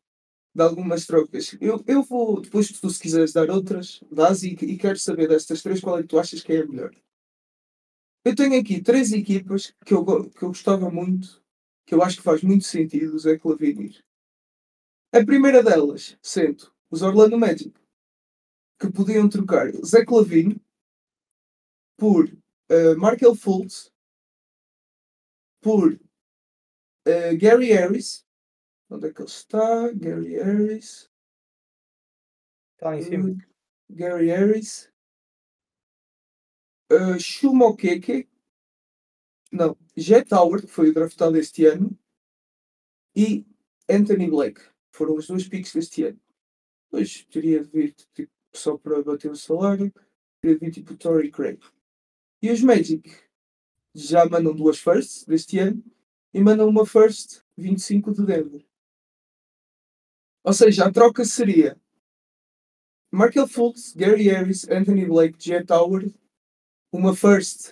de 0.54 0.62
algumas 0.62 1.06
trocas. 1.06 1.56
Eu, 1.58 1.82
eu 1.86 2.02
vou, 2.02 2.42
depois 2.42 2.68
tu 2.70 2.90
se 2.90 3.00
quiseres 3.00 3.32
dar 3.32 3.48
outras, 3.48 4.04
dás 4.12 4.42
e, 4.42 4.50
e 4.50 4.76
quero 4.76 4.98
saber 4.98 5.26
destas 5.26 5.62
três 5.62 5.80
qual 5.80 5.98
é 5.98 6.02
que 6.02 6.08
tu 6.08 6.18
achas 6.18 6.42
que 6.42 6.52
é 6.52 6.60
a 6.60 6.66
melhor. 6.66 6.94
Eu 8.24 8.34
tenho 8.34 8.60
aqui 8.60 8.82
três 8.82 9.12
equipas 9.12 9.74
que 9.84 9.94
eu, 9.94 10.04
que 10.04 10.42
eu 10.42 10.48
gostava 10.48 10.90
muito, 10.90 11.42
que 11.86 11.94
eu 11.94 12.02
acho 12.02 12.18
que 12.18 12.22
faz 12.22 12.42
muito 12.42 12.64
sentido 12.64 13.14
o 13.14 13.18
Zé 13.18 13.38
Clavino 13.38 13.82
ir. 13.82 14.04
A 15.12 15.24
primeira 15.24 15.62
delas, 15.62 16.18
sendo 16.20 16.70
os 16.90 17.02
Orlando 17.02 17.38
Magic, 17.38 17.72
que 18.78 18.90
podiam 18.90 19.28
trocar 19.28 19.72
Zé 19.84 20.04
Clavino 20.04 20.60
por 21.96 22.26
uh, 22.26 22.98
Markel 22.98 23.34
Fultz, 23.34 23.92
por 25.60 25.94
uh, 25.94 27.38
Gary 27.38 27.72
Harris. 27.72 28.26
Onde 28.90 29.08
é 29.08 29.12
que 29.12 29.20
ele 29.20 29.28
está? 29.28 29.92
Gary 29.92 30.34
Harris. 30.34 31.10
Está 32.74 32.96
em 32.96 33.02
cima. 33.02 33.30
Uh, 33.30 33.38
Gary 33.90 34.28
Harris. 34.28 34.92
Uh, 36.90 37.18
Shumokeke. 37.18 38.28
Não, 39.52 39.76
Jet 39.96 40.32
Howard, 40.34 40.66
que 40.66 40.72
foi 40.72 40.90
o 40.90 40.94
draftado 40.94 41.36
este 41.36 41.66
ano. 41.66 41.98
E 43.14 43.46
Anthony 43.88 44.28
Blake. 44.28 44.60
Foram 44.92 45.16
os 45.16 45.26
dois 45.26 45.48
picks 45.48 45.72
deste 45.72 46.04
ano. 46.04 46.20
Depois 46.84 47.24
teria 47.30 47.62
de 47.62 47.70
vir 47.70 47.94
tipo, 48.14 48.32
só 48.52 48.76
para 48.76 49.02
bater 49.02 49.30
o 49.30 49.36
salário. 49.36 49.92
Teria 50.40 50.58
de 50.58 50.64
vir 50.64 50.72
tipo 50.72 50.96
Tory 50.96 51.30
Craig. 51.30 51.60
E 52.40 52.50
os 52.50 52.62
Magic 52.62 53.10
já 53.94 54.26
mandam 54.26 54.54
duas 54.54 54.78
firsts 54.78 55.24
deste 55.24 55.58
ano 55.58 55.82
e 56.32 56.40
mandam 56.40 56.68
uma 56.68 56.86
first 56.86 57.42
25 57.56 58.12
de 58.12 58.24
Denver. 58.24 58.64
Ou 60.44 60.52
seja, 60.52 60.86
a 60.86 60.92
troca 60.92 61.24
seria 61.24 61.78
Markel 63.10 63.48
Fultz, 63.48 63.92
Gary 63.94 64.24
Harris, 64.24 64.68
Anthony 64.68 65.04
Blake, 65.06 65.36
Jet 65.38 65.70
Howard, 65.72 66.14
uma 66.92 67.14
first 67.14 67.70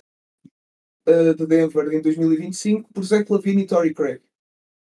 uh, 1.07 1.33
de 1.35 1.45
Denver 1.45 1.93
em 1.93 2.01
2025 2.01 2.91
por 2.93 3.03
Zach 3.03 3.31
Lavine 3.31 3.63
e 3.63 3.67
Tory 3.67 3.93
Craig. 3.93 4.21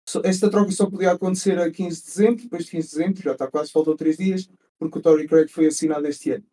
So- 0.08 0.22
Esta 0.24 0.50
troca 0.50 0.70
só 0.72 0.90
podia 0.90 1.12
acontecer 1.12 1.58
a 1.58 1.70
15 1.70 2.00
de 2.00 2.06
dezembro, 2.06 2.42
depois 2.44 2.64
de 2.64 2.70
15 2.72 2.88
de 2.88 2.96
dezembro, 2.96 3.22
já 3.22 3.32
está 3.32 3.50
quase, 3.50 3.70
faltam 3.72 3.96
3 3.96 4.16
dias, 4.16 4.50
porque 4.78 4.98
o 4.98 5.02
Tory 5.02 5.26
Craig 5.28 5.48
foi 5.48 5.66
assinado 5.66 6.06
este 6.06 6.32
ano. 6.32 6.46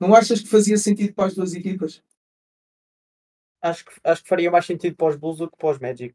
Não 0.00 0.14
achas 0.14 0.40
que 0.40 0.48
fazia 0.48 0.76
sentido 0.76 1.14
para 1.14 1.26
as 1.28 1.34
duas 1.34 1.54
equipas? 1.54 2.02
Acho 3.62 3.84
que, 3.84 3.92
acho 4.04 4.22
que 4.22 4.28
faria 4.28 4.50
mais 4.50 4.66
sentido 4.66 4.94
para 4.96 5.08
os 5.08 5.16
Bulls 5.16 5.38
do 5.38 5.50
que 5.50 5.56
para 5.56 5.70
os 5.70 5.78
Magic. 5.78 6.14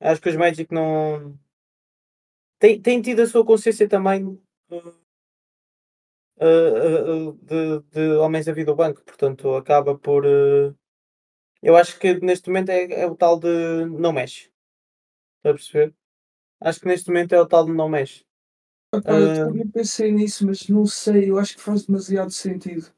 Acho 0.00 0.20
que 0.20 0.28
os 0.28 0.36
Magic 0.36 0.72
não. 0.72 1.38
Têm, 2.58 2.80
têm 2.80 3.00
tido 3.00 3.22
a 3.22 3.26
sua 3.26 3.44
consciência 3.44 3.88
também 3.88 4.24
uh, 4.26 4.99
uh, 6.40 7.28
uh, 7.28 7.32
de, 7.42 7.80
de 7.90 8.16
homens 8.16 8.48
a 8.48 8.52
vir 8.52 8.64
do 8.64 8.74
banco, 8.74 9.02
portanto 9.04 9.54
acaba 9.54 9.96
por. 9.96 10.24
uh, 10.24 10.74
eu 11.62 11.76
acho 11.76 11.98
que 11.98 12.14
neste 12.20 12.48
momento 12.48 12.70
é, 12.70 13.02
é 13.02 13.06
o 13.06 13.14
tal 13.14 13.38
de 13.38 13.84
não 13.86 14.12
mexe. 14.12 14.50
Está 15.38 15.50
a 15.50 15.54
perceber? 15.54 15.94
Acho 16.60 16.80
que 16.80 16.86
neste 16.86 17.08
momento 17.08 17.34
é 17.34 17.40
o 17.40 17.46
tal 17.46 17.64
de 17.66 17.72
não 17.72 17.88
mexe. 17.88 18.24
Epá, 18.92 19.12
eu 19.12 19.46
também 19.46 19.68
pensei 19.68 20.10
nisso, 20.10 20.44
mas 20.46 20.68
não 20.68 20.84
sei, 20.84 21.30
eu 21.30 21.38
acho 21.38 21.56
que 21.56 21.62
faz 21.62 21.86
demasiado 21.86 22.30
sentido. 22.30 22.92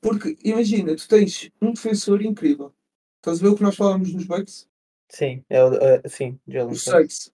Porque, 0.00 0.36
imagina, 0.42 0.96
tu 0.96 1.06
tens 1.06 1.50
um 1.60 1.72
defensor 1.72 2.22
incrível. 2.22 2.74
Estás 3.18 3.38
a 3.38 3.42
ver 3.42 3.48
o 3.50 3.56
que 3.56 3.62
nós 3.62 3.76
falávamos 3.76 4.12
nos 4.12 4.24
Bucks? 4.24 4.68
Sim, 5.08 5.44
é 5.48 5.62
o, 5.62 5.68
uh, 5.68 6.08
sim, 6.08 6.40
Jalen 6.48 6.74
Suggs. 6.74 7.32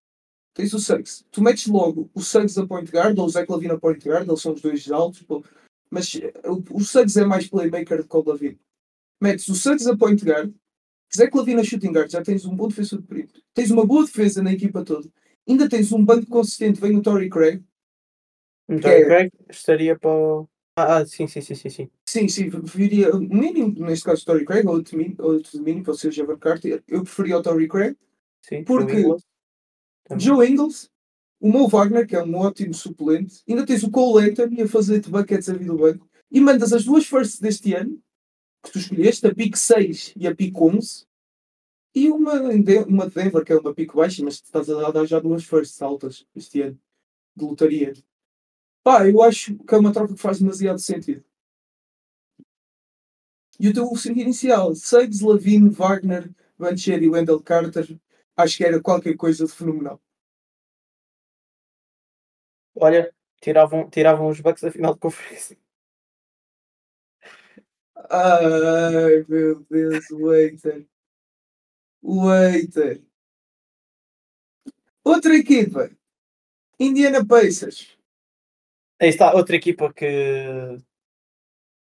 Tens 0.59 0.75
o 0.75 0.81
Suggs. 0.81 1.25
Tu 1.31 1.41
metes 1.41 1.69
logo 1.69 2.11
o 2.13 2.21
Suggs 2.21 2.59
a 2.59 2.67
point 2.67 2.91
guard 2.91 3.17
ou 3.17 3.27
o 3.27 3.29
Zach 3.29 3.49
Lavine 3.49 3.75
a 3.75 3.79
point 3.79 4.05
guard, 4.05 4.27
eles 4.27 4.43
são 4.43 4.55
os 4.55 4.61
dois 4.61 4.91
altos, 4.91 5.23
pô. 5.23 5.45
mas 5.89 6.13
eh, 6.17 6.33
o, 6.51 6.61
o 6.77 6.81
Suggs 6.81 7.17
é 7.17 7.25
mais 7.25 7.47
playmaker 7.47 8.03
do 8.03 8.09
que 8.09 8.17
o 8.17 8.25
Lavine. 8.29 8.59
Metes 9.23 9.47
o 9.47 9.55
Suggs 9.55 9.89
a 9.89 9.97
point 9.97 10.21
guard, 10.25 10.53
Zach 11.17 11.31
Lavine 11.33 11.61
a 11.61 11.65
shooting 11.65 11.93
guard, 11.93 12.11
já 12.11 12.23
tens 12.23 12.45
um 12.45 12.57
bom 12.57 12.67
defensor 12.67 13.01
de 13.01 13.07
perímetro. 13.07 13.41
Tens 13.55 13.71
uma 13.71 13.87
boa 13.87 14.05
defesa 14.05 14.43
na 14.43 14.53
equipa 14.53 14.85
toda. 14.85 15.09
Ainda 15.49 15.69
tens 15.69 15.93
um 15.93 16.05
banco 16.05 16.27
consistente, 16.27 16.81
vem 16.81 16.97
o 16.97 17.03
Tory 17.03 17.31
Craig. 17.31 17.63
Então, 18.69 18.91
é- 18.91 19.01
o 19.01 19.07
Craig 19.07 19.31
estaria 19.49 19.97
para 19.97 20.11
o. 20.11 20.49
Ah, 20.77 20.97
ah, 20.97 21.07
sim, 21.07 21.29
sim, 21.29 21.41
sim, 21.41 21.55
sim, 21.55 21.71
sim. 21.71 21.91
Sim, 22.09 22.29
sim, 22.29 22.51
viria 22.65 23.15
o 23.15 23.21
mínimo, 23.21 23.73
neste 23.79 24.05
caso, 24.05 24.25
Tory 24.25 24.45
Craig, 24.45 24.67
ou 24.67 24.75
outro 24.75 24.97
mínimo, 24.97 25.17
ou 25.21 25.37
o 25.37 26.11
Javon 26.11 26.37
Carter. 26.37 26.83
Eu 26.89 27.05
preferia 27.05 27.39
o 27.39 27.43
Tory 27.43 27.69
Craig. 27.69 27.97
sim 28.43 28.65
Porque 28.65 29.05
Joe 30.17 30.49
Ingles, 30.49 30.91
o 31.41 31.49
Mo 31.49 31.69
Wagner, 31.69 32.07
que 32.07 32.17
é 32.17 32.23
um 32.23 32.35
ótimo 32.37 32.75
suplente, 32.75 33.43
ainda 33.49 33.67
tens 33.67 33.83
o 33.83 33.91
Cole 33.91 34.31
Anthony 34.31 34.63
a 34.63 34.69
fazer-te 34.69 35.11
buckets 35.11 35.49
a 35.49 35.53
vida 35.53 35.73
do 35.73 35.79
banco, 35.79 36.09
e 36.31 36.41
mandas 36.41 36.73
as 36.73 36.85
duas 36.85 37.07
firsts 37.07 37.41
deste 37.41 37.75
ano, 37.75 38.01
que 38.63 38.73
tu 38.73 38.79
escolheste, 38.79 39.27
a 39.27 39.35
pick 39.35 39.57
6 39.57 40.15
e 40.17 40.27
a 40.27 40.35
pick 40.35 40.57
11, 40.61 41.07
e 41.95 42.11
uma, 42.11 42.35
uma 42.87 43.09
de 43.09 43.15
Denver, 43.15 43.45
que 43.45 43.53
é 43.53 43.59
uma 43.59 43.75
pick 43.75 43.93
baixa, 43.95 44.23
mas 44.23 44.35
estás 44.35 44.69
a 44.69 44.91
dar 44.91 45.07
já 45.07 45.19
duas 45.19 45.45
firsts 45.45 45.81
altas 45.83 46.27
este 46.35 46.63
ano, 46.63 46.79
de 47.35 47.45
lotaria. 47.45 47.93
Pá, 48.83 49.09
eu 49.09 49.23
acho 49.23 49.57
que 49.57 49.75
é 49.75 49.79
uma 49.79 49.93
troca 49.93 50.15
que 50.15 50.21
faz 50.21 50.39
demasiado 50.39 50.79
sentido. 50.79 51.25
E 53.59 53.69
o 53.69 53.75
teu 53.75 53.87
sentido 53.97 54.23
inicial, 54.23 54.75
Suggs, 54.75 55.25
Lavine, 55.25 55.71
Wagner, 55.71 56.31
Banchero 56.57 57.03
e 57.03 57.09
Wendell 57.09 57.41
Carter, 57.41 57.99
acho 58.39 58.57
que 58.57 58.65
era 58.65 58.81
qualquer 58.81 59.17
coisa 59.17 59.45
de 59.45 59.53
fenomenal. 59.53 60.01
Olha, 62.75 63.13
tiravam, 63.41 63.91
tiravam 63.91 64.29
os 64.29 64.41
Bucks 64.41 64.63
da 64.63 64.71
final 64.71 64.95
de 64.95 65.01
conferência. 65.01 65.59
Ai 68.11 69.25
meu 69.29 69.61
Deus, 69.69 70.11
o 70.11 70.27
Waiter. 70.27 70.89
O 72.01 72.27
Waiter. 72.27 73.03
Outra 75.05 75.35
equipa. 75.35 75.91
Indiana 76.79 77.27
Pacers. 77.27 77.99
Aí 79.01 79.09
está, 79.09 79.35
outra 79.35 79.57
equipa 79.57 79.93
que. 79.93 80.07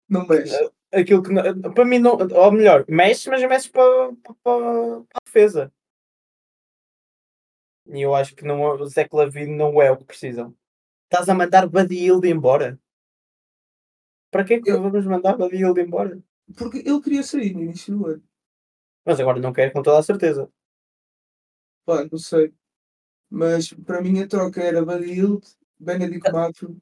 Não 0.07 0.25
mexe. 0.25 0.71
Aquilo 0.93 1.21
que. 1.21 1.31
Para 1.73 1.85
mim, 1.85 1.99
não, 1.99 2.17
ou 2.17 2.51
melhor, 2.51 2.85
mexe, 2.87 3.29
mas 3.29 3.41
mexe 3.43 3.69
para, 3.69 4.13
para, 4.23 4.35
para 4.43 4.99
a 4.99 5.25
defesa. 5.25 5.73
E 7.87 8.01
eu 8.01 8.15
acho 8.15 8.35
que 8.35 8.43
não, 8.43 8.61
o 8.61 8.85
Zé 8.87 9.07
Lavine 9.11 9.55
não 9.55 9.81
é 9.81 9.91
o 9.91 9.97
que 9.97 10.05
precisam. 10.05 10.55
Estás 11.03 11.29
a 11.29 11.33
mandar 11.35 11.69
Hield 11.91 12.27
embora? 12.27 12.79
Para 14.31 14.43
que 14.43 14.55
é 14.55 14.61
que 14.61 14.69
Eu- 14.71 14.81
vamos 14.81 15.05
mandar 15.05 15.37
Hield 15.39 15.79
embora? 15.79 16.21
Porque 16.57 16.79
ele 16.79 17.01
queria 17.01 17.23
sair 17.23 17.53
no 17.53 17.63
início 17.63 17.95
do 17.97 18.07
ano. 18.07 18.23
Mas 19.05 19.19
agora 19.19 19.39
não 19.39 19.53
quero 19.53 19.71
com 19.71 19.83
toda 19.83 19.99
a 19.99 20.03
certeza. 20.03 20.51
Pá, 21.85 22.07
não 22.11 22.17
sei. 22.17 22.53
Mas 23.29 23.71
para 23.71 24.01
mim 24.01 24.19
a 24.21 24.27
troca 24.27 24.61
era 24.61 24.79
Hield, 24.99 25.45
Benedict 25.79 26.31
Matthew, 26.31 26.81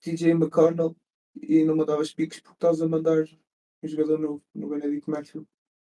TJ 0.00 0.30
McConnell 0.32 0.96
e 1.40 1.64
não 1.64 1.76
mandavas 1.76 2.12
piques 2.12 2.40
porque 2.40 2.54
estás 2.56 2.80
a 2.80 2.88
mandar 2.88 3.24
um 3.82 3.88
jogador 3.88 4.18
novo 4.18 4.42
no 4.54 4.68
Benedict 4.68 5.08
Matthew. 5.08 5.46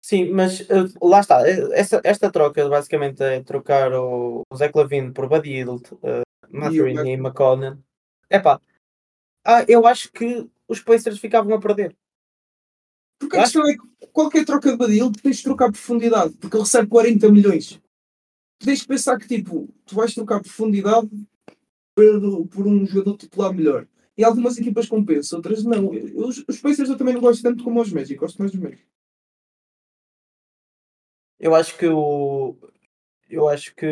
Sim, 0.06 0.30
mas 0.30 0.60
eh, 0.70 0.84
lá 1.02 1.18
está. 1.18 1.42
eh, 1.48 1.68
Essa, 1.72 2.00
esta 2.04 2.30
troca 2.30 2.68
basicamente 2.68 3.20
é 3.24 3.42
trocar 3.42 3.92
o, 3.92 4.42
o 4.48 4.56
Zé 4.56 4.68
Clavino 4.68 5.12
por 5.12 5.28
Buddy 5.28 5.50
Hield, 5.50 5.82
uh, 5.94 6.22
Mathurin 6.48 6.94
Mac- 6.94 7.06
e 7.06 7.12
McConnell. 7.14 7.78
Epá, 8.30 8.60
ah, 9.44 9.64
eu 9.66 9.84
acho 9.84 10.12
que 10.12 10.48
os 10.68 10.80
Pacers 10.80 11.18
ficavam 11.18 11.52
a 11.52 11.60
perder. 11.60 11.96
Porque 13.18 13.36
a 13.36 13.42
Acho- 13.42 13.60
questão 13.60 13.68
é 13.68 13.74
que 13.76 14.06
qualquer 14.12 14.44
troca 14.44 14.70
de 14.70 14.76
Badil 14.76 15.10
tu 15.10 15.20
tens 15.20 15.38
de 15.38 15.42
trocar 15.42 15.72
profundidade, 15.72 16.36
porque 16.36 16.54
ele 16.56 16.62
recebe 16.62 16.86
40 16.86 17.28
milhões. 17.28 17.80
Tu 18.60 18.66
tens 18.66 18.82
que 18.82 18.88
pensar 18.88 19.18
que 19.18 19.26
tipo, 19.26 19.68
tu 19.84 19.96
vais 19.96 20.14
trocar 20.14 20.40
profundidade 20.40 21.10
por, 21.96 22.46
por 22.46 22.64
um 22.68 22.86
jogador 22.86 23.16
titular 23.16 23.52
melhor. 23.52 23.88
E 24.16 24.22
algumas 24.22 24.56
equipas 24.56 24.86
compensam, 24.88 25.38
outras 25.38 25.64
não. 25.64 25.88
Os, 25.90 26.44
os 26.48 26.60
Pacers 26.60 26.88
eu 26.90 26.96
também 26.96 27.14
não 27.14 27.20
gosto 27.20 27.42
tanto 27.42 27.64
como 27.64 27.80
os 27.80 27.92
Magic, 27.92 28.14
gosto 28.14 28.38
mais 28.38 28.52
dos 28.52 28.60
Magic. 28.60 28.84
Eu 31.38 31.54
acho 31.54 31.76
que 31.76 31.86
o. 31.86 32.56
Eu 33.28 33.48
acho 33.48 33.74
que 33.74 33.86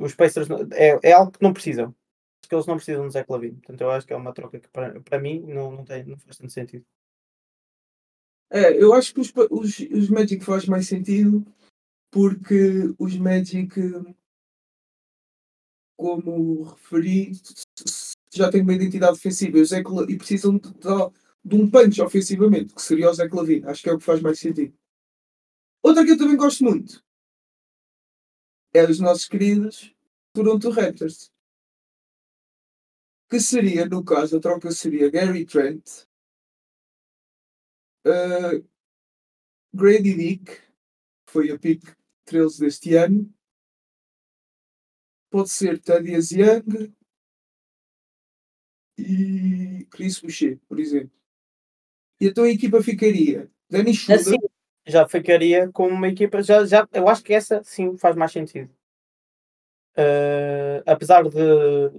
os 0.00 0.14
Pacers 0.14 0.48
é, 0.72 0.98
é 1.10 1.12
algo 1.12 1.32
que 1.32 1.42
não 1.42 1.52
precisam. 1.52 1.94
Que 2.48 2.54
eles 2.54 2.66
não 2.66 2.76
precisam 2.76 3.04
do 3.04 3.10
Zé 3.10 3.24
Clavin. 3.24 3.54
Portanto, 3.56 3.80
eu 3.82 3.90
acho 3.90 4.06
que 4.06 4.12
é 4.12 4.16
uma 4.16 4.32
troca 4.32 4.58
que 4.60 4.68
para, 4.68 5.00
para 5.02 5.18
mim 5.18 5.40
não, 5.46 5.70
não, 5.72 5.84
tem, 5.84 6.04
não 6.04 6.18
faz 6.18 6.36
tanto 6.38 6.52
sentido. 6.52 6.84
É, 8.50 8.82
eu 8.82 8.94
acho 8.94 9.12
que 9.12 9.20
os, 9.20 9.32
os, 9.50 9.78
os 9.80 10.08
Magic 10.08 10.42
faz 10.44 10.64
mais 10.66 10.86
sentido 10.88 11.44
porque 12.10 12.94
os 12.98 13.16
Magic, 13.18 13.68
como 15.96 16.62
referi, 16.62 17.32
já 18.32 18.50
têm 18.50 18.62
uma 18.62 18.72
identidade 18.74 19.14
defensiva 19.14 19.58
o 19.58 19.64
Zé 19.64 19.82
Cla- 19.82 20.06
e 20.08 20.16
precisam 20.16 20.56
de, 20.56 20.70
de- 20.70 21.10
de 21.44 21.54
um 21.56 21.70
punch 21.70 22.00
ofensivamente, 22.00 22.74
que 22.74 22.82
seria 22.82 23.10
o 23.10 23.14
Zé 23.14 23.28
Clavin. 23.28 23.62
Acho 23.64 23.82
que 23.82 23.90
é 23.90 23.92
o 23.92 23.98
que 23.98 24.04
faz 24.04 24.20
mais 24.20 24.38
sentido. 24.38 24.74
Outra 25.88 26.04
que 26.04 26.10
eu 26.10 26.18
também 26.18 26.36
gosto 26.36 26.62
muito 26.64 27.02
é 28.74 28.84
os 28.84 29.00
nossos 29.00 29.26
queridos 29.26 29.96
Toronto 30.34 30.68
Raptors. 30.68 31.32
Que 33.30 33.40
seria, 33.40 33.86
no 33.86 34.04
caso, 34.04 34.36
a 34.36 34.40
troca 34.40 34.70
seria 34.70 35.10
Gary 35.10 35.46
Trent, 35.46 36.04
uh, 38.06 38.62
Grady 39.72 40.14
Dick, 40.14 40.44
que 40.44 41.32
foi 41.32 41.50
a 41.50 41.58
pick 41.58 41.82
13 42.26 42.60
deste 42.60 42.94
ano. 42.94 43.34
Pode 45.30 45.48
ser 45.48 45.80
Thaddeus 45.80 46.32
Young 46.32 46.94
e 48.98 49.86
Chris 49.90 50.20
Boucher, 50.20 50.60
por 50.68 50.78
exemplo. 50.78 51.18
E 52.20 52.26
então 52.26 52.44
a 52.44 52.50
equipa 52.50 52.82
ficaria 52.82 53.50
Danny 53.70 53.94
Schroeder, 53.94 54.34
Assim, 54.34 54.57
já 54.88 55.06
ficaria 55.06 55.70
com 55.70 55.86
uma 55.88 56.08
equipa. 56.08 56.42
Já, 56.42 56.64
já, 56.64 56.88
eu 56.92 57.08
acho 57.08 57.22
que 57.22 57.34
essa 57.34 57.62
sim 57.62 57.96
faz 57.96 58.16
mais 58.16 58.32
sentido. 58.32 58.70
Eh, 59.96 60.82
apesar 60.86 61.24
de, 61.28 61.90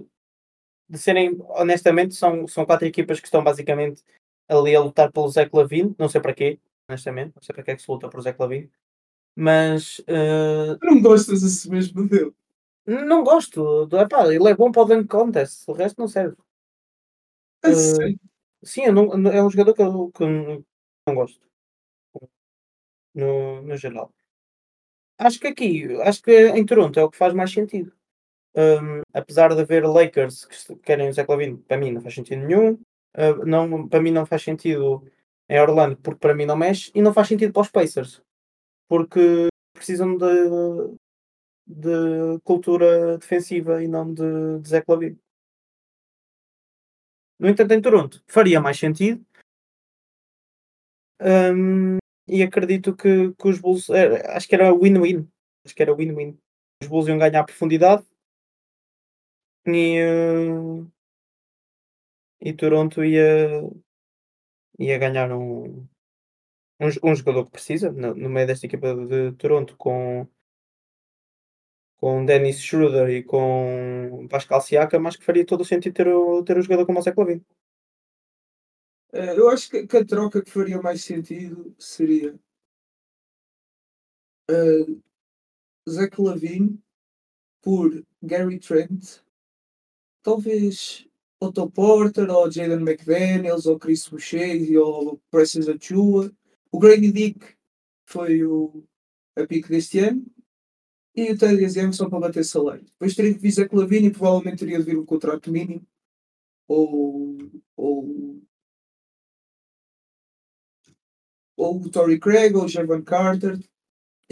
de 0.88 0.98
serem, 0.98 1.36
honestamente, 1.50 2.14
são, 2.14 2.46
são 2.46 2.66
quatro 2.66 2.86
equipas 2.86 3.20
que 3.20 3.26
estão 3.26 3.44
basicamente 3.44 4.02
ali 4.48 4.74
a 4.74 4.80
lutar 4.80 5.12
pelo 5.12 5.28
Zé 5.28 5.48
Clavin. 5.48 5.94
Não 5.98 6.08
sei 6.08 6.20
para 6.20 6.34
quê, 6.34 6.58
honestamente. 6.88 7.32
Não 7.34 7.42
sei 7.42 7.54
para 7.54 7.62
que 7.62 7.70
é 7.70 7.76
que 7.76 7.82
se 7.82 7.90
luta 7.90 8.08
pelo 8.08 8.22
Zé 8.22 8.32
Clavin. 8.32 8.70
Mas 9.36 9.96
Tu 10.06 10.78
não 10.86 11.00
gostas 11.00 11.44
assim 11.44 11.70
mesmo 11.70 12.08
dele. 12.08 12.34
não 12.86 13.22
gosto. 13.22 13.88
Epá, 13.92 14.26
ele 14.26 14.48
é 14.48 14.54
bom 14.54 14.72
para 14.72 14.82
o 14.82 14.84
Dunk 14.84 15.08
Contest. 15.08 15.64
O 15.68 15.72
resto 15.72 15.98
não 15.98 16.08
serve. 16.08 16.36
Eh, 17.62 17.72
sério. 17.74 18.20
Sim, 18.62 18.84
eu 18.86 18.92
não, 18.92 19.30
é 19.30 19.42
um 19.42 19.50
jogador 19.50 19.74
que 19.74 19.82
eu, 19.82 20.10
que 20.10 20.22
eu 20.22 20.64
não 21.06 21.14
gosto. 21.14 21.49
No, 23.14 23.62
no 23.62 23.76
geral. 23.76 24.12
Acho 25.18 25.38
que 25.38 25.48
aqui, 25.48 26.00
acho 26.02 26.22
que 26.22 26.48
em 26.48 26.64
Toronto 26.64 26.98
é 26.98 27.04
o 27.04 27.10
que 27.10 27.16
faz 27.18 27.34
mais 27.34 27.52
sentido. 27.52 27.92
Hum, 28.56 29.02
apesar 29.14 29.54
de 29.54 29.60
haver 29.60 29.86
Lakers 29.86 30.44
que 30.46 30.76
querem 30.76 31.08
o 31.08 31.12
Zé 31.12 31.24
Clavin, 31.24 31.56
para 31.58 31.76
mim 31.76 31.92
não 31.92 32.00
faz 32.00 32.14
sentido 32.14 32.46
nenhum. 32.46 32.72
Uh, 33.16 33.44
não, 33.46 33.88
para 33.88 34.00
mim 34.00 34.10
não 34.10 34.26
faz 34.26 34.42
sentido 34.42 35.04
em 35.48 35.60
Orlando, 35.60 35.96
porque 35.98 36.20
para 36.20 36.34
mim 36.34 36.46
não 36.46 36.56
mexe. 36.56 36.90
E 36.94 37.02
não 37.02 37.12
faz 37.12 37.28
sentido 37.28 37.52
para 37.52 37.62
os 37.62 37.70
Pacers, 37.70 38.22
porque 38.88 39.48
precisam 39.74 40.16
de, 40.16 40.26
de 41.66 42.40
cultura 42.44 43.18
defensiva 43.18 43.82
e 43.82 43.88
não 43.88 44.12
de, 44.12 44.60
de 44.60 44.68
Zé 44.68 44.80
Clavin. 44.82 45.18
No 47.38 47.48
entanto, 47.48 47.72
em 47.72 47.80
Toronto 47.80 48.22
faria 48.26 48.60
mais 48.60 48.78
sentido. 48.78 49.24
Hum, 51.20 51.98
e 52.30 52.42
acredito 52.42 52.94
que, 52.96 53.32
que 53.34 53.48
os 53.48 53.58
Bulls, 53.58 53.90
eh, 53.90 54.22
acho 54.36 54.48
que 54.48 54.54
era 54.54 54.72
win-win. 54.72 55.28
Acho 55.64 55.74
que 55.74 55.82
era 55.82 55.94
win-win. 55.94 56.38
Os 56.82 56.88
Bulls 56.88 57.08
iam 57.08 57.18
ganhar 57.18 57.44
profundidade 57.44 58.04
e, 59.66 59.96
eh, 59.98 60.86
e 62.40 62.52
Toronto 62.52 63.04
ia, 63.04 63.62
ia 64.78 64.98
ganhar 64.98 65.32
um, 65.32 65.86
um, 66.80 66.88
um 67.04 67.14
jogador 67.14 67.46
que 67.46 67.52
precisa 67.52 67.90
no, 67.92 68.14
no 68.14 68.28
meio 68.30 68.46
desta 68.46 68.66
equipa 68.66 68.94
de 68.94 69.32
Toronto 69.32 69.76
com, 69.76 70.26
com 71.98 72.24
Dennis 72.24 72.60
Schroeder 72.62 73.10
e 73.10 73.22
com 73.24 74.26
Pascal 74.30 74.60
Siakam, 74.60 75.00
mas 75.00 75.16
que 75.16 75.24
faria 75.24 75.44
todo 75.44 75.62
o 75.62 75.64
sentido 75.64 75.94
ter, 75.94 76.06
ter 76.44 76.58
um 76.58 76.62
jogador 76.62 76.86
como 76.86 76.98
o 77.00 77.02
Zé 77.02 77.12
Clavin. 77.12 77.44
Eh, 79.12 79.36
eu 79.36 79.48
acho 79.48 79.70
que, 79.70 79.86
que 79.86 79.96
a 79.96 80.04
troca 80.04 80.42
que 80.42 80.50
faria 80.50 80.80
mais 80.80 81.02
sentido 81.02 81.74
seria 81.78 82.38
uh, 84.50 85.02
Zach 85.88 86.20
Lavine 86.20 86.80
por 87.60 88.04
Gary 88.22 88.58
Trent, 88.60 89.20
talvez 90.22 91.08
Otto 91.40 91.70
Porter 91.70 92.30
ou 92.30 92.50
Jaden 92.50 92.82
McDaniels 92.82 93.66
ou 93.66 93.78
Chris 93.78 94.06
Boucher 94.08 94.78
ou 94.78 95.20
Precious 95.30 95.68
Achua. 95.68 96.32
O 96.70 96.78
Grady 96.78 97.10
Dick 97.10 97.56
foi 98.06 98.44
o, 98.44 98.84
a 99.36 99.46
pique 99.46 99.68
deste 99.68 99.98
ano 99.98 100.24
e 101.16 101.32
o 101.32 101.38
Teddy 101.38 101.64
Young 101.78 101.92
só 101.92 102.08
para 102.08 102.20
bater 102.20 102.44
salário. 102.44 102.84
Depois 102.84 103.14
teria 103.14 103.34
que 103.34 103.40
vir 103.40 103.50
Zach 103.50 103.74
Lavine 103.74 104.08
e 104.08 104.12
provavelmente 104.12 104.60
teria 104.60 104.78
de 104.78 104.84
vir 104.84 104.98
um 104.98 105.04
contrato 105.04 105.50
mínimo 105.50 105.84
ou, 106.68 107.36
ou 107.76 108.40
ou 111.60 111.78
o 111.78 111.90
Tory 111.90 112.18
Craig 112.18 112.54
ou 112.56 112.64
o 112.64 112.68
Javon 112.68 113.02
Carter. 113.02 113.58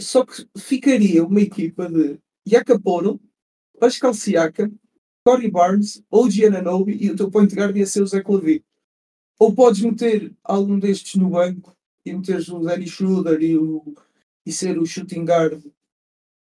Só 0.01 0.25
que 0.25 0.47
ficaria 0.57 1.23
uma 1.23 1.41
equipa 1.41 1.87
de 1.87 2.17
Yakaporo, 2.47 3.19
Pascal 3.79 4.13
Siakam, 4.13 4.71
Corey 5.23 5.51
Barnes, 5.51 6.01
ou 6.09 6.29
Giananobi 6.29 6.97
e 6.99 7.11
o 7.11 7.15
teu 7.15 7.29
point 7.29 7.53
guard 7.53 7.75
ia 7.77 7.85
ser 7.85 8.01
o 8.01 8.07
Zé 8.07 8.23
Clavin. 8.23 8.63
Ou 9.37 9.53
podes 9.53 9.81
meter 9.81 10.33
algum 10.43 10.79
destes 10.79 11.15
no 11.15 11.29
banco 11.29 11.75
e 12.03 12.13
meteres 12.13 12.49
o 12.49 12.59
Danny 12.59 12.87
Schroeder 12.87 13.41
e, 13.41 13.57
o, 13.57 13.93
e 14.45 14.51
ser 14.51 14.79
o 14.79 14.85
shooting 14.85 15.23
guard 15.23 15.61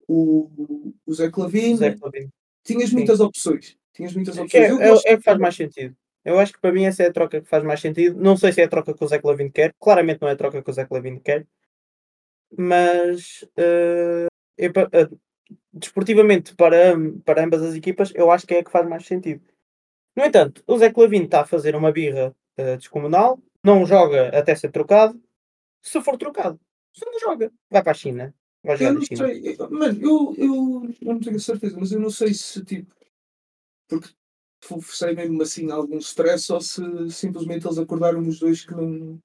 o, 0.07 0.93
o 1.05 1.13
Zé 1.13 1.29
Clavin. 1.29 1.77
Zé 1.77 1.95
Clavin. 1.95 2.29
Tinhas 2.63 2.91
muitas 2.91 3.19
opções. 3.19 3.77
Tinhas 3.93 4.13
muitas 4.13 4.37
É, 4.37 4.41
opções. 4.41 5.05
É, 5.05 5.13
é 5.13 5.17
que 5.17 5.23
faz 5.23 5.37
mais 5.37 5.55
sentido. 5.55 5.95
Eu 6.23 6.39
acho 6.39 6.53
que 6.53 6.59
para 6.61 6.71
mim 6.71 6.85
essa 6.85 7.03
é 7.03 7.07
a 7.07 7.13
troca 7.13 7.41
que 7.41 7.47
faz 7.49 7.63
mais 7.63 7.79
sentido. 7.81 8.19
Não 8.19 8.37
sei 8.37 8.51
se 8.53 8.61
é 8.61 8.65
a 8.65 8.69
troca 8.69 8.93
que 8.93 9.03
o 9.03 9.07
Zé 9.07 9.19
Clavin 9.19 9.49
quer. 9.49 9.73
Claramente 9.79 10.21
não 10.21 10.29
é 10.29 10.33
a 10.33 10.35
troca 10.35 10.61
que 10.61 10.69
o 10.69 10.73
Zé 10.73 10.85
Clavin 10.85 11.17
quer. 11.19 11.47
Mas 12.57 13.43
eu 14.57 14.73
pa- 14.73 14.89
eh, 14.91 15.09
desportivamente 15.73 16.55
para, 16.55 16.93
para 17.25 17.43
ambas 17.43 17.61
as 17.61 17.75
equipas, 17.75 18.11
eu 18.15 18.29
acho 18.29 18.45
que 18.45 18.53
é 18.55 18.59
a 18.59 18.63
que 18.63 18.71
faz 18.71 18.87
mais 18.87 19.05
sentido. 19.05 19.41
No 20.15 20.25
entanto, 20.25 20.63
o 20.67 20.77
Zé 20.77 20.91
Clavin 20.91 21.23
está 21.23 21.41
a 21.41 21.45
fazer 21.45 21.75
uma 21.75 21.91
birra 21.91 22.35
eh, 22.57 22.75
descomunal, 22.77 23.39
não 23.63 23.85
joga 23.85 24.29
até 24.37 24.53
ser 24.55 24.69
trocado. 24.71 25.21
Se 25.81 25.99
for 26.01 26.17
trocado, 26.17 26.59
só 26.93 27.05
não 27.09 27.19
joga. 27.19 27.51
Vai 27.69 27.81
para 27.81 27.91
a 27.91 27.95
China. 27.95 28.35
Vai 28.63 28.77
jogar 28.77 28.89
Eu 28.91 28.93
não 28.95 29.01
China. 29.01 29.25
sei, 29.27 29.55
eu- 29.57 29.71
mano, 29.71 29.99
eu, 30.01 30.35
eu, 30.37 30.93
eu 31.01 31.13
não 31.13 31.19
tenho 31.19 31.39
certeza, 31.39 31.75
mas 31.79 31.91
eu 31.91 31.99
não 31.99 32.09
sei 32.11 32.33
se 32.33 32.63
tipo, 32.63 32.93
porque 33.87 34.09
forcei 34.61 35.13
mesmo 35.15 35.41
assim 35.41 35.71
algum 35.71 35.97
stress 35.97 36.51
ou 36.51 36.61
se 36.61 36.81
simplesmente 37.11 37.65
eles 37.65 37.77
acordaram 37.77 38.21
os 38.21 38.39
dois 38.39 38.65
que 38.65 38.73
não 38.73 39.19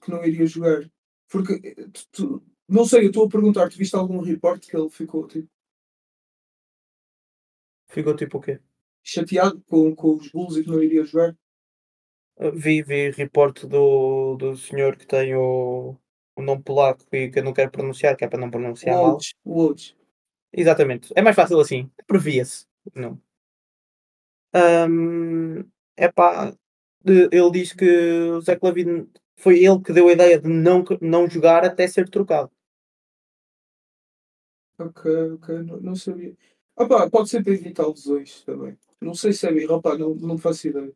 que 0.00 0.10
não 0.10 0.24
iria 0.24 0.46
jogar. 0.46 0.90
Porque 1.28 1.54
eh, 1.64 1.86
tu- 2.12 2.42
não 2.68 2.84
sei, 2.84 3.02
eu 3.04 3.08
estou 3.08 3.26
a 3.26 3.28
perguntar, 3.28 3.68
tu 3.68 3.76
viste 3.76 3.96
algum 3.96 4.20
report 4.20 4.64
que 4.64 4.76
ele 4.76 4.88
ficou 4.90 5.26
tipo, 5.26 5.48
Ficou 7.88 8.14
tipo 8.14 8.38
o 8.38 8.40
quê? 8.40 8.60
chateado 9.02 9.60
com, 9.68 9.94
com 9.94 10.14
os 10.16 10.28
Bulls 10.30 10.56
e 10.56 10.62
que 10.62 10.70
não 10.70 10.82
iria 10.82 11.04
jogar? 11.04 11.36
Uh, 12.36 12.52
Vi, 12.52 12.82
vi 12.82 13.10
reporte 13.10 13.66
do, 13.66 14.36
do 14.36 14.56
senhor 14.56 14.96
que 14.96 15.06
tem 15.06 15.34
o, 15.34 15.96
o 16.36 16.42
nome 16.42 16.62
polaco 16.62 17.04
e 17.12 17.28
que 17.30 17.40
eu 17.40 17.44
não 17.44 17.52
quero 17.52 17.70
pronunciar, 17.70 18.16
que 18.16 18.24
é 18.24 18.28
para 18.28 18.38
não 18.40 18.50
pronunciar 18.50 18.96
mal. 18.96 19.14
Woj, 19.14 19.34
o 19.44 19.62
Woj. 19.64 19.96
Exatamente. 20.52 21.12
É 21.16 21.22
mais 21.22 21.34
fácil 21.36 21.58
assim. 21.60 21.90
Previa-se. 22.06 22.69
Não. 22.94 23.20
é 25.96 26.08
pá. 26.10 26.54
Ele 27.04 27.50
diz 27.52 27.72
que 27.72 27.84
o 28.36 28.40
Zé 28.42 28.56
Clavin 28.56 29.08
foi 29.36 29.64
ele 29.64 29.80
que 29.80 29.92
deu 29.92 30.08
a 30.08 30.12
ideia 30.12 30.38
de 30.38 30.48
não, 30.48 30.84
não 31.00 31.28
jogar 31.28 31.64
até 31.64 31.86
ser 31.86 32.08
trocado. 32.10 32.50
Ok, 34.78 35.04
ok, 35.34 35.48
não, 35.64 35.80
não 35.80 35.94
sabia. 35.94 36.34
Pá, 36.74 37.08
pode 37.10 37.28
ser 37.28 37.42
para 37.44 37.52
evitar 37.52 37.86
lesões 37.86 38.42
também. 38.44 38.76
Não 39.00 39.14
sei 39.14 39.32
se 39.32 39.46
é 39.46 39.52
birra, 39.52 39.74
opá, 39.76 39.96
não, 39.98 40.14
não 40.14 40.38
faço 40.38 40.68
ideia. 40.68 40.92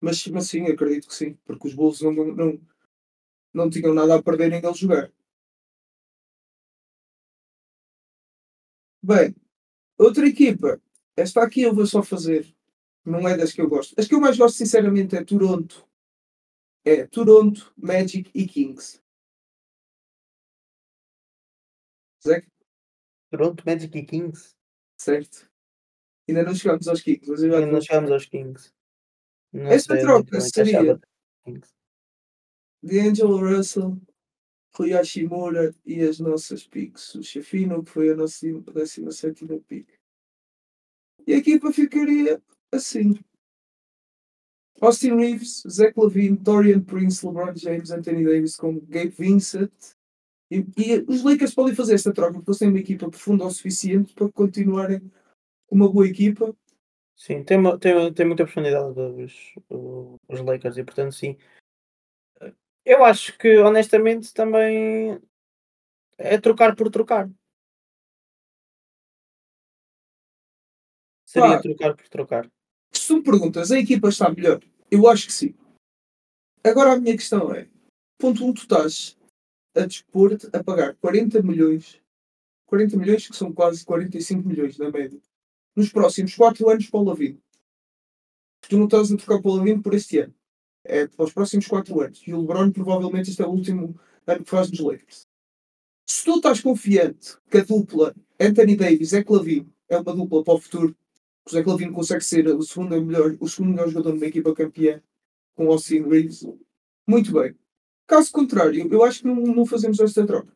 Mas, 0.00 0.26
mas 0.28 0.46
sim, 0.48 0.64
acredito 0.66 1.08
que 1.08 1.14
sim, 1.14 1.34
porque 1.46 1.68
os 1.68 1.74
Bulls 1.74 2.02
não, 2.02 2.12
não, 2.14 2.60
não 3.54 3.70
tinham 3.70 3.94
nada 3.94 4.16
a 4.16 4.22
perder 4.22 4.52
em 4.52 4.58
ele 4.64 4.74
jogar. 4.74 5.12
Bem, 9.02 9.34
outra 9.98 10.26
equipa. 10.28 10.80
Esta 11.22 11.44
aqui 11.44 11.62
eu 11.62 11.72
vou 11.72 11.86
só 11.86 12.02
fazer 12.02 12.52
Não 13.04 13.28
é 13.28 13.36
das 13.36 13.52
que 13.52 13.60
eu 13.60 13.68
gosto. 13.68 13.94
As 13.96 14.08
que 14.08 14.14
eu 14.14 14.20
mais 14.20 14.36
gosto, 14.36 14.56
sinceramente, 14.56 15.16
é 15.16 15.24
Toronto. 15.24 15.88
É 16.84 17.06
Toronto, 17.06 17.72
Magic 17.76 18.28
e 18.34 18.44
Kings. 18.44 19.00
Zé? 22.26 22.44
Toronto, 23.30 23.62
Magic 23.64 23.96
e 23.96 24.04
Kings. 24.04 24.56
Certo. 24.96 25.48
Ainda 26.28 26.42
não 26.42 26.54
chegamos 26.54 26.88
aos 26.88 27.00
Kings, 27.00 27.30
mas 27.30 27.42
Ainda 27.42 27.66
não 27.66 27.80
chegamos 27.80 28.10
aos 28.10 28.26
Kings. 28.26 28.72
Não 29.52 29.66
Esta 29.66 29.94
é 29.94 30.00
troca 30.00 30.36
eu 30.36 30.40
seria-. 30.40 31.00
D'Angelo 32.82 33.38
Russell, 33.38 33.96
Rui 34.74 34.92
Hashimura 34.92 35.72
e 35.86 36.00
as 36.02 36.18
nossas 36.18 36.66
picks. 36.66 37.14
O 37.14 37.22
Chafino, 37.22 37.84
que 37.84 37.90
foi 37.90 38.10
a 38.10 38.16
nossa 38.16 38.44
17 38.44 39.46
pick. 39.68 40.01
E 41.26 41.34
a 41.34 41.36
equipa 41.36 41.72
ficaria 41.72 42.42
assim. 42.72 43.18
Austin 44.80 45.16
Reeves, 45.16 45.62
Zach 45.68 45.92
Lavine, 45.96 46.36
Dorian 46.36 46.80
Prince, 46.80 47.24
LeBron 47.24 47.54
James, 47.54 47.90
Anthony 47.90 48.24
Davis 48.24 48.56
com 48.56 48.80
Gabe 48.80 49.10
Vincent. 49.10 49.72
E, 50.50 50.66
e 50.76 51.04
os 51.08 51.22
Lakers 51.22 51.54
podem 51.54 51.74
fazer 51.74 51.94
esta 51.94 52.12
troca 52.12 52.34
porque 52.34 52.50
eles 52.50 52.58
têm 52.58 52.68
uma 52.68 52.78
equipa 52.78 53.08
profunda 53.08 53.44
o 53.44 53.50
suficiente 53.50 54.12
para 54.12 54.30
continuarem 54.30 55.00
uma 55.70 55.90
boa 55.90 56.06
equipa. 56.06 56.54
Sim, 57.16 57.44
tem, 57.44 57.58
uma- 57.58 57.78
tem, 57.78 58.12
tem 58.12 58.26
muita 58.26 58.44
profundidade 58.44 58.98
os, 58.98 59.54
os 60.28 60.40
Lakers 60.40 60.76
e 60.76 60.84
portanto 60.84 61.12
sim. 61.14 61.38
Eu 62.84 63.04
acho 63.04 63.38
que 63.38 63.58
honestamente 63.58 64.34
também 64.34 65.20
é 66.18 66.38
trocar 66.38 66.74
por 66.74 66.90
trocar. 66.90 67.30
Seria 71.32 71.56
Pá. 71.56 71.62
trocar 71.62 71.96
por 71.96 72.08
trocar. 72.10 72.52
Se 72.92 73.06
tu 73.06 73.16
me 73.16 73.22
perguntas, 73.22 73.70
a 73.72 73.78
equipa 73.78 74.10
está 74.10 74.30
melhor? 74.30 74.62
Eu 74.90 75.08
acho 75.08 75.26
que 75.26 75.32
sim. 75.32 75.54
Agora 76.62 76.92
a 76.92 77.00
minha 77.00 77.16
questão 77.16 77.54
é: 77.54 77.70
ponto 78.18 78.44
1, 78.44 78.48
um, 78.48 78.52
tu 78.52 78.64
estás 78.64 79.16
a 79.74 79.86
dispor-te 79.86 80.46
a 80.52 80.62
pagar 80.62 80.94
40 80.96 81.42
milhões, 81.42 81.98
40 82.66 82.98
milhões 82.98 83.26
que 83.26 83.34
são 83.34 83.50
quase 83.50 83.82
45 83.82 84.46
milhões 84.46 84.76
na 84.76 84.90
média, 84.90 85.18
nos 85.74 85.90
próximos 85.90 86.34
4 86.34 86.68
anos 86.68 86.90
para 86.90 87.00
o 87.00 87.04
Lavino. 87.04 87.40
Tu 88.68 88.76
não 88.76 88.84
estás 88.84 89.10
a 89.10 89.16
trocar 89.16 89.40
para 89.40 89.50
o 89.50 89.56
Lavino 89.56 89.82
por 89.82 89.94
este 89.94 90.18
ano. 90.18 90.34
É 90.84 91.06
para 91.06 91.24
os 91.24 91.32
próximos 91.32 91.66
4 91.66 91.98
anos. 91.98 92.22
E 92.26 92.34
o 92.34 92.42
LeBron 92.42 92.70
provavelmente 92.72 93.30
este 93.30 93.40
é 93.40 93.46
o 93.46 93.50
último 93.50 93.98
ano 94.26 94.44
que 94.44 94.50
faz 94.50 94.70
nos 94.70 94.80
Lakers. 94.80 95.22
Se 96.06 96.26
tu 96.26 96.36
estás 96.36 96.60
confiante 96.60 97.38
que 97.50 97.56
a 97.56 97.64
dupla 97.64 98.14
Anthony 98.38 98.76
Davis 98.76 99.14
e 99.14 99.24
Lavine 99.26 99.72
é 99.88 99.96
uma 99.96 100.14
dupla 100.14 100.44
para 100.44 100.54
o 100.54 100.60
futuro, 100.60 100.94
o 101.46 101.50
Zé 101.50 101.62
Clavino 101.62 101.92
consegue 101.92 102.24
ser 102.24 102.46
o 102.48 102.62
segundo 102.62 103.00
melhor, 103.02 103.36
o 103.40 103.48
segundo 103.48 103.72
melhor 103.72 103.88
jogador 103.88 104.14
numa 104.14 104.26
equipa 104.26 104.54
campeã 104.54 105.02
com 105.54 105.66
o 105.66 105.72
Austin 105.72 106.02
Reeves. 106.02 106.46
Muito 107.06 107.32
bem. 107.32 107.54
Caso 108.06 108.30
contrário, 108.30 108.92
eu 108.92 109.02
acho 109.04 109.20
que 109.20 109.26
não, 109.26 109.34
não 109.34 109.66
fazemos 109.66 109.98
esta 109.98 110.26
troca. 110.26 110.52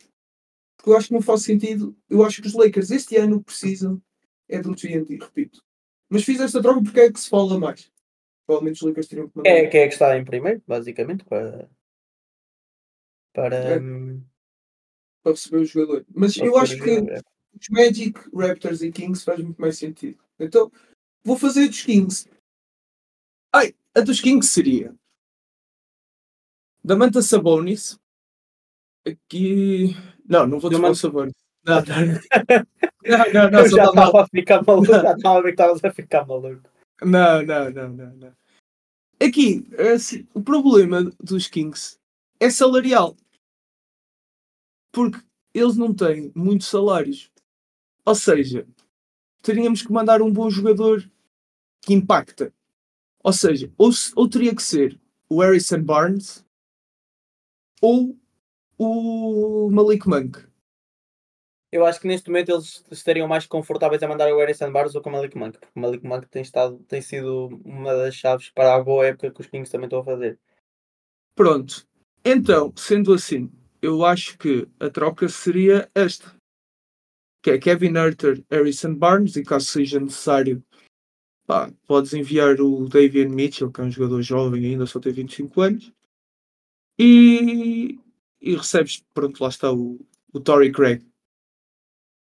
Porque 0.77 0.91
eu 0.91 0.97
acho 0.97 1.09
que 1.09 1.15
não 1.15 1.23
faz 1.23 1.43
sentido. 1.43 1.97
Eu 2.09 2.25
acho 2.25 2.41
que 2.41 2.49
os 2.49 2.55
Lakers 2.55 2.91
este 2.91 3.17
ano 3.17 3.43
precisam 3.43 4.01
é 4.49 4.61
de 4.61 4.69
um 4.69 4.75
TNT, 4.75 5.17
repito. 5.17 5.65
Mas 6.09 6.23
fiz 6.23 6.41
esta 6.41 6.63
troca 6.63 6.83
porque 6.83 7.01
é 7.01 7.13
que 7.13 7.19
se 7.19 7.29
fala 7.29 7.59
mais. 7.59 7.91
Provavelmente 8.47 8.77
os 8.77 8.89
Lakers 8.89 9.09
teriam 9.09 9.29
que 9.29 9.37
mandar. 9.37 9.51
É, 9.51 9.67
quem 9.67 9.81
é 9.81 9.89
que 9.89 9.95
está 9.95 10.17
em 10.17 10.25
primeiro, 10.25 10.63
basicamente, 10.67 11.25
para. 11.25 11.69
Para. 13.33 13.57
É. 13.57 13.81
hum, 13.81 14.23
para 15.23 15.33
receber 15.33 15.57
o 15.57 15.65
jogador. 15.65 16.07
Mas 16.15 16.37
para 16.37 16.47
eu 16.47 16.57
acho 16.57 16.79
que 16.79 16.95
jogador. 16.95 17.25
os 17.61 17.69
Magic, 17.71 18.21
Raptors 18.33 18.83
e 18.83 18.93
Kings 18.93 19.25
faz 19.25 19.41
muito 19.41 19.61
mais 19.61 19.77
sentido. 19.77 20.19
Então, 20.39 20.71
vou 21.25 21.39
fazer 21.39 21.69
dos 21.69 21.83
Kings. 21.83 22.29
Ai, 23.53 23.75
a 23.95 24.01
dos 24.01 24.21
Kings 24.21 24.49
seria 24.49 24.95
da 26.87 26.95
Manta 26.95 27.21
Sabonis. 27.21 27.99
Aqui. 29.05 29.95
Não, 30.25 30.47
não 30.47 30.61
vou 30.61 30.71
dizer 30.71 30.85
o 30.85 30.95
Sabonis. 30.95 31.33
Não, 31.65 31.83
não, 31.83 31.97
não, 33.03 33.33
não, 33.33 33.51
não, 33.51 33.61
Eu 33.61 33.71
já 33.71 33.85
tá 33.85 33.91
estava 33.91 34.23
a 34.23 34.29
ficar 34.29 34.65
maluco, 34.65 34.87
já 34.87 35.13
estava 35.17 35.39
a 35.39 35.43
ver 35.43 35.49
que 35.49 35.63
estavas 35.63 35.85
a 35.85 35.91
ficar 35.91 36.25
maluco. 36.25 36.71
Não, 37.03 37.43
não, 37.43 37.71
não, 37.71 37.89
não, 37.89 38.15
não. 38.15 38.33
Aqui, 39.21 39.67
assim, 39.93 40.29
o 40.33 40.41
problema 40.41 41.11
dos 41.21 41.49
Kings 41.49 41.99
é 42.39 42.51
salarial. 42.51 43.17
Porque 44.93 45.19
eles 45.53 45.77
não 45.77 45.93
têm 45.93 46.31
muitos 46.37 46.69
salários. 46.69 47.33
Ou 48.05 48.15
seja, 48.15 48.65
teríamos 49.43 49.83
que 49.83 49.93
mandar 49.93 50.23
um 50.23 50.33
bom 50.33 50.51
jogador 50.51 51.09
que 51.83 51.95
impacta. 51.95 52.53
Ou 53.23 53.33
seja, 53.33 53.73
ou, 53.77 53.91
ou 54.15 54.29
teria 54.29 54.55
que 54.55 54.63
ser 54.63 55.01
o 55.29 55.41
Harrison 55.41 55.83
Barnes 55.83 56.45
ou 57.81 58.17
o 58.79 59.71
Malik 59.71 60.09
Monk. 60.09 60.47
Eu 61.73 61.85
acho 61.85 62.01
que 62.01 62.07
neste 62.07 62.31
momento 62.31 62.53
eles 62.53 62.85
estariam 62.91 63.27
mais 63.27 63.47
confortáveis 63.47 64.03
a 64.03 64.09
mandar 64.09 64.33
o 64.33 64.39
Harrison 64.39 64.71
Barnes 64.71 64.93
do 64.93 65.03
que 65.03 65.09
o 65.09 65.13
Malik 65.13 65.37
Monk, 65.37 65.59
porque 65.59 65.79
o 65.79 65.81
Malik 65.81 66.07
Monk 66.07 66.27
tem, 66.29 66.43
estado, 66.43 66.79
tem 66.89 67.03
sido 67.03 67.49
uma 67.65 67.95
das 67.95 68.15
chaves 68.15 68.51
para 68.51 68.75
a 68.75 68.83
boa 68.83 69.07
época 69.07 69.31
que 69.31 69.41
os 69.41 69.47
Kings 69.47 69.71
também 69.71 69.87
estão 69.87 70.01
a 70.01 70.05
fazer. 70.05 70.39
Pronto. 71.35 71.87
Então, 72.25 72.73
sendo 72.77 73.13
assim, 73.13 73.51
eu 73.83 74.05
acho 74.05 74.39
que 74.39 74.67
a 74.81 74.89
troca 74.89 75.29
seria 75.29 75.91
esta. 75.95 76.35
Que 77.43 77.53
é 77.53 77.59
Kevin 77.59 77.97
Herter, 77.97 78.45
Harrison 78.51 78.95
Barnes, 78.95 79.37
e 79.37 79.45
caso 79.45 79.67
seja 79.67 80.01
necessário, 80.01 80.63
pá, 81.47 81.71
podes 81.87 82.13
enviar 82.13 82.61
o 82.61 82.89
Davian 82.89 83.29
Mitchell, 83.29 83.71
que 83.71 83.81
é 83.81 83.85
um 83.85 83.91
jogador 83.91 84.21
jovem 84.23 84.65
ainda, 84.65 84.87
só 84.87 84.99
tem 84.99 85.13
25 85.13 85.61
anos, 85.61 85.93
e, 86.99 87.99
e 88.41 88.57
recebes, 88.57 89.05
pronto, 89.13 89.41
lá 89.43 89.49
está 89.49 89.73
o, 89.73 90.01
o 90.33 90.41
Tory 90.41 90.73
Craig. 90.73 91.05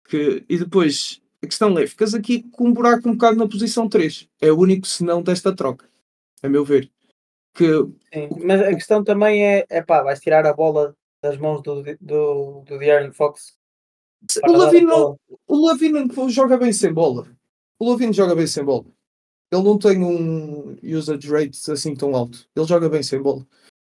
Que, 0.09 0.45
e 0.49 0.59
depois, 0.59 1.21
a 1.43 1.47
questão 1.47 1.77
é, 1.79 1.87
ficas 1.87 2.15
aqui 2.15 2.43
com 2.51 2.69
um 2.69 2.73
buraco 2.73 3.09
um 3.09 3.13
bocado 3.13 3.37
na 3.37 3.49
posição 3.49 3.89
3. 3.89 4.29
É 4.41 4.51
o 4.51 4.59
único 4.59 4.87
senão 4.87 5.23
desta 5.23 5.55
troca, 5.55 5.89
a 6.43 6.49
meu 6.49 6.65
ver. 6.65 6.91
Que 7.55 7.67
Sim, 8.13 8.29
mas 8.45 8.61
a 8.61 8.75
questão 8.75 9.03
também 9.03 9.45
é, 9.45 9.67
é 9.69 9.83
pá, 9.83 10.03
vais 10.03 10.21
tirar 10.21 10.47
a 10.47 10.53
bola 10.53 10.97
das 11.23 11.37
mãos 11.37 11.63
do, 11.63 11.83
do, 12.01 12.63
do 12.63 12.79
De'Aaron 12.79 13.13
Fox. 13.13 13.59
O 14.47 14.53
Lavino 14.53 14.87
não. 14.87 15.21
O 15.47 15.66
Lavino 15.66 16.31
joga 16.31 16.57
bem 16.57 16.73
sem 16.73 16.93
bola. 16.93 17.27
O 17.79 17.91
Lavino 17.91 18.12
joga 18.12 18.35
bem 18.35 18.47
sem 18.47 18.64
bola. 18.64 18.87
Ele 19.53 19.62
não 19.62 19.79
tem 19.79 20.05
um 20.05 20.77
usage 20.83 21.29
rate 21.29 21.71
assim 21.71 21.95
tão 21.95 22.14
alto. 22.14 22.47
Ele 22.55 22.66
joga 22.66 22.89
bem 22.89 23.03
sem 23.03 23.21
bola. 23.21 23.47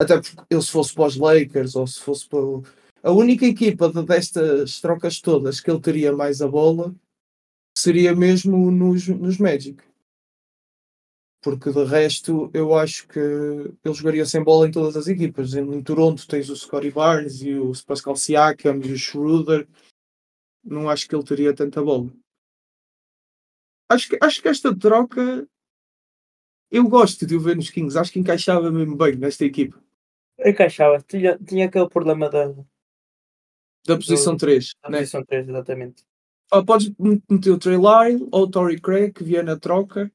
Até 0.01 0.19
porque 0.19 0.41
ele 0.49 0.61
se 0.61 0.71
fosse 0.71 0.93
para 0.93 1.05
os 1.05 1.15
Lakers 1.15 1.75
ou 1.75 1.85
se 1.85 1.99
fosse 1.99 2.27
para 2.27 2.39
o... 2.39 2.63
A 3.03 3.11
única 3.11 3.45
equipa 3.45 3.89
de- 3.91 4.03
destas 4.03 4.79
trocas 4.81 5.19
todas 5.19 5.59
que 5.59 5.69
ele 5.69 5.81
teria 5.81 6.11
mais 6.13 6.41
a 6.41 6.47
bola 6.47 6.95
seria 7.77 8.15
mesmo 8.15 8.71
nos, 8.71 9.07
nos 9.07 9.37
Magic. 9.37 9.83
Porque 11.43 11.71
de 11.71 11.83
resto 11.83 12.49
eu 12.53 12.73
acho 12.73 13.07
que 13.07 13.19
ele 13.19 13.93
jogaria 13.93 14.25
sem 14.25 14.41
bola 14.41 14.67
em 14.67 14.71
todas 14.71 14.95
as 14.95 15.07
equipas. 15.07 15.53
Em, 15.53 15.61
em 15.71 15.83
Toronto 15.83 16.25
tens 16.27 16.49
o 16.49 16.55
Scottie 16.55 16.89
Barnes 16.91 17.41
e 17.41 17.53
o 17.53 17.73
Pascal 17.85 18.15
Siakam 18.15 18.79
e 18.83 18.93
o 18.93 18.97
Schroeder 18.97 19.67
não 20.63 20.89
acho 20.89 21.07
que 21.07 21.15
ele 21.15 21.23
teria 21.23 21.53
tanta 21.53 21.81
bola. 21.81 22.11
Acho 23.89 24.09
que, 24.09 24.17
acho 24.21 24.41
que 24.41 24.47
esta 24.47 24.75
troca 24.75 25.47
eu 26.73 26.89
gosto 26.89 27.27
de 27.27 27.35
o 27.35 27.39
ver 27.39 27.55
nos 27.55 27.69
Kings. 27.69 27.95
Acho 27.95 28.11
que 28.11 28.17
encaixava 28.17 28.71
mesmo 28.71 28.97
bem 28.97 29.15
nesta 29.15 29.45
equipa. 29.45 29.79
Encaixava, 30.39 30.99
tinha, 31.07 31.37
tinha 31.37 31.67
aquele 31.67 31.87
problema 31.87 32.27
da, 32.27 32.47
da 32.47 32.65
Da 33.85 33.95
posição 33.95 34.35
3. 34.35 34.73
Né? 34.89 34.97
posição 34.97 35.23
3, 35.23 35.49
exatamente. 35.49 36.03
Ah, 36.51 36.63
podes 36.63 36.91
meter 37.29 37.51
o 37.51 37.59
Trey 37.59 37.77
Lyle 37.77 38.27
ou 38.31 38.45
o 38.45 38.49
Tory 38.49 38.81
Craig 38.81 39.13
que 39.13 39.23
vier 39.23 39.43
na 39.43 39.55
troca. 39.55 40.11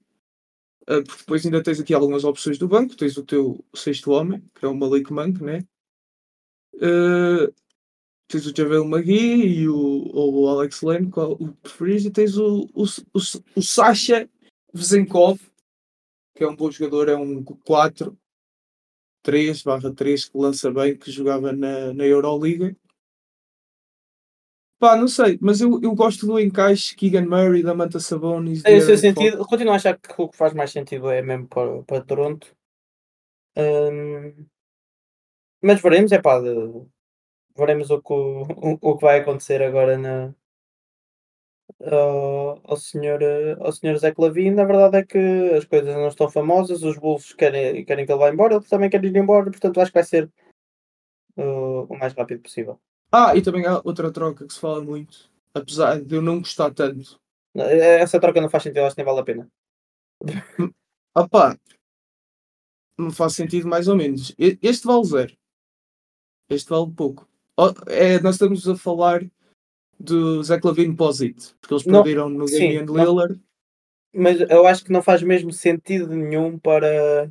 Ah, 0.84 1.00
porque 1.00 1.18
depois 1.18 1.46
ainda 1.46 1.62
tens 1.62 1.78
aqui 1.78 1.94
algumas 1.94 2.24
opções 2.24 2.58
do 2.58 2.66
banco. 2.66 2.96
Tens 2.96 3.16
o 3.16 3.24
teu 3.24 3.64
sexto 3.72 4.10
homem, 4.10 4.42
que 4.56 4.64
é 4.64 4.68
o 4.68 4.74
Malik 4.74 5.12
Monk, 5.12 5.40
né? 5.40 5.60
Ah, 6.82 7.52
tens 8.28 8.46
o 8.46 8.54
Javel 8.54 8.84
McGee 8.84 9.60
e 9.60 9.68
o, 9.68 9.74
ou 10.12 10.42
o 10.42 10.48
Alex 10.48 10.82
Len, 10.82 11.10
qual 11.10 11.32
o 11.32 11.52
preferis, 11.54 12.04
e 12.04 12.10
tens 12.10 12.36
o, 12.36 12.68
o, 12.74 12.84
o, 12.84 13.18
o 13.56 13.62
Sasha 13.62 14.28
Vezenkov, 14.72 15.40
que 16.36 16.44
é 16.44 16.48
um 16.48 16.54
bom 16.54 16.70
jogador, 16.70 17.08
é 17.08 17.16
um 17.16 17.42
4 17.42 18.16
3 19.22 19.62
barra 19.62 19.92
3 19.92 20.26
que 20.26 20.38
lança 20.38 20.70
bem, 20.70 20.96
que 20.96 21.10
jogava 21.10 21.52
na, 21.52 21.92
na 21.92 22.04
Euroliga. 22.04 22.76
Pá, 24.78 24.96
não 24.96 25.08
sei, 25.08 25.36
mas 25.40 25.60
eu, 25.60 25.80
eu 25.82 25.92
gosto 25.94 26.24
do 26.24 26.38
encaixe 26.38 26.94
Keegan 26.94 27.26
Murray, 27.26 27.64
da 27.64 27.74
Manta 27.74 27.98
Sabonis. 27.98 28.62
O 28.62 28.80
seu 28.80 28.96
sentido. 28.96 29.44
Continuo 29.44 29.72
a 29.72 29.76
achar 29.76 29.98
que 29.98 30.14
o 30.16 30.28
que 30.28 30.36
faz 30.36 30.54
mais 30.54 30.70
sentido 30.70 31.10
é 31.10 31.20
mesmo 31.20 31.48
para, 31.48 31.82
para 31.82 32.04
Toronto. 32.04 32.54
Hum, 33.56 34.46
mas 35.60 35.82
veremos, 35.82 36.12
é 36.12 36.22
pá, 36.22 36.38
de- 36.40 36.86
veremos 37.58 37.90
o 37.90 38.00
que, 38.00 38.12
o, 38.12 38.78
o 38.80 38.96
que 38.96 39.04
vai 39.04 39.20
acontecer 39.20 39.62
agora 39.62 39.98
na, 39.98 40.34
ao, 41.80 42.60
ao 42.64 42.76
senhor, 42.76 43.20
ao 43.60 43.72
senhor 43.72 43.96
Zé 43.98 44.12
Clavin, 44.12 44.58
a 44.58 44.64
verdade 44.64 44.98
é 44.98 45.04
que 45.04 45.18
as 45.56 45.64
coisas 45.64 45.94
não 45.94 46.08
estão 46.08 46.30
famosas, 46.30 46.82
os 46.82 46.98
Bulls 46.98 47.32
querem, 47.32 47.84
querem 47.84 48.06
que 48.06 48.12
ele 48.12 48.18
vá 48.18 48.30
embora, 48.30 48.54
ele 48.54 48.64
também 48.64 48.90
quer 48.90 49.04
ir 49.04 49.16
embora, 49.16 49.50
portanto 49.50 49.80
acho 49.80 49.90
que 49.90 49.98
vai 49.98 50.04
ser 50.04 50.30
uh, 51.36 51.84
o 51.88 51.98
mais 51.98 52.12
rápido 52.14 52.42
possível. 52.42 52.80
Ah, 53.12 53.34
e 53.36 53.42
também 53.42 53.64
há 53.66 53.80
outra 53.84 54.10
troca 54.12 54.46
que 54.46 54.52
se 54.52 54.60
fala 54.60 54.82
muito, 54.82 55.30
apesar 55.54 56.00
de 56.00 56.14
eu 56.14 56.22
não 56.22 56.38
gostar 56.38 56.72
tanto. 56.72 57.18
Essa 57.54 58.20
troca 58.20 58.40
não 58.40 58.50
faz 58.50 58.62
sentido, 58.62 58.84
acho 58.84 58.94
que 58.94 59.02
nem 59.02 59.06
vale 59.06 59.20
a 59.20 59.24
pena. 59.24 59.48
Opá, 61.16 61.56
não 62.98 63.10
faz 63.10 63.34
sentido 63.34 63.68
mais 63.68 63.88
ou 63.88 63.96
menos. 63.96 64.34
Este 64.38 64.86
vale 64.86 65.04
zero. 65.04 65.36
Este 66.50 66.68
vale 66.68 66.92
pouco. 66.92 67.28
É, 67.86 68.20
nós 68.20 68.36
estamos 68.36 68.68
a 68.68 68.76
falar 68.76 69.24
do 69.98 70.42
Zé 70.42 70.60
Clavino 70.60 70.96
Posit, 70.96 71.54
porque 71.60 71.74
eles 71.74 71.86
não, 71.86 72.02
perderam 72.02 72.28
no 72.28 72.46
Damian 72.46 72.84
Lillard. 72.84 73.40
Mas 74.14 74.40
eu 74.40 74.66
acho 74.66 74.84
que 74.84 74.92
não 74.92 75.02
faz 75.02 75.22
mesmo 75.22 75.52
sentido 75.52 76.08
nenhum 76.14 76.58
para 76.58 77.30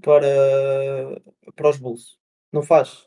para 0.00 1.22
para 1.54 1.68
os 1.68 1.76
Bulls. 1.76 2.18
Não 2.52 2.62
faz. 2.62 3.06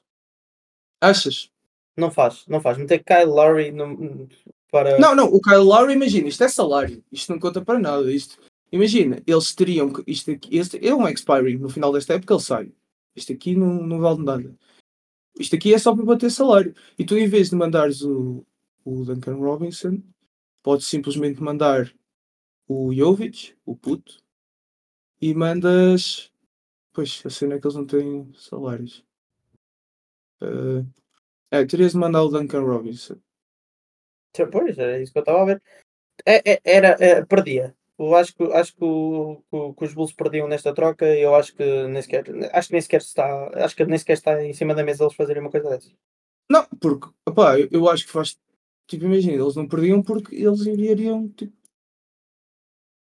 Achas? 1.01 1.51
Não 1.97 2.11
faz, 2.11 2.45
não 2.47 2.61
faz. 2.61 2.77
Meter 2.77 3.03
Kyle 3.03 3.25
Lowry 3.25 3.71
no, 3.71 4.27
para. 4.71 4.99
Não, 4.99 5.15
não, 5.15 5.25
o 5.25 5.41
Kyle 5.41 5.57
Lowry, 5.57 5.93
imagina, 5.93 6.27
isto 6.27 6.43
é 6.43 6.47
salário, 6.49 7.03
isto 7.11 7.31
não 7.31 7.39
conta 7.39 7.61
para 7.61 7.79
nada. 7.79 8.11
Isto, 8.11 8.37
imagina, 8.71 9.21
eles 9.25 9.55
teriam 9.55 9.91
que. 9.91 10.03
Isto 10.05 10.37
este 10.51 10.85
é 10.85 10.93
um 10.93 11.07
expiring, 11.07 11.57
no 11.57 11.69
final 11.69 11.91
desta 11.91 12.13
época 12.13 12.33
ele 12.33 12.41
sai. 12.41 12.71
Isto 13.15 13.31
aqui 13.31 13.55
não, 13.55 13.81
não 13.81 13.99
vale 13.99 14.23
nada. 14.23 14.55
Isto 15.39 15.55
aqui 15.55 15.73
é 15.73 15.77
só 15.77 15.93
para 15.93 16.05
bater 16.05 16.31
salário. 16.31 16.73
E 16.97 17.05
tu, 17.05 17.17
em 17.17 17.27
vez 17.27 17.49
de 17.49 17.55
mandares 17.55 18.01
o, 18.01 18.45
o 18.83 19.03
Duncan 19.03 19.35
Robinson, 19.35 20.01
podes 20.63 20.87
simplesmente 20.87 21.41
mandar 21.41 21.93
o 22.67 22.93
Jovic, 22.93 23.55
o 23.65 23.75
puto, 23.75 24.23
e 25.21 25.33
mandas. 25.33 26.31
Pois, 26.93 27.21
a 27.25 27.29
cena 27.29 27.55
é 27.55 27.59
que 27.59 27.67
eles 27.67 27.75
não 27.75 27.85
têm 27.85 28.31
salários. 28.35 29.05
Uh, 30.41 30.85
é, 31.51 31.65
terias 31.65 31.91
de 31.91 31.97
mandar 31.97 32.23
o 32.23 32.29
Duncan 32.29 32.61
Robinson. 32.61 33.17
Pois, 34.51 34.77
era 34.77 35.01
isso 35.01 35.11
que 35.11 35.19
eu 35.19 35.21
estava 35.21 35.41
a 35.41 35.45
ver. 35.45 35.63
É, 36.25 36.53
é, 36.53 36.61
era, 36.63 36.87
é, 36.99 37.25
perdia. 37.25 37.75
Eu 37.97 38.13
acho 38.15 38.35
que, 38.35 38.43
acho 38.43 38.73
que, 38.73 38.79
que, 38.79 39.73
que, 39.73 39.85
os 39.85 39.93
Bulls 39.93 40.11
perdiam 40.11 40.47
nesta 40.47 40.73
troca 40.73 41.05
e 41.05 41.21
eu 41.21 41.33
acho 41.33 41.55
que 41.55 41.87
nem 41.87 42.01
sequer, 42.01 42.25
acho 42.53 42.67
que 42.67 42.73
nem 42.73 42.81
sequer 42.81 43.01
está, 43.01 43.63
acho 43.63 43.75
que 43.75 43.85
nem 43.85 43.97
sequer 43.97 44.13
está 44.13 44.43
em 44.43 44.53
cima 44.53 44.75
da 44.75 44.83
mesa 44.83 45.03
eles 45.03 45.15
fazerem 45.15 45.41
uma 45.41 45.51
coisa 45.51 45.69
dessas. 45.69 45.93
Não, 46.49 46.65
porque 46.79 47.07
eu, 47.25 47.69
eu 47.71 47.89
acho 47.89 48.05
que 48.05 48.11
faz 48.11 48.37
tipo, 48.87 49.05
imagina, 49.05 49.41
eles 49.41 49.55
não 49.55 49.67
perdiam 49.67 50.01
porque 50.01 50.35
eles 50.35 50.65
enviariam 50.67 51.29
tipo, 51.29 51.53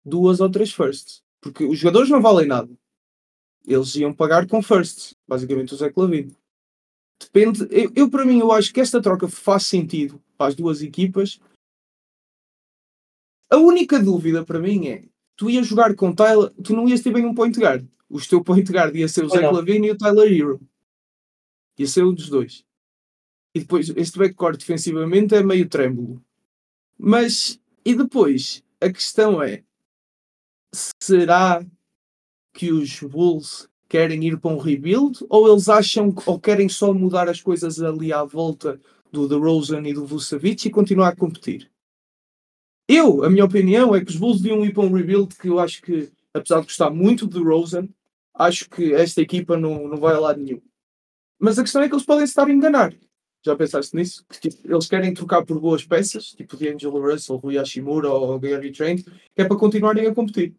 duas 0.05 0.41
ou 0.41 0.51
três 0.51 0.73
firsts. 0.73 1.23
Porque 1.41 1.65
os 1.65 1.79
jogadores 1.79 2.11
não 2.11 2.23
valem 2.23 2.47
nada. 2.47 2.71
Eles 3.67 3.95
iam 3.97 4.13
pagar 4.13 4.47
com 4.47 4.63
firsts, 4.63 5.15
basicamente 5.27 5.75
o 5.75 5.77
Zé 5.77 5.91
Clavino. 5.91 6.35
Depende, 7.21 7.67
eu, 7.71 7.93
eu 7.95 8.11
para 8.11 8.25
mim 8.25 8.41
eu 8.41 8.51
acho 8.51 8.73
que 8.73 8.81
esta 8.81 9.01
troca 9.01 9.29
faz 9.29 9.67
sentido 9.67 10.21
para 10.37 10.49
as 10.49 10.55
duas 10.55 10.83
equipas 10.83 11.41
a 13.53 13.59
única 13.59 14.03
dúvida 14.03 14.43
para 14.43 14.59
mim 14.59 14.89
é: 14.89 15.05
tu 15.37 15.51
ias 15.51 15.67
jogar 15.67 15.95
com 15.95 16.15
Tyler, 16.15 16.51
tu 16.65 16.75
não 16.75 16.89
ias 16.89 17.03
ter 17.03 17.13
bem 17.13 17.27
um 17.27 17.35
point 17.35 17.59
guard. 17.61 17.87
O 18.09 18.19
teu 18.19 18.43
point 18.43 18.71
guard 18.73 18.97
ia 18.97 19.07
ser 19.07 19.27
o 19.27 19.29
Zach 19.29 19.43
Lavine 19.43 19.89
e 19.89 19.91
o 19.91 19.99
Tyler 19.99 20.33
Hero. 20.33 20.61
Ia 21.79 21.87
ser 21.87 22.03
um 22.03 22.15
dos 22.15 22.31
dois. 22.31 22.65
E 23.55 23.61
depois, 23.61 23.91
este 23.91 24.19
backcourt 24.19 24.59
defensivamente 24.59 25.35
é 25.35 25.43
meio 25.43 25.69
trêmulo. 25.69 26.23
Mas, 26.99 27.61
e 27.85 27.95
depois, 27.95 28.65
a 28.81 28.91
questão 28.91 29.43
é: 29.43 29.63
será 31.03 31.63
que 32.55 32.73
os 32.73 33.01
Bulls 33.01 33.69
querem 33.87 34.25
ir 34.25 34.39
para 34.39 34.51
um 34.51 34.59
rebuild 34.59 35.27
ou 35.29 35.51
eles 35.51 35.69
acham 35.69 36.15
ou 36.25 36.41
querem 36.41 36.71
só 36.71 36.95
mudar 36.95 37.29
as 37.29 37.43
coisas 37.43 37.83
ali 37.83 38.15
à 38.15 38.25
volta 38.25 38.81
do 39.11 39.29
DeRozan 39.29 39.87
e 39.87 39.93
do 39.93 40.07
Vucevic 40.07 40.67
e 40.67 40.71
continuar 40.71 41.09
a 41.09 41.17
competir? 41.17 41.72
Eu, 42.89 43.25
a 43.25 43.31
minha 43.31 43.45
opinião 43.45 43.95
é 43.95 44.05
que 44.05 44.11
os 44.11 44.17
Bulls 44.17 44.41
deviam 44.41 44.65
ir 44.65 44.73
para 44.73 44.83
um 44.83 44.93
rebuild 44.93 45.35
que 45.37 45.49
eu 45.49 45.59
acho 45.59 45.81
que, 45.83 46.11
apesar 46.35 46.61
de 46.61 46.67
gostar 46.67 46.91
muito 46.91 47.27
de 47.27 47.39
Rosen, 47.39 47.89
acho 48.35 48.69
que 48.69 48.93
esta 48.93 49.21
equipa 49.21 49.57
não, 49.57 49.89
não 49.89 49.97
vai 49.97 50.15
a 50.15 50.21
lado 50.21 50.41
nenhum. 50.41 50.61
Mas 51.39 51.59
a 51.59 51.63
questão 51.63 51.83
é 51.83 51.89
que 51.89 51.95
eles 51.95 52.07
podem 52.07 52.25
estar 52.25 52.47
a 52.47 52.53
enganar. 52.53 52.95
Já 53.45 53.57
pensaste 53.57 53.97
nisso? 53.97 54.25
Que, 54.29 54.39
tipo, 54.49 54.73
eles 54.73 54.87
querem 54.87 55.13
trocar 55.13 55.45
por 55.45 55.59
boas 55.61 55.85
peças, 55.85 56.27
tipo 56.27 56.57
de 56.57 56.69
Angelo 56.69 57.01
Russell, 57.01 57.37
Rui 57.37 57.59
Hashimura 57.59 58.09
ou 58.09 58.39
Gary 58.39 58.71
Trent, 58.73 59.05
que 59.05 59.43
é 59.43 59.45
para 59.45 59.57
continuarem 59.57 60.07
a 60.07 60.15
competir. 60.15 60.55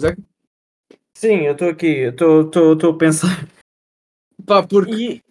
Zé? 0.00 0.16
Sim, 1.14 1.40
eu 1.42 1.52
estou 1.52 1.68
aqui, 1.68 2.04
estou 2.04 2.90
a 2.90 2.96
pensar. 2.96 3.48
Pá, 4.46 4.66
porque. 4.66 4.92
E 4.92 5.27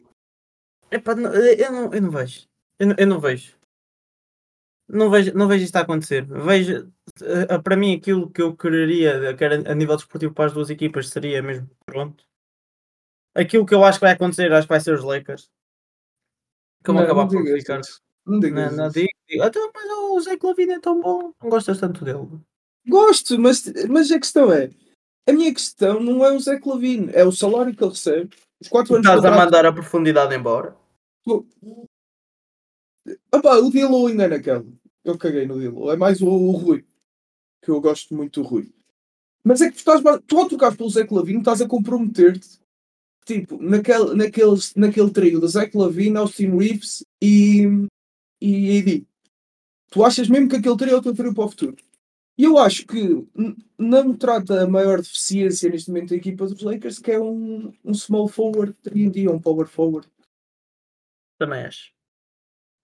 Epá, 0.91 1.15
não, 1.15 1.33
eu, 1.33 1.71
não, 1.71 1.93
eu 1.93 2.01
não 2.01 2.11
vejo. 2.11 2.47
Eu, 2.79 2.95
eu 2.97 3.07
não 3.07 3.19
vejo. 3.19 3.57
Não 4.87 5.09
vejo, 5.09 5.33
não 5.33 5.47
vejo 5.47 5.65
isto 5.65 5.75
a 5.75 5.81
acontecer. 5.81 6.25
Vejo, 6.25 6.91
uh, 7.21 7.61
para 7.61 7.75
mim, 7.75 7.95
aquilo 7.95 8.29
que 8.29 8.41
eu 8.41 8.55
quereria, 8.55 9.35
que 9.35 9.43
era 9.43 9.69
a 9.69 9.75
nível 9.75 9.97
desportivo 9.97 10.33
para 10.33 10.45
as 10.45 10.53
duas 10.53 10.69
equipas, 10.69 11.09
seria 11.09 11.41
mesmo 11.41 11.69
pronto. 11.85 12.25
Aquilo 13.35 13.65
que 13.65 13.75
eu 13.75 13.83
acho 13.83 13.99
que 13.99 14.05
vai 14.05 14.13
acontecer, 14.13 14.51
acho 14.51 14.65
que 14.65 14.73
vai 14.73 14.79
ser 14.79 14.93
os 14.93 15.03
Lakers. 15.03 15.49
Que 16.83 16.91
vão 16.91 17.03
acabar 17.03 17.27
por 17.27 17.43
ficar. 17.43 17.81
Não 18.25 18.39
digas 18.39 18.75
não, 18.75 18.85
não 18.85 18.91
digo, 18.91 19.07
digo. 19.27 19.43
Então, 19.43 19.71
mas 19.73 19.89
o 19.89 20.19
Zé 20.21 20.37
Clavino 20.37 20.73
é 20.73 20.79
tão 20.79 21.01
bom, 21.01 21.33
não 21.41 21.49
gostas 21.49 21.79
tanto 21.79 22.03
dele. 22.03 22.27
Gosto, 22.85 23.37
mas, 23.39 23.65
mas 23.89 24.11
a 24.11 24.19
questão 24.19 24.51
é: 24.51 24.69
a 25.27 25.33
minha 25.33 25.53
questão 25.53 25.99
não 25.99 26.25
é 26.25 26.31
o 26.31 26.39
Zé 26.39 26.59
Clavino, 26.59 27.09
é 27.13 27.23
o 27.23 27.31
salário 27.31 27.75
que 27.75 27.83
ele 27.83 27.91
recebe 27.91 28.35
os 28.59 28.67
quatro 28.67 28.95
anos 28.95 29.07
Estás 29.07 29.25
a 29.25 29.31
mandar 29.35 29.65
a 29.65 29.73
profundidade 29.73 30.35
embora? 30.35 30.75
Opa, 33.31 33.57
o 33.57 33.71
Dilo 33.71 34.07
ainda 34.07 34.23
é 34.25 34.27
naquela. 34.27 34.65
Eu 35.03 35.17
caguei 35.17 35.45
no 35.45 35.59
Dilo. 35.59 35.91
É 35.91 35.95
mais 35.95 36.21
o, 36.21 36.27
o, 36.27 36.51
Rui. 36.51 36.85
Que 37.61 37.71
eu 37.71 37.79
gosto 37.79 38.15
muito 38.15 38.41
do 38.41 38.47
Rui. 38.47 38.73
Mas 39.43 39.61
é 39.61 39.69
que 39.69 39.75
tu, 39.75 39.77
estás, 39.77 40.01
tu 40.25 40.37
ao 40.37 40.47
trocares 40.47 40.77
pelo 40.77 40.89
Zé 40.89 41.05
Clavino 41.05 41.39
estás 41.39 41.61
a 41.61 41.67
comprometer-te 41.67 42.59
tipo, 43.25 43.61
naquele, 43.61 44.15
naquele, 44.15 44.55
naquele 44.75 45.11
trio 45.11 45.39
da 45.39 45.47
Zé 45.47 45.67
Clavino, 45.67 46.19
Austin 46.19 46.57
Reeves 46.57 47.05
e, 47.21 47.65
e 48.41 48.79
AD. 48.79 49.07
Tu 49.89 50.03
achas 50.03 50.27
mesmo 50.27 50.49
que 50.49 50.55
aquele 50.55 50.77
trio 50.77 50.95
é 50.95 50.97
o 50.97 51.01
teu 51.01 51.13
trio 51.13 51.33
para 51.33 51.45
o 51.45 51.49
futuro? 51.49 51.77
E 52.37 52.43
eu 52.43 52.57
acho 52.57 52.85
que 52.85 53.27
não 53.77 54.15
trata 54.15 54.61
a 54.61 54.67
maior 54.67 55.01
deficiência 55.01 55.69
neste 55.69 55.89
momento 55.89 56.09
da 56.09 56.15
equipa 56.15 56.45
dos 56.45 56.61
Lakers, 56.61 56.99
que 56.99 57.11
é 57.11 57.19
um, 57.19 57.73
um 57.83 57.93
small 57.95 58.27
forward 58.27 58.75
3D, 58.83 59.27
um 59.27 59.39
power 59.39 59.67
forward. 59.67 60.07
Também 61.39 61.63
acho. 61.63 61.91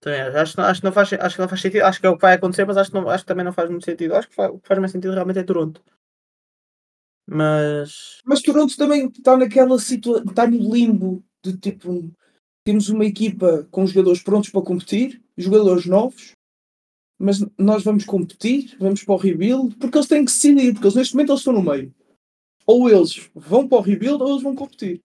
Também 0.01 0.22
acho. 0.22 0.38
Acho, 0.38 0.62
acho, 0.62 0.82
que 0.82 0.86
não 0.86 0.91
faz, 0.91 1.14
acho 1.14 1.36
que 1.36 1.41
não 1.41 1.49
faz 1.49 1.62
sentido. 1.62 1.84
Acho 1.84 1.99
que 1.99 2.08
é 2.08 2.10
o 2.10 2.16
que 2.16 2.22
vai 2.22 2.34
acontecer, 2.34 2.66
mas 2.66 2.78
acho 2.78 2.89
que, 2.89 2.95
não, 2.95 3.08
acho 3.08 3.24
que 3.24 3.28
também 3.28 3.45
não 3.45 3.54
faz 3.54 3.70
muito 3.70 3.86
sentido. 3.86 4.16
Acho 4.16 4.28
que 4.28 4.36
faz, 4.36 4.51
o 4.51 4.60
que 4.60 4.68
faz 4.68 4.80
mais 4.80 4.91
sentido 4.91 5.14
realmente 5.14 5.39
é 5.39 5.43
Toronto. 5.43 5.84
Mas. 7.28 8.22
Mas 8.26 8.41
Toronto 8.41 8.76
também 8.76 9.08
está 9.08 9.38
naquela 9.38 9.78
situação. 9.78 10.26
Está 10.26 10.47
no 10.47 10.74
limbo 10.74 11.24
de 11.43 11.56
tipo. 11.58 12.12
Temos 12.66 12.89
uma 12.89 13.06
equipa 13.06 13.68
com 13.70 13.86
jogadores 13.86 14.24
prontos 14.24 14.49
para 14.49 14.62
competir, 14.62 15.22
jogadores 15.38 15.86
novos, 15.86 16.32
mas 17.18 17.39
nós 17.57 17.84
vamos 17.84 18.05
competir, 18.05 18.76
vamos 18.80 19.03
para 19.03 19.14
o 19.14 19.18
rebuild, 19.18 19.76
porque 19.78 19.97
eles 19.97 20.07
têm 20.07 20.26
que 20.26 20.32
decidir, 20.32 20.74
porque 20.74 20.88
eles, 20.88 20.95
neste 20.95 21.16
momento 21.16 21.32
eles 21.32 21.39
estão 21.41 21.53
no 21.53 21.64
meio. 21.64 21.93
Ou 22.66 22.89
eles 22.89 23.30
vão 23.36 23.68
para 23.68 23.80
o 23.80 23.82
rebuild 23.82 24.22
ou 24.24 24.32
eles 24.32 24.43
vão 24.43 24.55
competir. 24.55 25.01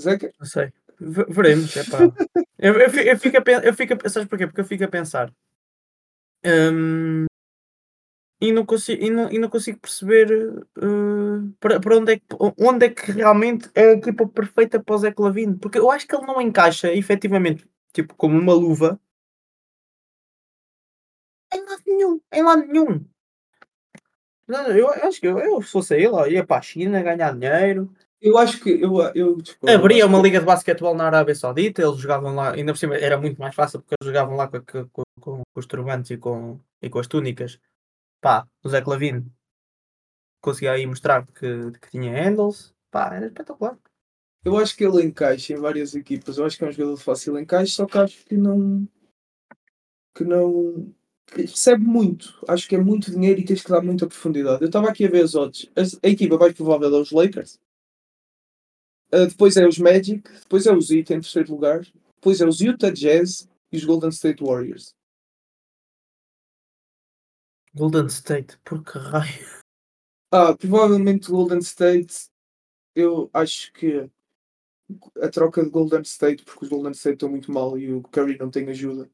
Zeca? 0.00 0.32
Não 0.38 0.46
sei. 0.46 0.72
V 1.00 1.24
veremos, 1.28 1.76
é 1.76 1.84
pá. 1.84 1.98
eu, 2.58 2.74
eu, 2.74 2.88
eu, 2.88 3.18
fico 3.18 3.36
a, 3.38 3.42
eu 3.64 3.74
fico 3.74 3.94
a, 3.94 4.08
sabes 4.08 4.28
porquê? 4.28 4.46
Porque 4.46 4.60
eu 4.60 4.64
fico 4.64 4.84
a 4.84 4.88
pensar. 4.88 5.32
Hum, 6.44 7.26
e 8.40 8.52
não 8.52 8.66
consigo, 8.66 9.02
e 9.02 9.10
não, 9.10 9.30
e 9.30 9.38
não 9.38 9.48
consigo 9.48 9.78
perceber 9.78 10.30
uh, 10.78 11.52
para, 11.60 11.80
para 11.80 11.96
onde, 11.96 12.12
é 12.12 12.16
que, 12.18 12.24
onde 12.58 12.86
é 12.86 12.90
que 12.90 13.12
realmente 13.12 13.70
é 13.74 13.90
a 13.90 13.92
equipa 13.92 14.26
perfeita 14.28 14.82
para 14.82 14.94
o 14.94 14.98
Zé 14.98 15.12
Clavino, 15.12 15.58
porque 15.58 15.78
eu 15.78 15.90
acho 15.90 16.06
que 16.06 16.14
ele 16.14 16.26
não 16.26 16.40
encaixa 16.40 16.92
efetivamente 16.92 17.66
tipo 17.92 18.14
como 18.16 18.38
uma 18.38 18.52
luva 18.52 19.00
em 21.52 21.64
lado 21.64 21.82
nenhum, 21.86 22.20
em 22.32 22.42
lado 22.42 22.66
nenhum. 22.66 23.06
Eu, 24.48 24.90
acho 24.90 25.20
que 25.20 25.26
eu, 25.26 25.38
eu 25.38 25.62
se 25.62 25.70
fosse 25.70 25.94
ele, 25.94 26.32
ia 26.32 26.44
para 26.44 26.58
a 26.58 26.62
China 26.62 27.02
ganhar 27.02 27.32
dinheiro. 27.32 27.90
Eu 28.20 28.36
acho 28.36 28.60
que 28.60 28.70
eu, 28.70 29.00
eu 29.14 29.40
tipo, 29.40 29.70
abria 29.70 30.06
uma 30.06 30.18
que... 30.18 30.24
liga 30.24 30.40
de 30.40 30.46
basquetebol 30.46 30.94
na 30.94 31.06
Arábia 31.06 31.34
Saudita, 31.34 31.82
eles 31.82 31.98
jogavam 31.98 32.34
lá, 32.34 32.52
ainda 32.52 32.72
por 32.72 32.78
cima 32.78 32.96
era 32.96 33.16
muito 33.16 33.40
mais 33.40 33.54
fácil 33.54 33.80
porque 33.80 33.94
eles 34.00 34.12
jogavam 34.12 34.36
lá 34.36 34.48
com, 34.48 34.60
com, 34.60 34.86
com 34.90 35.04
com, 35.24 35.42
com 35.42 35.60
os 35.60 35.66
turbantes 35.66 36.10
e 36.10 36.18
com, 36.18 36.60
e 36.82 36.90
com 36.90 36.98
as 36.98 37.06
túnicas. 37.06 37.58
Pá, 38.24 38.48
o 38.62 38.70
Zé 38.70 38.80
Clavino 38.80 39.30
conseguia 40.40 40.72
aí 40.72 40.86
mostrar 40.86 41.26
que, 41.26 41.72
que 41.72 41.90
tinha 41.90 42.10
handles. 42.10 42.74
Pá, 42.90 43.14
era 43.14 43.26
espetacular. 43.26 43.78
Eu 44.42 44.56
acho 44.56 44.74
que 44.74 44.82
ele 44.82 45.04
encaixa 45.04 45.52
em 45.52 45.56
várias 45.56 45.94
equipas. 45.94 46.38
Eu 46.38 46.46
acho 46.46 46.56
que 46.56 46.64
é 46.64 46.68
um 46.68 46.72
jogador 46.72 46.96
de 46.96 47.02
fácil 47.02 47.38
encaixe, 47.38 47.72
só 47.72 47.84
que 47.84 47.98
acho 47.98 48.24
que 48.24 48.34
não. 48.34 48.88
que 50.16 50.24
não. 50.24 50.90
recebe 51.36 51.84
muito. 51.84 52.42
Acho 52.48 52.66
que 52.66 52.74
é 52.74 52.78
muito 52.78 53.10
dinheiro 53.10 53.40
e 53.40 53.44
tens 53.44 53.62
que 53.62 53.70
dar 53.70 53.82
muita 53.82 54.06
profundidade. 54.06 54.62
Eu 54.62 54.68
estava 54.68 54.88
aqui 54.88 55.04
a 55.04 55.10
ver 55.10 55.22
as 55.22 55.34
odds. 55.34 55.70
A, 55.76 56.06
a 56.06 56.10
equipa 56.10 56.38
mais 56.38 56.54
provável 56.54 56.96
é 56.96 56.98
os 56.98 57.12
Lakers. 57.12 57.60
Uh, 59.12 59.26
depois 59.28 59.54
é 59.58 59.68
os 59.68 59.78
Magic. 59.78 60.22
Depois 60.40 60.64
é 60.64 60.72
os 60.72 60.90
Heat 60.90 61.12
em 61.12 61.20
terceiro 61.20 61.52
lugar. 61.52 61.82
Depois 62.14 62.40
é 62.40 62.46
os 62.46 62.62
Utah 62.62 62.90
Jazz 62.90 63.46
e 63.70 63.76
os 63.76 63.84
Golden 63.84 64.08
State 64.08 64.42
Warriors. 64.42 64.94
Golden 67.74 68.06
State, 68.06 68.58
por 68.64 68.82
que 68.84 68.98
raio? 68.98 69.46
Ah, 70.32 70.52
provavelmente 70.56 71.30
Golden 71.30 71.58
State. 71.60 72.26
Eu 72.92 73.30
acho 73.32 73.72
que 73.72 74.10
a 75.22 75.28
troca 75.28 75.62
de 75.62 75.70
Golden 75.70 76.02
State, 76.02 76.42
porque 76.44 76.64
os 76.64 76.68
Golden 76.68 76.90
State 76.90 77.14
estão 77.14 77.28
muito 77.28 77.52
mal 77.52 77.78
e 77.78 77.92
o 77.92 78.02
Curry 78.02 78.36
não 78.38 78.50
tem 78.50 78.68
ajuda, 78.68 79.08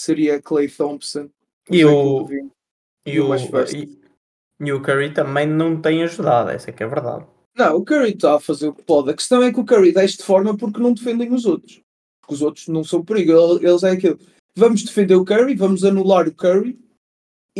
seria 0.00 0.40
Clay 0.40 0.66
Thompson. 0.70 1.28
E 1.70 1.84
o, 1.84 2.26
e, 3.04 3.20
o, 3.20 3.34
e, 3.36 4.00
e 4.58 4.72
o 4.72 4.80
Curry 4.82 5.12
também 5.12 5.46
não 5.46 5.78
tem 5.82 6.02
ajudado, 6.02 6.48
essa 6.48 6.70
é 6.70 6.72
que 6.72 6.82
é 6.82 6.86
a 6.86 6.88
verdade. 6.88 7.26
Não, 7.54 7.76
o 7.76 7.84
Curry 7.84 8.14
está 8.14 8.36
a 8.36 8.40
fazer 8.40 8.68
o 8.68 8.74
que 8.74 8.82
pode. 8.84 9.10
A 9.10 9.14
questão 9.14 9.42
é 9.42 9.52
que 9.52 9.60
o 9.60 9.66
Curry 9.66 9.92
deste 9.92 10.22
forma 10.22 10.56
porque 10.56 10.80
não 10.80 10.94
defendem 10.94 11.30
os 11.34 11.44
outros. 11.44 11.82
Porque 12.22 12.34
os 12.34 12.40
outros 12.40 12.68
não 12.68 12.82
são 12.82 13.04
perigo. 13.04 13.32
Ele- 13.32 13.68
Eles 13.68 13.82
é 13.82 13.90
aquilo. 13.90 14.18
Vamos 14.56 14.82
defender 14.82 15.14
o 15.16 15.26
Curry, 15.26 15.54
vamos 15.54 15.84
anular 15.84 16.26
o 16.26 16.34
Curry 16.34 16.78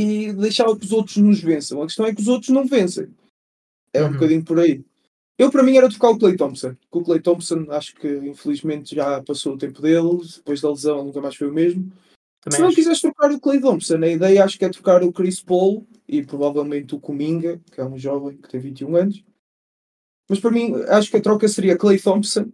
e 0.01 0.33
deixar 0.33 0.65
que 0.77 0.85
os 0.85 0.93
outros 0.93 1.17
nos 1.17 1.41
vençam. 1.41 1.83
A 1.83 1.87
questão 1.87 2.07
é 2.07 2.15
que 2.15 2.21
os 2.21 2.29
outros 2.29 2.51
não 2.51 2.67
vencem. 2.67 3.09
É 3.93 4.03
um 4.03 4.07
Uhum. 4.07 4.13
bocadinho 4.13 4.45
por 4.45 4.61
aí. 4.61 4.85
Eu, 5.39 5.51
para 5.51 5.63
mim, 5.63 5.77
era 5.77 5.89
trocar 5.89 6.11
o 6.11 6.19
Clay 6.19 6.37
Thompson. 6.37 6.77
Com 6.91 6.99
o 7.01 7.05
Clay 7.05 7.21
Thompson, 7.21 7.67
acho 7.71 7.95
que 7.95 8.09
infelizmente 8.09 8.95
já 8.95 9.23
passou 9.23 9.55
o 9.55 9.59
tempo 9.59 9.81
dele. 9.81 10.19
Depois 10.37 10.61
da 10.61 10.71
lesão, 10.71 11.05
nunca 11.05 11.21
mais 11.21 11.35
foi 11.37 11.49
o 11.49 11.53
mesmo. 11.55 11.91
Também 12.41 12.57
Se 12.57 12.61
não 12.61 12.69
acho. 12.69 12.77
quiseres 12.77 13.01
trocar 13.01 13.31
o 13.33 13.41
Clay 13.41 13.61
Thompson, 13.61 13.97
a 13.97 14.09
ideia 14.09 14.45
acho 14.45 14.59
que 14.59 14.65
é 14.65 14.69
trocar 14.69 15.03
o 15.03 15.13
Chris 15.13 15.41
Paul 15.41 15.87
e 16.07 16.23
provavelmente 16.25 16.95
o 16.95 17.01
Kuminga, 17.01 17.61
que 17.73 17.81
é 17.81 17.85
um 17.85 17.99
jovem 17.99 18.37
que 18.37 18.49
tem 18.49 18.61
21 18.61 18.95
anos. 18.97 19.25
Mas 20.29 20.39
para 20.41 20.51
mim, 20.51 20.75
acho 20.89 21.11
que 21.11 21.17
a 21.17 21.21
troca 21.23 21.49
seria 21.49 21.77
Clay 21.77 21.99
Thompson 22.01 22.51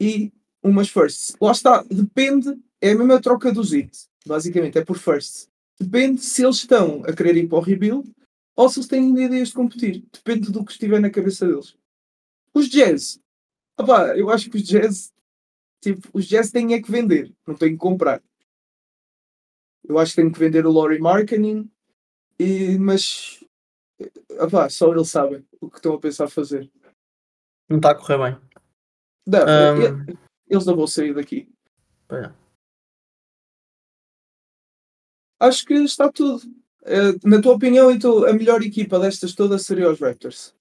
e 0.00 0.32
umas 0.62 0.88
firsts. 0.88 1.34
Lá 1.40 1.52
está, 1.52 1.82
depende, 1.90 2.58
é 2.80 2.92
a 2.92 2.94
mesma 2.98 3.20
troca 3.20 3.52
dos 3.52 3.72
Heat, 3.72 3.90
basicamente, 4.26 4.78
é 4.78 4.84
por 4.84 4.98
firsts. 4.98 5.48
Depende 5.80 6.20
se 6.20 6.42
eles 6.44 6.56
estão 6.56 7.02
a 7.04 7.12
querer 7.12 7.36
ir 7.36 7.48
para 7.48 7.58
o 7.58 7.62
rebuild 7.62 8.12
ou 8.56 8.68
se 8.68 8.78
eles 8.80 8.88
têm 8.88 9.10
ideias 9.24 9.48
de 9.48 9.54
competir. 9.54 10.04
Depende 10.12 10.50
do 10.50 10.64
que 10.64 10.72
estiver 10.72 11.00
na 11.00 11.10
cabeça 11.10 11.46
deles. 11.46 11.76
Os 12.52 12.68
Jazz, 12.68 13.20
opá, 13.78 14.16
eu 14.16 14.30
acho 14.30 14.50
que 14.50 14.56
os 14.56 14.64
Jazz, 14.64 15.12
tipo, 15.80 16.08
os 16.12 16.26
Jazz 16.26 16.50
têm 16.50 16.74
é 16.74 16.82
que 16.82 16.90
vender, 16.90 17.32
não 17.46 17.54
têm 17.54 17.72
que 17.72 17.78
comprar. 17.78 18.22
Eu 19.84 19.98
acho 19.98 20.12
que 20.14 20.20
têm 20.22 20.30
que 20.32 20.38
vender 20.38 20.66
o 20.66 20.72
Laurie 20.72 20.98
Marketing, 20.98 21.70
e, 22.38 22.76
mas 22.78 23.44
opá, 24.40 24.68
só 24.68 24.92
eles 24.92 25.08
sabem 25.08 25.46
o 25.60 25.70
que 25.70 25.76
estão 25.76 25.94
a 25.94 26.00
pensar 26.00 26.28
fazer. 26.28 26.70
Não 27.68 27.76
está 27.76 27.92
a 27.92 27.94
correr 27.94 28.18
bem. 28.18 28.40
Não, 29.26 29.42
e- 29.82 30.18
eles 30.48 30.66
não 30.66 30.74
vão 30.74 30.86
sair 30.86 31.14
daqui. 31.14 31.48
é. 32.10 32.47
Acho 35.40 35.64
que 35.64 35.74
está 35.74 36.10
tudo. 36.10 36.42
Eh, 36.84 37.14
na 37.24 37.40
tua 37.40 37.54
opinião, 37.54 37.90
então, 37.90 38.24
a 38.24 38.32
melhor 38.32 38.62
equipa 38.62 38.98
destas 38.98 39.34
todas 39.34 39.62
seria 39.62 39.90
os 39.90 40.00
Raptors. 40.00 40.54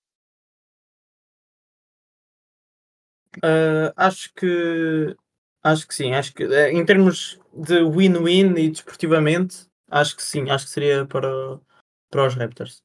Ah, 3.43 3.93
acho 3.95 4.33
que 4.33 5.15
acho 5.63 5.87
que 5.87 5.95
sim, 5.95 6.13
acho 6.13 6.33
que 6.33 6.43
eh, 6.43 6.71
em 6.71 6.85
termos 6.85 7.39
de 7.53 7.83
win-win 7.83 8.55
e 8.57 8.69
desportivamente, 8.69 9.67
acho 9.89 10.15
que 10.15 10.23
sim, 10.23 10.49
acho 10.49 10.65
que 10.65 10.71
seria 10.71 11.05
para, 11.05 11.59
para 12.09 12.27
os 12.27 12.35
Raptors. 12.35 12.83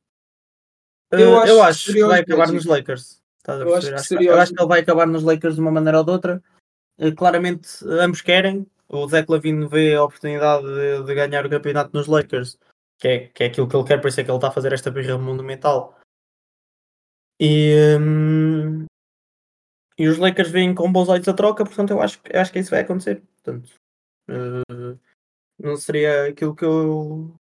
Ah, 1.13 1.21
Eu 1.21 1.39
acho 1.39 1.53
eu 1.53 1.57
que 1.57 1.63
acho 1.63 1.93
que 1.93 2.05
vai 2.05 2.21
acabar 2.21 2.53
nos 2.53 2.65
Lakers. 2.65 3.23
Estás 3.39 3.61
a 3.61 3.65
Eu 3.65 3.75
acho 3.75 3.89
que 3.89 3.95
Acho, 3.95 4.05
seria 4.09 4.31
eu 4.31 4.39
acho 4.39 4.53
que 4.53 4.61
ele 4.61 4.69
vai 4.69 4.81
acabar 4.81 5.07
nos 5.07 5.23
Lakers 5.23 5.55
de 5.57 5.61
uma 5.61 5.71
maneira 5.71 5.99
ou 5.99 6.05
de 6.05 6.11
outra. 6.11 6.43
Eh, 6.99 7.13
Claramente 7.13 7.69
ambos 7.85 8.21
querem. 8.21 8.67
O 8.93 9.07
Lavine 9.07 9.67
vê 9.67 9.95
a 9.95 10.05
oportunidade 10.05 10.65
de, 10.67 11.05
de 11.05 11.15
ganhar 11.15 11.47
o 11.47 11.51
campeonato 11.51 11.91
nos 11.97 12.07
Lakers, 12.07 12.59
que 12.99 13.09
é, 13.09 13.29
que 13.29 13.43
é 13.43 13.47
aquilo 13.47 13.67
que 13.67 13.75
ele 13.75 13.87
quer, 13.87 14.01
por 14.01 14.09
isso 14.09 14.21
é 14.21 14.25
que 14.25 14.31
ele 14.31 14.37
está 14.37 14.49
a 14.49 14.53
fazer 14.53 14.73
esta 14.73 14.91
birra 14.91 15.17
monumental. 15.17 15.99
E, 17.41 17.75
hum, 17.99 18.85
e 19.99 20.07
os 20.07 20.19
Lakers 20.19 20.51
vêm 20.51 20.75
com 20.75 20.93
bons 20.93 21.09
olhos 21.09 21.27
a 21.27 21.33
troca, 21.33 21.65
portanto 21.65 21.91
eu 21.91 22.03
acho, 22.03 22.21
que- 22.23 22.37
eu 22.37 22.41
acho 22.41 22.53
que 22.53 22.59
isso 22.59 22.71
vai 22.71 22.81
acontecer. 22.81 23.23
Portanto, 23.43 23.71
eh, 24.29 24.97
não 25.59 25.77
seria 25.77 26.27
aquilo 26.29 26.55
que 26.55 26.65
eu, 26.65 27.35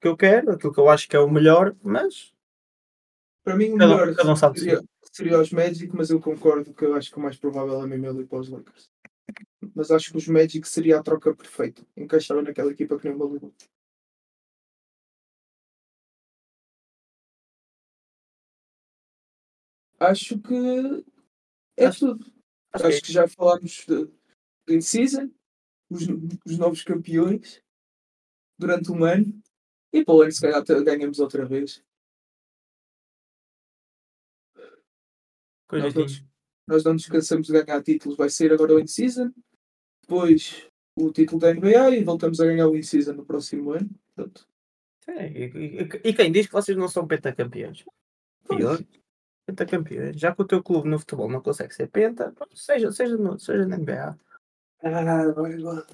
que 0.00 0.08
eu 0.08 0.16
quero, 0.16 0.52
aquilo 0.52 0.74
que 0.74 0.80
eu 0.80 0.90
acho 0.90 1.08
que 1.08 1.16
é 1.16 1.20
o 1.20 1.30
melhor, 1.30 1.74
mas 1.82 2.32
Para 3.44 3.56
mim, 3.56 3.70
o 3.70 3.76
melhor 3.88 4.14
seria, 4.60 4.82
seria 5.10 5.40
os 5.40 5.50
Magic, 5.50 5.90
mas 5.96 6.10
eu 6.10 6.20
concordo 6.20 6.72
que 6.72 6.84
eu 6.84 6.94
acho 6.94 7.10
que 7.10 7.16
o 7.16 7.20
mais 7.20 7.36
provável 7.36 7.82
é 7.82 7.86
mesmo 7.88 8.06
ele 8.06 8.20
ir 8.22 8.26
para 8.26 8.38
os 8.38 8.48
Lakers. 8.48 8.88
Mas 9.74 9.90
acho 9.90 10.10
que 10.12 10.16
os 10.18 10.28
Magic 10.28 10.66
seria 10.68 10.98
a 10.98 11.02
troca 11.02 11.34
perfeita. 11.34 11.86
Encaixava 11.96 12.42
naquela 12.42 12.70
equipa 12.72 12.98
que 12.98 13.06
nem 13.08 13.14
o 13.16 13.18
maluco. 13.18 13.52
Acho 20.00 20.38
que 20.40 20.54
é 21.76 21.86
Acho- 21.86 22.00
tudo. 22.00 22.24
acho 22.72 22.86
Acho, 22.86 22.88
que 22.88 22.94
é 22.96 23.00
que 23.00 23.12
já 23.12 23.28
falámos 23.28 23.84
de 23.86 24.10
in 24.68 24.80
season, 24.80 25.30
os, 25.90 26.02
os 26.46 26.58
novos 26.58 26.82
campeões 26.84 27.62
durante 28.58 28.90
um 28.92 29.04
ano 29.04 29.42
e 29.92 30.04
para 30.04 30.14
o 30.14 30.22
ano 30.22 30.32
se 30.32 30.40
calhar 30.40 30.64
ganhamos 30.84 31.18
outra 31.18 31.44
vez. 31.44 31.82
coisas 35.68 36.22
Nós 36.66 36.68
não, 36.68 36.74
nós 36.76 36.84
não 36.84 36.96
descansamos 36.96 37.46
de 37.46 37.52
ganhar 37.62 37.82
títulos, 37.82 38.16
vai 38.16 38.28
ser 38.30 38.52
agora 38.52 38.74
o 38.74 38.80
in 38.80 38.86
season, 38.86 39.32
depois 40.02 40.66
o 40.96 41.10
título 41.12 41.40
da 41.40 41.52
NBA 41.54 41.90
e 41.96 42.04
voltamos 42.04 42.40
a 42.40 42.44
ganhar 42.44 42.68
o 42.68 42.76
in 42.76 42.82
season 42.82 43.14
no 43.14 43.24
próximo 43.24 43.72
ano. 43.72 43.90
Portanto, 44.14 44.46
e, 45.08 45.44
e- 45.44 46.00
e 46.08 46.14
quem 46.14 46.30
diz 46.30 46.46
que 46.46 46.52
vocês 46.52 46.76
não 46.76 46.88
são 46.88 47.06
pentacampeões? 47.06 47.84
Pior, 48.48 48.78
pentacampeões. 49.46 50.16
Já 50.18 50.34
que 50.34 50.42
o 50.42 50.46
teu 50.46 50.62
clube 50.62 50.88
no 50.88 50.98
futebol 50.98 51.28
não 51.28 51.40
consegue 51.40 51.74
ser 51.74 51.88
penta, 51.88 52.32
seja, 52.54 52.92
seja, 52.92 53.16
no, 53.16 53.38
seja 53.38 53.66
na 53.66 53.76
NBA. 53.76 54.18
ah, 54.82 55.32
vai 55.32 55.56
lá. 55.58 55.86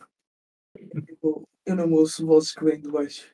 Eu- 1.23 1.47
não 1.75 1.91
ouço 1.93 2.27
vozes 2.27 2.53
que 2.53 2.65
vêm 2.65 2.81
de 2.81 2.91
baixo. 2.91 3.31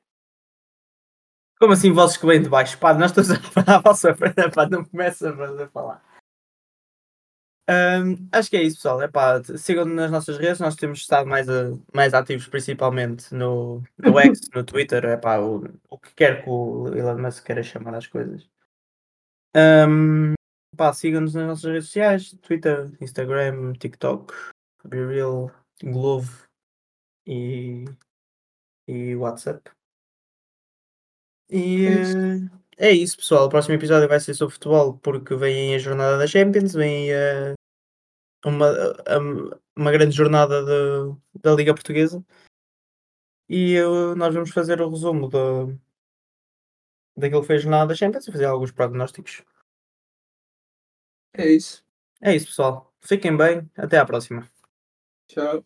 Como 1.59 1.73
assim 1.73 1.93
vozes 1.93 2.17
que 2.17 2.27
vêm 2.27 2.43
de 2.43 2.49
baixo? 2.49 2.79
Pá, 2.79 2.93
nós 2.95 3.11
estamos 3.17 3.31
a 3.31 3.41
falar 3.41 3.79
a 3.79 3.81
vossa 3.81 4.15
frente, 4.15 4.51
pá, 4.55 4.69
não 4.69 4.85
começa 4.85 5.31
a 5.31 5.69
falar. 5.69 6.14
Ahm, 7.67 8.29
acho 8.31 8.51
que 8.51 8.57
é 8.59 8.63
isso, 8.63 8.77
pessoal. 8.77 9.01
É 9.01 9.09
pá, 9.09 9.43
sigam-nos 9.57 9.95
nas 9.97 10.11
nossas 10.11 10.37
redes, 10.37 10.61
nós 10.61 10.77
temos 10.77 10.99
estado 11.01 11.27
mais, 11.27 11.49
a- 11.49 11.73
mais 11.95 12.13
ativos 12.13 12.47
principalmente 12.47 13.35
no, 13.35 13.83
no 13.99 14.19
X, 14.39 14.41
no 14.55 14.63
Twitter, 14.65 15.05
é 15.07 15.17
pá, 15.17 15.39
o, 15.39 15.65
o 15.89 15.99
que 15.99 16.13
quer 16.15 16.43
que 16.43 16.51
o 16.51 16.89
Elon 16.95 17.19
Musk 17.19 17.45
queira 17.45 17.63
chamar 17.63 17.95
as 17.95 18.07
coisas. 18.07 18.49
Pá, 20.77 20.93
sigam-nos 20.93 21.35
nas 21.35 21.47
nossas 21.47 21.65
redes 21.71 21.87
sociais, 21.87 22.33
Twitter, 22.43 22.91
Instagram, 23.01 23.73
TikTok, 23.75 24.35
BeReal, 24.85 25.51
Glovo 25.83 26.47
e, 27.27 27.85
e 28.89 29.15
WhatsApp. 29.15 29.71
E 31.49 31.87
É 31.87 31.91
eh, 31.91 32.51
é 32.79 32.91
isso, 32.91 33.17
pessoal. 33.17 33.47
O 33.47 33.49
próximo 33.51 33.75
episódio 33.75 34.09
vai 34.09 34.21
ser 34.21 34.35
sobre 34.35 34.55
futebol 34.55 34.99
porque 34.99 35.35
vem 35.37 35.75
a 35.75 35.79
jornada 35.79 36.19
da 36.19 36.27
Champions, 36.27 36.73
vem 36.75 37.13
eh, 37.13 37.55
uma, 38.45 38.69
a- 38.69 39.19
uma 39.77 39.93
grande 39.93 40.17
jornada 40.17 40.65
de- 40.65 41.41
da 41.41 41.55
Liga 41.55 41.75
Portuguesa 41.75 42.25
e 43.49 43.77
eh, 43.77 44.15
nós 44.17 44.35
vamos 44.35 44.51
fazer 44.51 44.81
o 44.81 44.91
resumo 44.91 45.29
da 45.29 45.39
daquilo 47.17 47.41
que 47.43 47.47
foi 47.47 47.57
a 47.57 47.59
jornada 47.59 47.89
da 47.89 47.95
Champions 47.95 48.27
e 48.27 48.33
fazer 48.33 48.45
alguns 48.47 48.73
prognósticos. 48.73 49.43
É 51.33 51.49
isso. 51.49 51.85
É 52.21 52.35
isso, 52.35 52.47
pessoal. 52.47 52.93
Fiquem 53.01 53.37
bem. 53.37 53.69
Até 53.77 53.99
à 53.99 54.05
próxima. 54.07 54.51
Tchau. 55.29 55.65